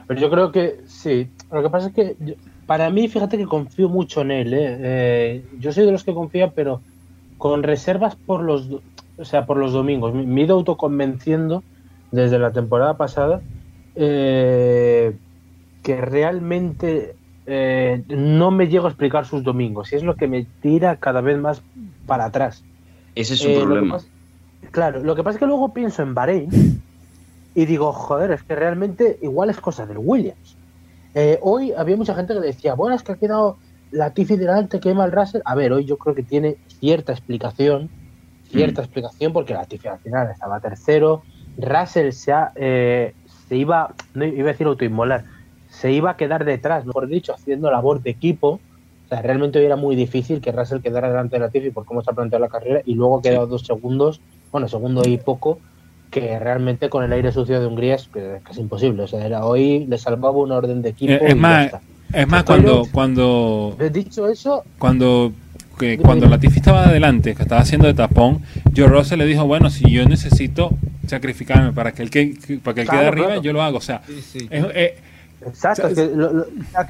[0.07, 1.30] Pero yo creo que sí.
[1.52, 4.53] Lo que pasa es que para mí, fíjate que confío mucho en él.
[4.53, 4.77] ¿eh?
[4.80, 6.81] Eh, yo soy de los que confían, pero
[7.38, 8.69] con reservas por los,
[9.18, 10.14] o sea, por los domingos.
[10.14, 11.64] Me he ido autoconvenciendo
[12.11, 13.41] desde la temporada pasada
[13.95, 15.15] eh,
[15.84, 17.15] que realmente
[17.48, 21.38] no me llego a explicar sus domingos y es lo que me tira cada vez
[21.38, 21.61] más
[22.06, 22.64] para atrás.
[23.15, 23.99] Ese es un problema.
[24.72, 26.82] claro, lo que pasa es que luego pienso en Bahrein
[27.56, 30.56] y digo, joder, es que realmente igual es cosa del Williams.
[31.15, 33.57] Eh, hoy había mucha gente que decía, bueno, es que ha quedado
[33.90, 35.41] la Tiffy delante, quema el Russell.
[35.45, 37.90] A ver, hoy yo creo que tiene cierta explicación,
[38.52, 38.84] cierta mm.
[38.84, 41.24] explicación, porque la Tiffy al final estaba tercero,
[41.57, 43.15] Russell se, eh,
[43.48, 45.26] se iba, no iba a decir autoinmolar,
[45.79, 48.59] se iba a quedar detrás, mejor dicho, haciendo labor de equipo.
[49.05, 51.85] O sea, realmente hoy era muy difícil que Russell quedara delante de la Tiffy por
[51.85, 54.19] cómo se ha planteado la carrera y luego quedado dos segundos,
[54.51, 55.59] bueno, segundo y poco,
[56.09, 58.09] que realmente con el aire sucio de Hungría es,
[58.43, 59.03] casi imposible.
[59.03, 61.23] O sea, era, hoy le salvaba una orden de equipo.
[61.23, 61.71] Es, más,
[62.11, 63.77] es más, cuando, cuando.
[63.91, 64.63] Dicho eso.
[64.79, 65.31] Cuando.
[65.77, 68.41] Que cuando Latifi estaba adelante, que estaba haciendo de tapón,
[68.75, 70.71] Joe Russell le dijo, bueno, si yo necesito
[71.05, 73.77] sacrificarme para que el que, para que el quede arriba, yo lo hago.
[73.77, 74.01] O sea,
[75.48, 75.88] Exacto,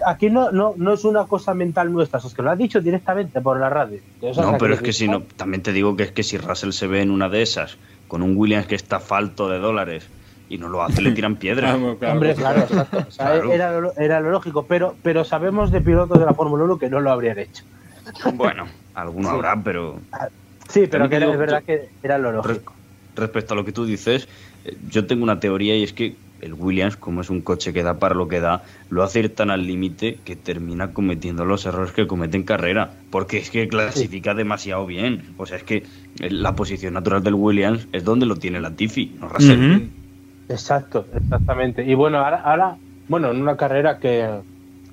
[0.06, 3.42] aquí no, no, no es una cosa mental nuestra, es que lo ha dicho directamente
[3.42, 4.00] por la radio.
[4.38, 6.88] No, pero es que si no, también te digo que es que si Russell se
[6.88, 7.78] ve en una de esas
[8.08, 10.08] con un Williams que está falto de dólares
[10.50, 11.76] y no lo hace, le tiran piedra.
[11.76, 13.52] Hombre, claro, exacto.
[13.52, 16.90] Era, lo, era, lo, lógico, pero, pero sabemos de pilotos de la Fórmula 1 que
[16.90, 17.64] no lo habrían hecho.
[18.34, 20.00] Bueno, alguno habrá, pero.
[20.12, 20.30] Ah,
[20.70, 22.74] sí, pero que es verdad que era lo lógico.
[23.16, 24.28] Respecto a lo que tú dices,
[24.64, 27.84] eh, yo tengo una teoría y es que el Williams, como es un coche que
[27.84, 31.66] da para lo que da, lo hace ir tan al límite que termina cometiendo los
[31.66, 35.34] errores que comete en carrera, porque es que clasifica demasiado bien.
[35.38, 35.84] O sea, es que
[36.20, 39.90] la posición natural del Williams es donde lo tiene la Tiffy, no Russell.
[40.50, 41.84] Exacto, exactamente.
[41.84, 42.78] Y bueno, ahora, ahora,
[43.08, 44.42] bueno, en una carrera que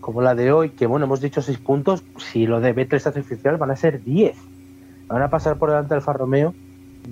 [0.05, 3.07] como la de hoy, que bueno, hemos dicho seis puntos, si lo de Vettel es
[3.07, 4.37] oficial van a ser 10.
[5.07, 6.55] Van a pasar por delante del Farromeo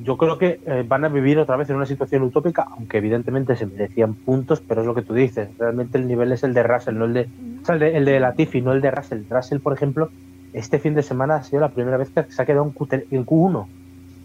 [0.00, 3.56] yo creo que eh, van a vivir otra vez en una situación utópica, aunque evidentemente
[3.56, 5.48] se merecían puntos, pero es lo que tú dices.
[5.58, 7.28] Realmente el nivel es el de Russell, no el de,
[7.62, 9.22] o sea, el de, el de Latifi, no el de Russell.
[9.28, 10.10] Russell, por ejemplo,
[10.52, 13.36] este fin de semana ha sido la primera vez que se ha quedado en, Q,
[13.36, 13.68] 1 O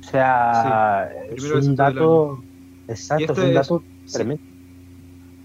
[0.04, 2.42] sea, es un dato.
[2.88, 4.44] Exacto, es un dato tremendo.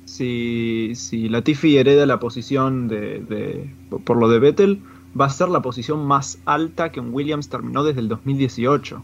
[0.05, 3.71] Si, si Latifi hereda la posición de, de,
[4.05, 4.83] por lo de Vettel,
[5.19, 9.03] va a ser la posición más alta que un Williams terminó desde el 2018.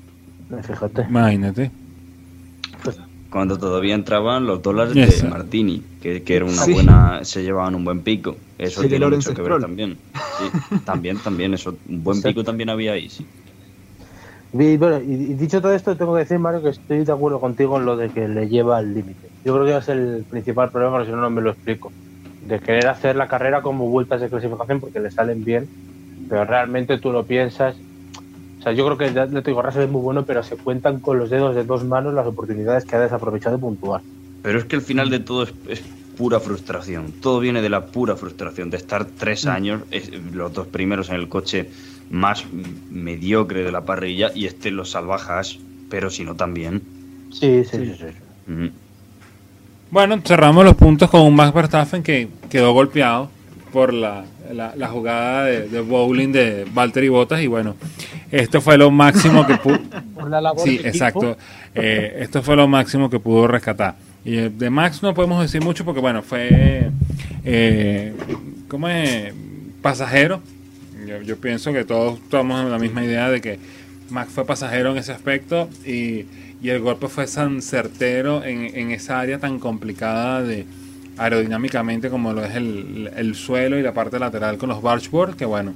[0.63, 1.03] Fíjate.
[1.09, 1.71] Imagínate.
[3.31, 8.01] Cuando todavía entraban los dólares de Martini, que, era una buena, se llevaban un buen
[8.01, 8.37] pico.
[8.57, 9.99] Eso tiene mucho que ver también.
[10.87, 13.27] también, también, eso, un buen pico también había ahí, sí.
[14.55, 17.77] Y, bueno, y dicho todo esto, tengo que decir, Mario, que estoy de acuerdo contigo
[17.77, 19.29] en lo de que le lleva al límite.
[19.45, 21.93] Yo creo que es el principal problema, porque si no, no me lo explico.
[22.47, 25.69] De querer hacer la carrera como vueltas de clasificación porque le salen bien,
[26.31, 27.77] pero realmente tú lo piensas
[28.59, 30.99] o sea, yo creo que ya te digo, Russell es muy bueno, pero se cuentan
[30.99, 34.01] con los dedos de dos manos las oportunidades que ha desaprovechado de puntuar.
[34.43, 35.83] Pero es que el final de todo es,
[36.17, 37.13] pura frustración.
[37.21, 39.49] Todo viene de la pura frustración, de estar tres mm.
[39.49, 39.83] años,
[40.33, 41.71] los dos primeros en el coche
[42.11, 42.45] más
[42.91, 45.59] mediocre de la parrilla y este los salvajas,
[45.89, 46.83] pero si no también.
[47.31, 48.07] Sí, sí, sí.
[48.47, 48.73] sí,
[49.93, 53.31] Bueno, cerramos los puntos con un Max Verstappen que quedó golpeado
[53.73, 57.77] por la, la, jugada de, bowling de Valtteri Bottas y bueno,
[58.31, 59.79] esto fue lo máximo que pudo...
[60.65, 61.37] sí, exacto.
[61.75, 63.97] Eh, esto fue lo máximo que pudo rescatar.
[64.25, 66.91] Y eh, de Max no podemos decir mucho porque bueno, fue...
[67.45, 68.13] Eh,
[68.69, 69.33] ¿Cómo es?
[69.81, 70.41] Pasajero.
[71.25, 73.59] Yo, pienso que todos estamos en la misma idea de que
[74.11, 76.27] Max fue pasajero en ese aspecto y,
[76.61, 80.67] y el golpe fue tan certero en, en esa área tan complicada de
[81.19, 85.75] aerodinámicamente como lo es el, suelo y la parte lateral con los bargeboard, que bueno,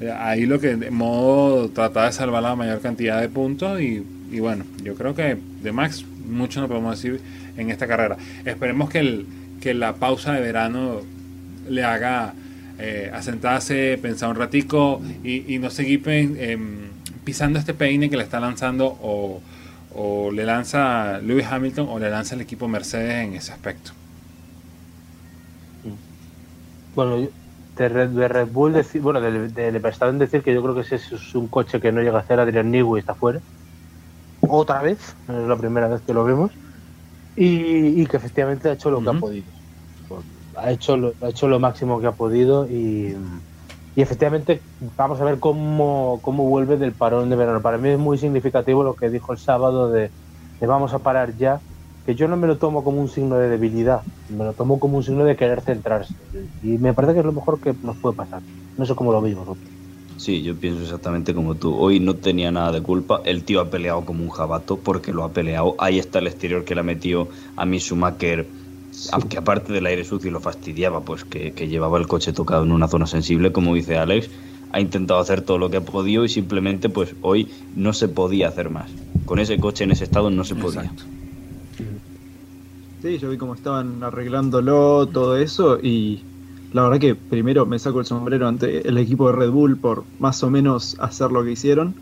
[0.00, 4.04] eh, ahí lo que de modo tratar de salvar la mayor cantidad de puntos y,
[4.38, 7.20] bueno, yo creo que de Max mucho no podemos decir
[7.56, 8.16] en esta carrera.
[8.44, 9.26] Esperemos que, el,
[9.60, 11.02] que la pausa de verano
[11.68, 12.34] le haga
[12.78, 16.88] eh, asentarse, pensar un ratico y, no seguir em,
[17.22, 19.40] pisando este peine que le está lanzando o,
[19.94, 23.92] o le lanza Lewis Hamilton o le lanza el equipo Mercedes en ese aspecto.
[26.94, 27.16] Bueno,
[27.76, 30.74] de Red, de Red Bull, decir, bueno, de, de, de Verstappen decir que yo creo
[30.74, 33.42] que ese es un coche que no llega a hacer Adrian Newey y está fuera.
[34.40, 36.52] Otra vez, es la primera vez que lo vemos.
[37.36, 39.52] Y, y que efectivamente ha hecho lo que ha podido.
[40.08, 40.24] Pues,
[40.56, 43.16] ha, hecho lo, ha hecho lo máximo que ha podido y,
[43.94, 47.62] y efectivamente vamos a ver cómo, cómo vuelve del parón de verano.
[47.62, 50.12] Para mí es muy significativo lo que dijo el sábado de,
[50.60, 51.62] de vamos a parar ya,
[52.06, 54.98] que yo no me lo tomo como un signo de debilidad, me lo tomo como
[54.98, 56.14] un signo de querer centrarse.
[56.62, 58.42] Y me parece que es lo mejor que nos puede pasar.
[58.76, 59.66] No sé cómo lo veis vosotros.
[60.16, 61.74] Sí, yo pienso exactamente como tú.
[61.74, 63.20] Hoy no tenía nada de culpa.
[63.24, 65.74] El tío ha peleado como un jabato porque lo ha peleado.
[65.78, 68.46] Ahí está el exterior que le ha metido a mi Schumacher.
[69.28, 72.70] Que aparte del aire sucio lo fastidiaba, pues que, que llevaba el coche tocado en
[72.70, 74.30] una zona sensible, como dice Alex.
[74.70, 78.48] Ha intentado hacer todo lo que ha podido y simplemente, pues hoy no se podía
[78.48, 78.90] hacer más.
[79.24, 80.82] Con ese coche en ese estado no se podía.
[80.82, 81.04] Exacto.
[83.04, 86.22] Sí, yo vi cómo estaban arreglándolo, todo eso, y
[86.72, 90.04] la verdad que primero me saco el sombrero ante el equipo de Red Bull por
[90.20, 91.94] más o menos hacer lo que hicieron.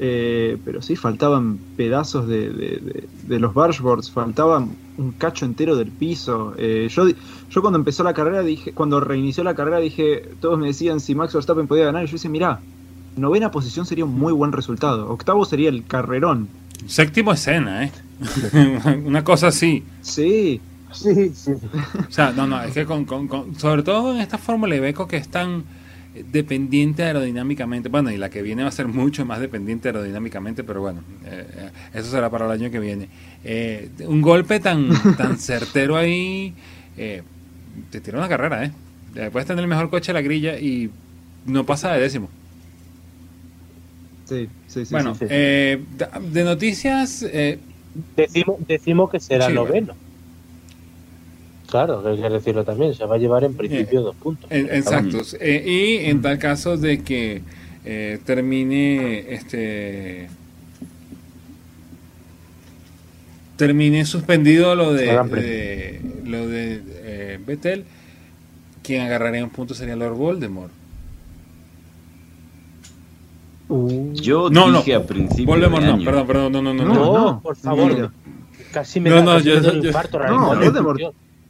[0.00, 5.76] Eh, pero sí, faltaban pedazos de, de- de- de los bargeboards, faltaban un cacho entero
[5.76, 6.54] del piso.
[6.58, 7.04] Eh, yo,
[7.48, 11.14] yo cuando empezó la carrera, dije, cuando reinició la carrera, dije, todos me decían si
[11.14, 12.58] Max Verstappen podía ganar, y yo decía, mirá,
[13.16, 16.48] novena posición sería un muy buen resultado, octavo sería el carrerón.
[16.88, 17.92] Séptimo escena, ¿eh?
[19.04, 19.84] Una cosa así.
[20.00, 21.52] Sí, Sí, sí.
[22.08, 25.08] O sea, no, no, es que con, con- con- sobre todo en esta Fórmula Ibeco
[25.08, 25.64] que es tan
[26.14, 30.82] dependiente aerodinámicamente, bueno, y la que viene va a ser mucho más dependiente aerodinámicamente, pero
[30.82, 33.08] bueno, eh, eso será para el año que viene.
[33.44, 36.54] Eh, un golpe tan, tan certero ahí,
[36.98, 37.22] eh,
[37.90, 38.72] te tira una carrera, ¿eh?
[39.30, 40.90] Puedes tener el mejor coche de la grilla y
[41.46, 42.28] no pasa de décimo.
[44.24, 44.94] sí, sí, sí.
[44.94, 45.28] bueno, sí.
[45.28, 45.28] sí.
[45.28, 47.58] eh, de, de noticias, eh,
[48.16, 49.94] Decimos, decimos que será Sí, noveno.
[51.68, 52.94] Claro, hay que decirlo también.
[52.94, 54.50] Se va a llevar en principio dos puntos.
[55.40, 55.62] Eh,
[56.04, 57.40] y en tal caso de que
[57.84, 60.28] eh, termine este
[63.56, 65.06] termine suspendido lo de,
[65.40, 67.84] de- lo de eh, Vettel,
[68.82, 70.72] quien agarraría un punto sería Lord Voldemort.
[73.72, 74.78] Uh, Yo No, no.
[74.78, 76.84] dije a principio de no, año- perdón, perdón, no, no, no.
[76.84, 76.94] No, no.
[77.04, 78.12] no, no, por favor.
[78.70, 80.46] Casi me No, da, no, casi yo- infarto no.
[80.54, 81.00] Voldemort.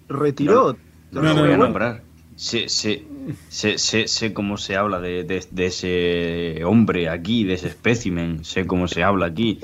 [0.08, 0.76] Retiró.
[1.10, 1.64] No, No, no, voy a no.
[1.64, 2.02] nombrar.
[2.36, 3.02] Sé, sé,
[3.48, 8.44] sé, sé, sé cómo se habla de, de- de ese hombre aquí, de ese espécimen,
[8.44, 9.58] sé cómo se habla aquí.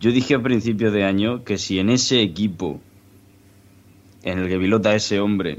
[0.00, 2.80] Yo dije a principio de año que si en ese equipo
[4.22, 5.58] en el que pilota ese hombre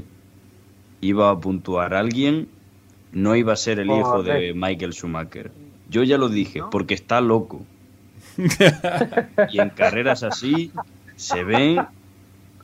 [1.00, 2.48] iba a puntuar a alguien,
[3.12, 4.52] no iba a ser el hijo de.
[4.54, 5.50] Michael Schumacher.
[5.90, 6.70] Yo ya lo dije, ¿No?
[6.70, 7.62] porque está loco.
[9.52, 10.72] Y en carreras así
[11.16, 11.86] se ven,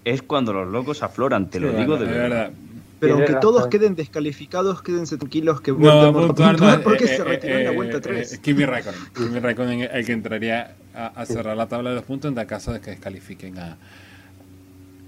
[0.05, 2.51] es cuando los locos afloran, te lo Sí, digo de verdad.
[2.99, 6.79] Pero aunque todos queden descalificados, quédense tranquilos que No, Voldemort va a puntuar no, eh,
[6.85, 8.33] porque eh, se retiró en la eh, vuelta eh, 3.
[8.33, 9.01] eh, Kimi Raikkonen.
[9.15, 12.35] Kimi Raikkonen es el que entraría a, a cerrar la tabla de los puntos en
[12.35, 13.79] tal caso de que descalifiquen a...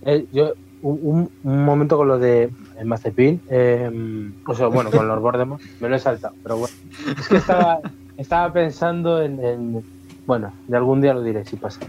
[0.07, 5.21] Eh, yo, un, momento con lo de el Mazepin, eh, o sea, bueno, con los
[5.23, 6.75] Voldemort, me lo he saltado, pero bueno.
[7.21, 7.81] Es que estaba,
[8.23, 9.87] estaba pensando en, en-
[10.27, 11.81] Bueno, de algún día lo diré si pasa.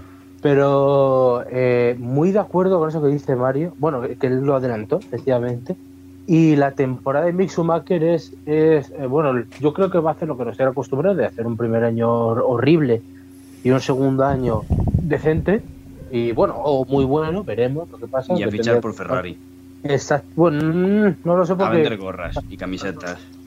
[0.42, 5.00] Pero eh, muy de acuerdo con eso que dice Mario, bueno, que, él lo adelantó,
[5.08, 5.78] efectivamente.
[6.26, 10.14] Y la temporada de Mick Schumacher es, es eh, bueno, yo creo que va a
[10.14, 13.04] hacer lo que nos era acostumbrado de hacer un primer año hor- horrible
[13.62, 14.66] y un segundo año
[15.02, 15.64] decente
[16.12, 18.34] y bueno, o muy bueno, veremos lo que pasa.
[18.38, 19.40] Y a fichar por Ferrari.
[19.84, 20.30] Exacto.
[20.36, 23.43] Bueno, mm, no lo sé A vender porque gorras y camisetas.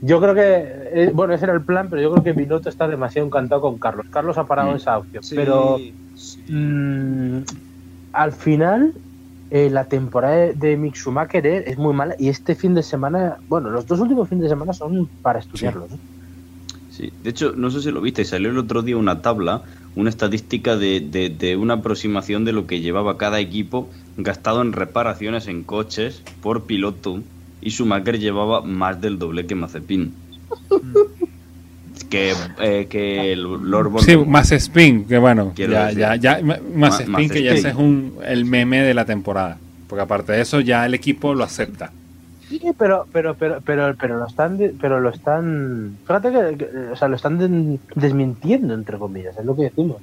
[0.00, 2.88] Yo creo que, eh, bueno, ese era el plan, pero yo creo que Binotto está
[2.88, 4.06] demasiado encantado con Carlos.
[4.10, 4.76] Carlos ha parado Mm.
[4.76, 5.78] esa opción, Sí, pero
[6.14, 6.42] sí.
[6.52, 7.42] mm,
[8.12, 8.94] al final
[9.50, 13.70] eh, la temporada de, Mick Schumacher es, muy mala y este fin de semana, bueno,
[13.70, 15.92] los dos últimos fines de semana son para estudiarlos.
[15.92, 15.98] ¿eh?
[16.88, 19.62] Sí, de hecho, no sé si lo viste, salió el otro día una tabla,
[19.94, 24.72] una estadística de, de- de una aproximación de lo que llevaba cada equipo gastado en
[24.72, 27.24] reparaciones en coches por piloto
[27.62, 30.12] y Schumacher llevaba más del doble que Mazepin.
[32.10, 34.28] que, eh, que el Lord Sí, Voldemort.
[34.28, 37.74] más spin, que bueno, ya, ya, ya, más Ma- spin, más que ya ese es
[37.74, 39.58] un, el meme de la temporada.
[39.88, 41.90] Porque aparte de eso, ya el equipo lo acepta.
[42.48, 46.96] Sí, pero, pero, pero, pero, pero lo están, pero lo están, fíjate que, que, o
[46.96, 49.96] sea, lo están de- desmintiendo entre comillas, es lo que decimos.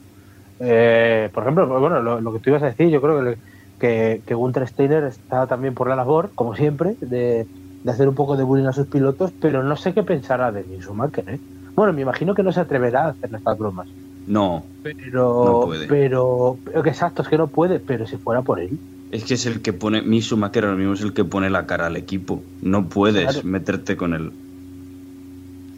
[0.59, 3.37] Eh, por ejemplo, bueno, lo, lo que tú ibas a decir, yo creo que, le-
[3.79, 7.47] que, que Gunther Steiner está también por la labor, como siempre, de,
[7.83, 10.63] de hacer un poco de bullying a sus pilotos, pero no sé qué pensará de
[10.63, 11.39] Mick Schumacher, ¿eh?
[11.75, 13.87] Bueno, me imagino que no se atreverá a hacer estas bromas.
[14.27, 15.87] No, Pero, No puede.
[15.87, 18.77] pero, exacto, es que no puede, pero si fuera por él.
[19.11, 21.65] Es que es el que pone, mi Schumacher ahora mismo es el que pone la
[21.65, 22.43] cara al equipo.
[22.61, 23.39] No puedes Claro.
[23.47, 24.31] meterte con él.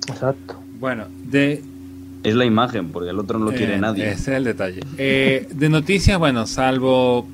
[0.07, 0.55] Exacto.
[0.79, 1.63] Bueno, de
[2.23, 4.09] Es la imagen, porque el otro no lo quiere Eh, nadie.
[4.11, 4.81] Ese es el detalle.
[4.99, 7.25] Eh, de noticias, bueno, salvo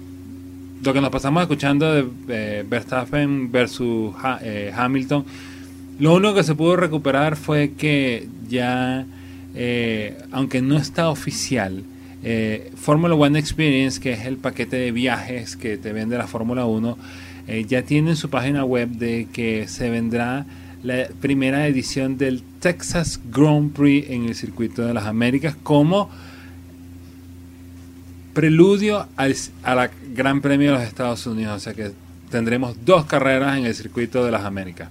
[0.84, 5.26] lo que nos pasamos escuchando de Verstappen versus eh, Hamilton,
[6.00, 9.06] lo único que se pudo recuperar fue que ya,
[9.56, 11.84] eh, aunque no está oficial,
[12.24, 16.66] eh, Formula One Experience, que es el paquete de viajes que te vende la Fórmula
[16.66, 16.98] 1,
[17.48, 20.46] eh, ya tiene en su página web de que se vendrá
[20.84, 26.10] la primera edición del Texas Grand Prix en el circuito de las Américas como
[28.38, 31.56] preludio al, a la Gran Premio de los Estados Unidos.
[31.58, 31.92] O sea que
[32.30, 34.90] tendremos dos carreras en el circuito de las Américas.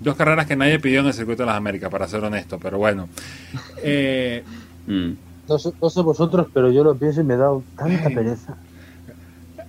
[0.00, 2.78] Dos carreras que nadie pidió en el circuito de las Américas, para ser honesto, pero
[2.78, 3.08] bueno.
[3.84, 4.42] Eh,
[4.88, 5.12] Mm.
[5.48, 8.56] No sé, no sé vosotros, pero yo lo pienso y me da tanta pereza.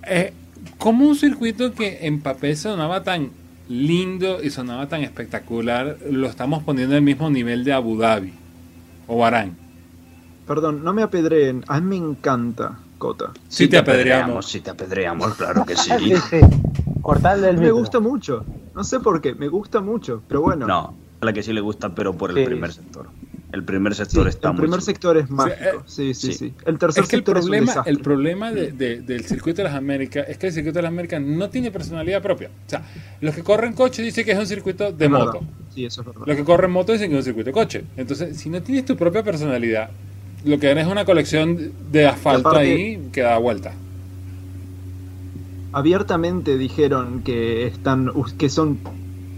[0.08, 0.32] eh,
[0.78, 3.30] como un circuito que en papel sonaba tan
[3.68, 8.32] lindo y sonaba tan espectacular, lo estamos poniendo al mismo nivel de Abu Dhabi
[9.06, 9.54] o Bahrein.
[10.46, 11.62] Perdón, no me apedreen.
[11.68, 13.32] A mí me encanta Cota.
[13.48, 14.46] Sí te apedreamos.
[14.48, 15.90] Sí te apedreamos, claro que sí.
[15.98, 16.40] Sí, sí.
[17.00, 17.76] Cortarle el Me micro.
[17.78, 18.44] gusta mucho.
[18.76, 20.22] No sé por qué, me gusta mucho.
[20.28, 22.44] Pero bueno, No, a la que sí le gusta, pero por el Sí.
[22.44, 23.08] primer sector.
[23.50, 25.56] El primer sí, sector está el primer sector es mágico.
[25.60, 26.38] eh, Sí, sí, sí.
[26.38, 26.54] sí.
[26.64, 27.92] El tercer Es que el sector es un problema, desastre.
[27.92, 30.88] el problema de- de- del circuito de las Américas es que el circuito de las
[30.90, 32.48] Américas no tiene personalidad propia.
[32.48, 32.82] O sea,
[33.20, 35.32] los que corren coche dicen que es un circuito de Es moto.
[35.32, 35.48] verdad.
[35.74, 36.22] Sí, eso es verdad.
[36.24, 37.84] Los que corren moto dicen que es un circuito de coche.
[37.96, 39.90] Entonces, si no tienes tu propia personalidad,
[40.44, 43.72] lo que eres es una colección de asfalto aparte- ahí que da vuelta.
[45.72, 48.78] abiertamente dijeron que están que son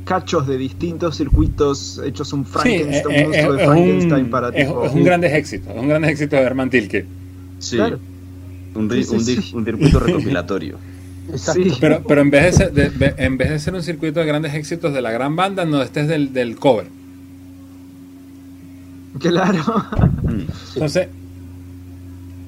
[0.04, 4.84] cachos de distintos circuitos hechos un Frankenstein, un de es Frankenstein un, para es- tipo.
[4.84, 5.70] es un gran éxito.
[5.70, 7.06] Es un gran éxito de Herman Tilke.
[7.58, 7.98] Sí, Claro.
[8.74, 9.56] un, ri- Sí, sí, un di- sí.
[9.56, 10.76] un circuito recopilatorio.
[11.80, 14.26] Pero, pero en, vez de ser, de- de- en vez de ser un circuito de
[14.26, 16.86] grandes éxitos de la gran banda, no, este es del, del cover.
[19.20, 19.62] Claro.
[20.74, 21.08] Entonces,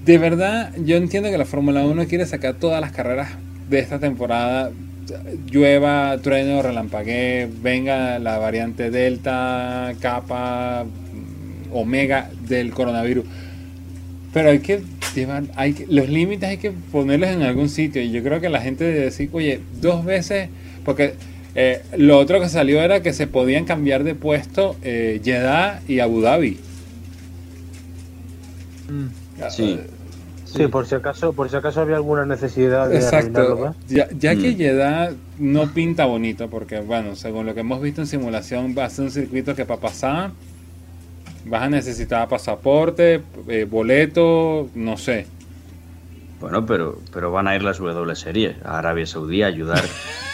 [0.05, 3.29] de verdad, yo entiendo que la Fórmula 1 quiere sacar todas las carreras
[3.69, 4.71] de esta temporada.
[5.51, 10.85] Llueva, trueno, relampaguee, venga la variante Delta, Kappa,
[11.73, 13.25] Omega del coronavirus.
[14.33, 14.83] Pero hay que
[15.15, 18.03] llevar, hay que- los límites hay que ponerlos en algún sitio.
[18.03, 20.49] Y yo creo que la gente debe decir, oye, dos veces,
[20.85, 21.15] porque
[21.57, 26.01] eh, lo otro que salió era que se podían cambiar de puesto eh, Jeddah y
[26.01, 26.59] Abu Dhabi.
[28.89, 29.49] Mm.
[29.51, 29.81] Sí.
[30.45, 33.57] Sí, por si acaso, por si acaso había alguna necesidad de Exacto.
[33.57, 33.77] más.
[33.89, 34.57] Ya, ya que Mm.
[34.57, 38.91] Jeddah no pinta bonito, porque bueno, según lo que hemos visto en simulación, va a
[38.91, 40.31] ser un circuito que para pasar
[41.47, 45.27] vas a necesitar pasaporte, eh, boleto, no sé.
[46.41, 49.83] Bueno, pero, pero van a ir las W series a Arabia Saudí a ayudar.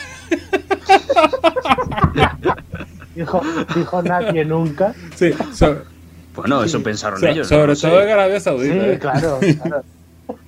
[3.14, 3.42] Dijo,
[3.74, 4.94] dijo nadie nunca.
[5.16, 5.82] Sí, so-
[6.34, 7.50] Bueno, eso pensaron so- ellos.
[7.50, 7.88] no sobre sé.
[7.88, 8.86] todo en Arabia Sí, Saudita.
[8.92, 8.98] ¿eh?
[8.98, 9.82] claro, claro.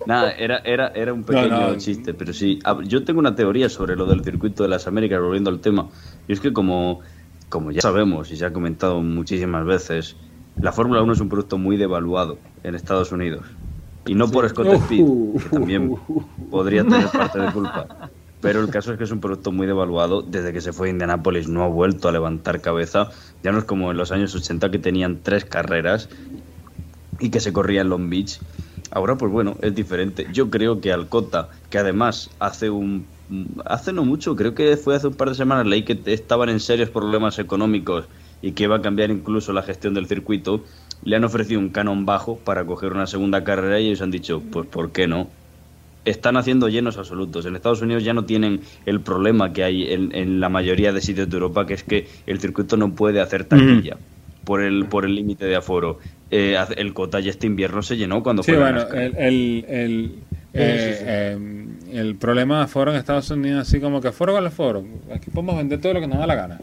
[0.06, 1.76] Nada, era, era, era un pequeño No, no.
[1.76, 2.58] chiste, pero sí.
[2.84, 5.88] Yo tengo una teoría sobre lo del circuito de las Américas, volviendo al tema.
[6.26, 7.00] Y es que como,
[7.50, 10.16] como ya sabemos y se ha comentado muchísimas veces,
[10.60, 13.44] la Fórmula 1 es un producto muy devaluado en Estados Unidos.
[14.06, 15.04] Y no por Scott Speed,
[15.42, 15.94] que también
[16.50, 17.86] podría tener parte de culpa.
[18.44, 20.20] Pero el caso es que es un producto muy devaluado.
[20.20, 23.08] Desde que se fue a Indianápolis no ha vuelto a levantar cabeza.
[23.42, 26.10] Ya no es como en los años 80 que tenían tres carreras
[27.18, 28.40] y que se corría en Long Beach.
[28.90, 30.26] Ahora, pues bueno, es diferente.
[30.30, 33.06] Yo creo que Alcota, que además hace un.
[33.64, 36.60] Hace no mucho, creo que fue hace un par de semanas, leí que estaban en
[36.60, 38.04] serios problemas económicos
[38.42, 40.62] y que iba a cambiar incluso la gestión del circuito.
[41.02, 44.42] Le han ofrecido un canon bajo para coger una segunda carrera y ellos han dicho,
[44.52, 45.30] pues ¿por qué no?
[46.04, 47.46] Están haciendo llenos absolutos.
[47.46, 51.00] En Estados Unidos ya no tienen el problema que hay en, en la mayoría de
[51.00, 53.96] sitios de Europa, que es que el circuito no puede hacer taquilla
[54.44, 55.98] por el por el límite de aforo.
[56.30, 60.14] Eh, el Cota ya este invierno se llenó cuando Sí, fue bueno, el, el, el,
[60.52, 64.50] eh, eh, el problema de foro en Estados Unidos, así como que foro con el
[64.50, 64.84] foro.
[65.12, 66.60] Aquí podemos vender todo lo que nos da la gana.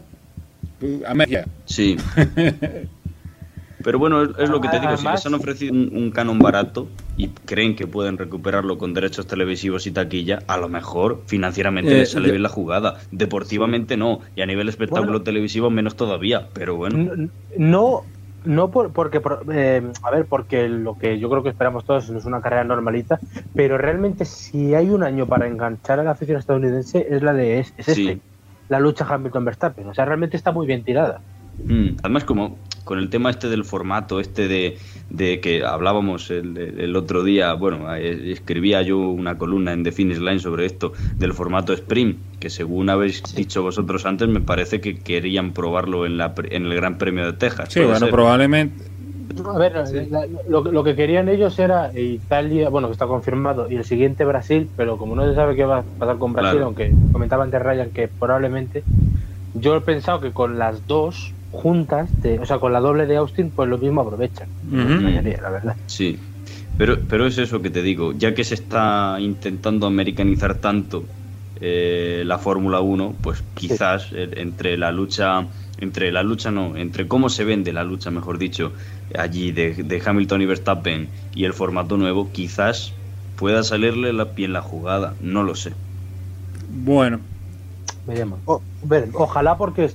[1.06, 1.46] América.
[1.64, 1.96] Sí.
[3.82, 6.40] Pero bueno, es, es lo que te digo, si les han ofrecido un, un canon
[6.40, 11.92] barato y creen que pueden recuperarlo con derechos televisivos y taquilla, a lo mejor financieramente
[11.94, 12.98] Eh, les sale yo- bien la jugada.
[13.10, 15.24] Deportivamente no, y a nivel espectáculo Bueno.
[15.24, 16.98] televisivo menos todavía, pero bueno.
[16.98, 17.12] No,
[17.56, 18.04] no,
[18.44, 22.08] no por, porque, por- eh, a ver, porque lo que yo creo que esperamos todos
[22.08, 23.20] es una carrera normalita,
[23.54, 27.60] pero realmente si hay un año para enganchar a la afición estadounidense es la de
[27.60, 28.08] es, es Sí.
[28.08, 28.22] este,
[28.68, 31.22] la lucha Hamilton-Verstappen, o sea, realmente está muy bien tirada.
[31.64, 34.76] Mm, Además, como con el tema este del formato, este de,
[35.10, 39.92] de que hablábamos el, el, otro día, bueno, eh, escribía yo una columna en The
[39.92, 44.80] Finish Line sobre esto, del formato Sprint, que según habéis dicho vosotros antes, me parece
[44.80, 47.68] que querían probarlo en, la, en el Gran Premio de Texas.
[47.70, 48.92] Sí, bueno, probablemente.
[49.46, 49.72] A ver,
[50.48, 54.98] lo, que querían ellos era Italia, bueno, que está confirmado, y el siguiente Brasil, pero
[54.98, 58.08] como no se sabe qué va a pasar con Brasil, aunque comentaba antes Ryan que
[58.08, 58.82] probablemente,
[59.54, 62.08] yo he pensado que con las dos juntas,
[62.40, 64.48] o sea, con la doble de Austin, pues lo mismo aprovechan.
[64.70, 65.76] La verdad.
[65.86, 66.18] Sí,
[66.76, 71.04] pero, pero es eso que te digo, ya que se está intentando americanizar tanto
[71.60, 75.46] eh, la Fórmula 1, pues quizás entre la lucha
[75.78, 78.72] entre la lucha no, entre cómo se vende la lucha, mejor dicho,
[79.18, 82.92] allí de, Hamilton y Verstappen y el formato nuevo, quizás
[83.36, 85.72] pueda salirle la piel la jugada, no lo sé.
[86.84, 87.20] Bueno.
[89.14, 89.90] ojalá porque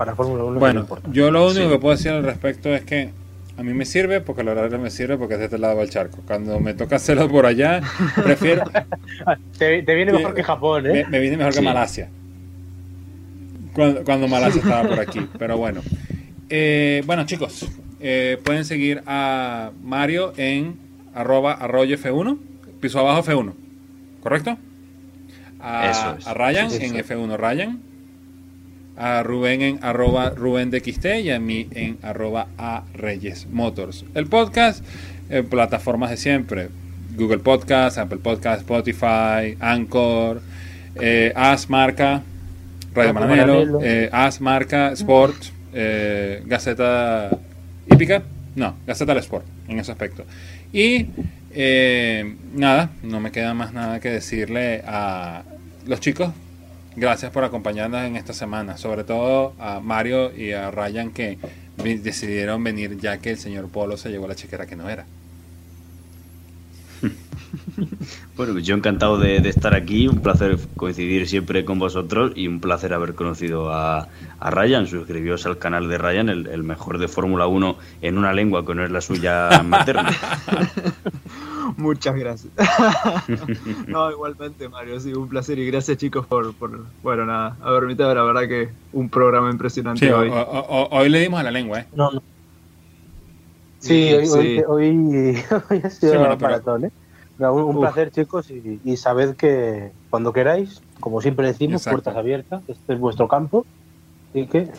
[0.00, 3.10] para Fórmula 1 bueno, yo lo único que puedo decir al respecto es que
[3.58, 5.90] a mí me sirve porque la verdad me sirve porque es de este lado del
[5.90, 6.22] charco.
[6.26, 7.82] Cuando me toca hacerlo por allá,
[8.24, 8.64] prefiero...
[9.58, 11.04] te, viene mejor que Japón, ¿eh?
[11.06, 12.08] Me, viene mejor que Malasia
[13.74, 15.20] cuando, cuando Malasia estaba por aquí.
[15.38, 15.82] Pero bueno.
[16.48, 17.68] Eh, bueno, chicos,
[18.00, 20.78] eh, pueden seguir a Mario en
[21.14, 22.38] arroba arroyo F1,
[22.80, 23.52] piso abajo F1,
[24.22, 24.56] ¿correcto?
[25.60, 27.89] A, a Ryan en F1 Ryan,
[29.00, 34.04] a Rubén en arroba Rubén de XT y a mí en arroba a Reyes Motors.
[34.14, 34.84] El podcast,
[35.30, 36.68] en plataformas de siempre,
[37.16, 40.42] Google Podcast, Apple Podcast, Spotify, Anchor,
[41.00, 42.22] eh, As Marca,
[42.94, 45.36] Radio Maranelo, eh, As, Marca, Sport,
[45.72, 47.30] eh, Gaceta
[47.90, 48.22] Hípica,
[48.56, 50.24] no, Gaceta del Sport, en ese aspecto.
[50.72, 51.06] Y
[51.52, 55.42] eh, nada, no me queda más nada que decirle a
[55.86, 56.32] los chicos,
[56.96, 61.38] gracias por acompañarnos en esta semana, sobre todo a Mario y a Ryan que
[61.76, 65.06] decidieron venir ya que el señor Polo se llevó la chequera que no era.
[68.36, 72.94] Bueno, yo encantado de, estar aquí, un placer coincidir siempre con vosotros y un placer
[72.94, 74.08] haber conocido a,
[74.40, 74.86] Ryan.
[74.86, 78.84] Suscribíos al canal de Ryan, el, mejor de Fórmula 1 en una lengua que no
[78.84, 80.10] es la suya materna.
[81.76, 82.52] Muchas gracias.
[83.86, 88.14] no, igualmente, Mario, sí, un placer y gracias, chicos, por, por bueno, nada, haber invitado.
[88.14, 90.30] La verdad que un programa impresionante hoy.
[90.32, 91.86] hoy le dimos a la lengua, ¿eh?
[91.94, 92.22] No, no.
[93.78, 95.38] Sí, hoy, hoy,
[95.70, 96.90] hoy, ha sido un maratón, ¿eh?
[97.38, 102.92] Un, placer, chicos, y, y, sabed que cuando queráis, como siempre decimos, puertas abiertas, este
[102.92, 103.64] es vuestro campo,
[104.34, 104.70] y que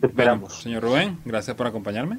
[0.00, 0.54] esperamos.
[0.54, 2.18] señor Rubén, gracias por acompañarme.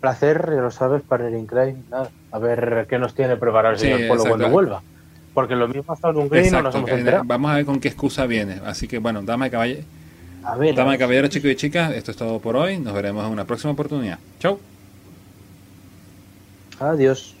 [0.00, 1.82] Placer, ya lo sabes, para el Incline,
[2.30, 4.82] a ver qué nos tiene preparado el señor Polo cuando vuelva.
[5.34, 7.24] Porque lo mismo ha estado en Hungría y no nos hemos enterado.
[7.26, 8.60] Vamos a ver con qué excusa viene.
[8.64, 9.82] Así que, bueno, dama de caballero.
[10.44, 12.78] A ver, dama de caballero, chicos y chicas, esto es todo por hoy.
[12.78, 14.18] Nos veremos en una próxima oportunidad.
[14.40, 14.58] Chau.
[16.80, 17.34] Adiós.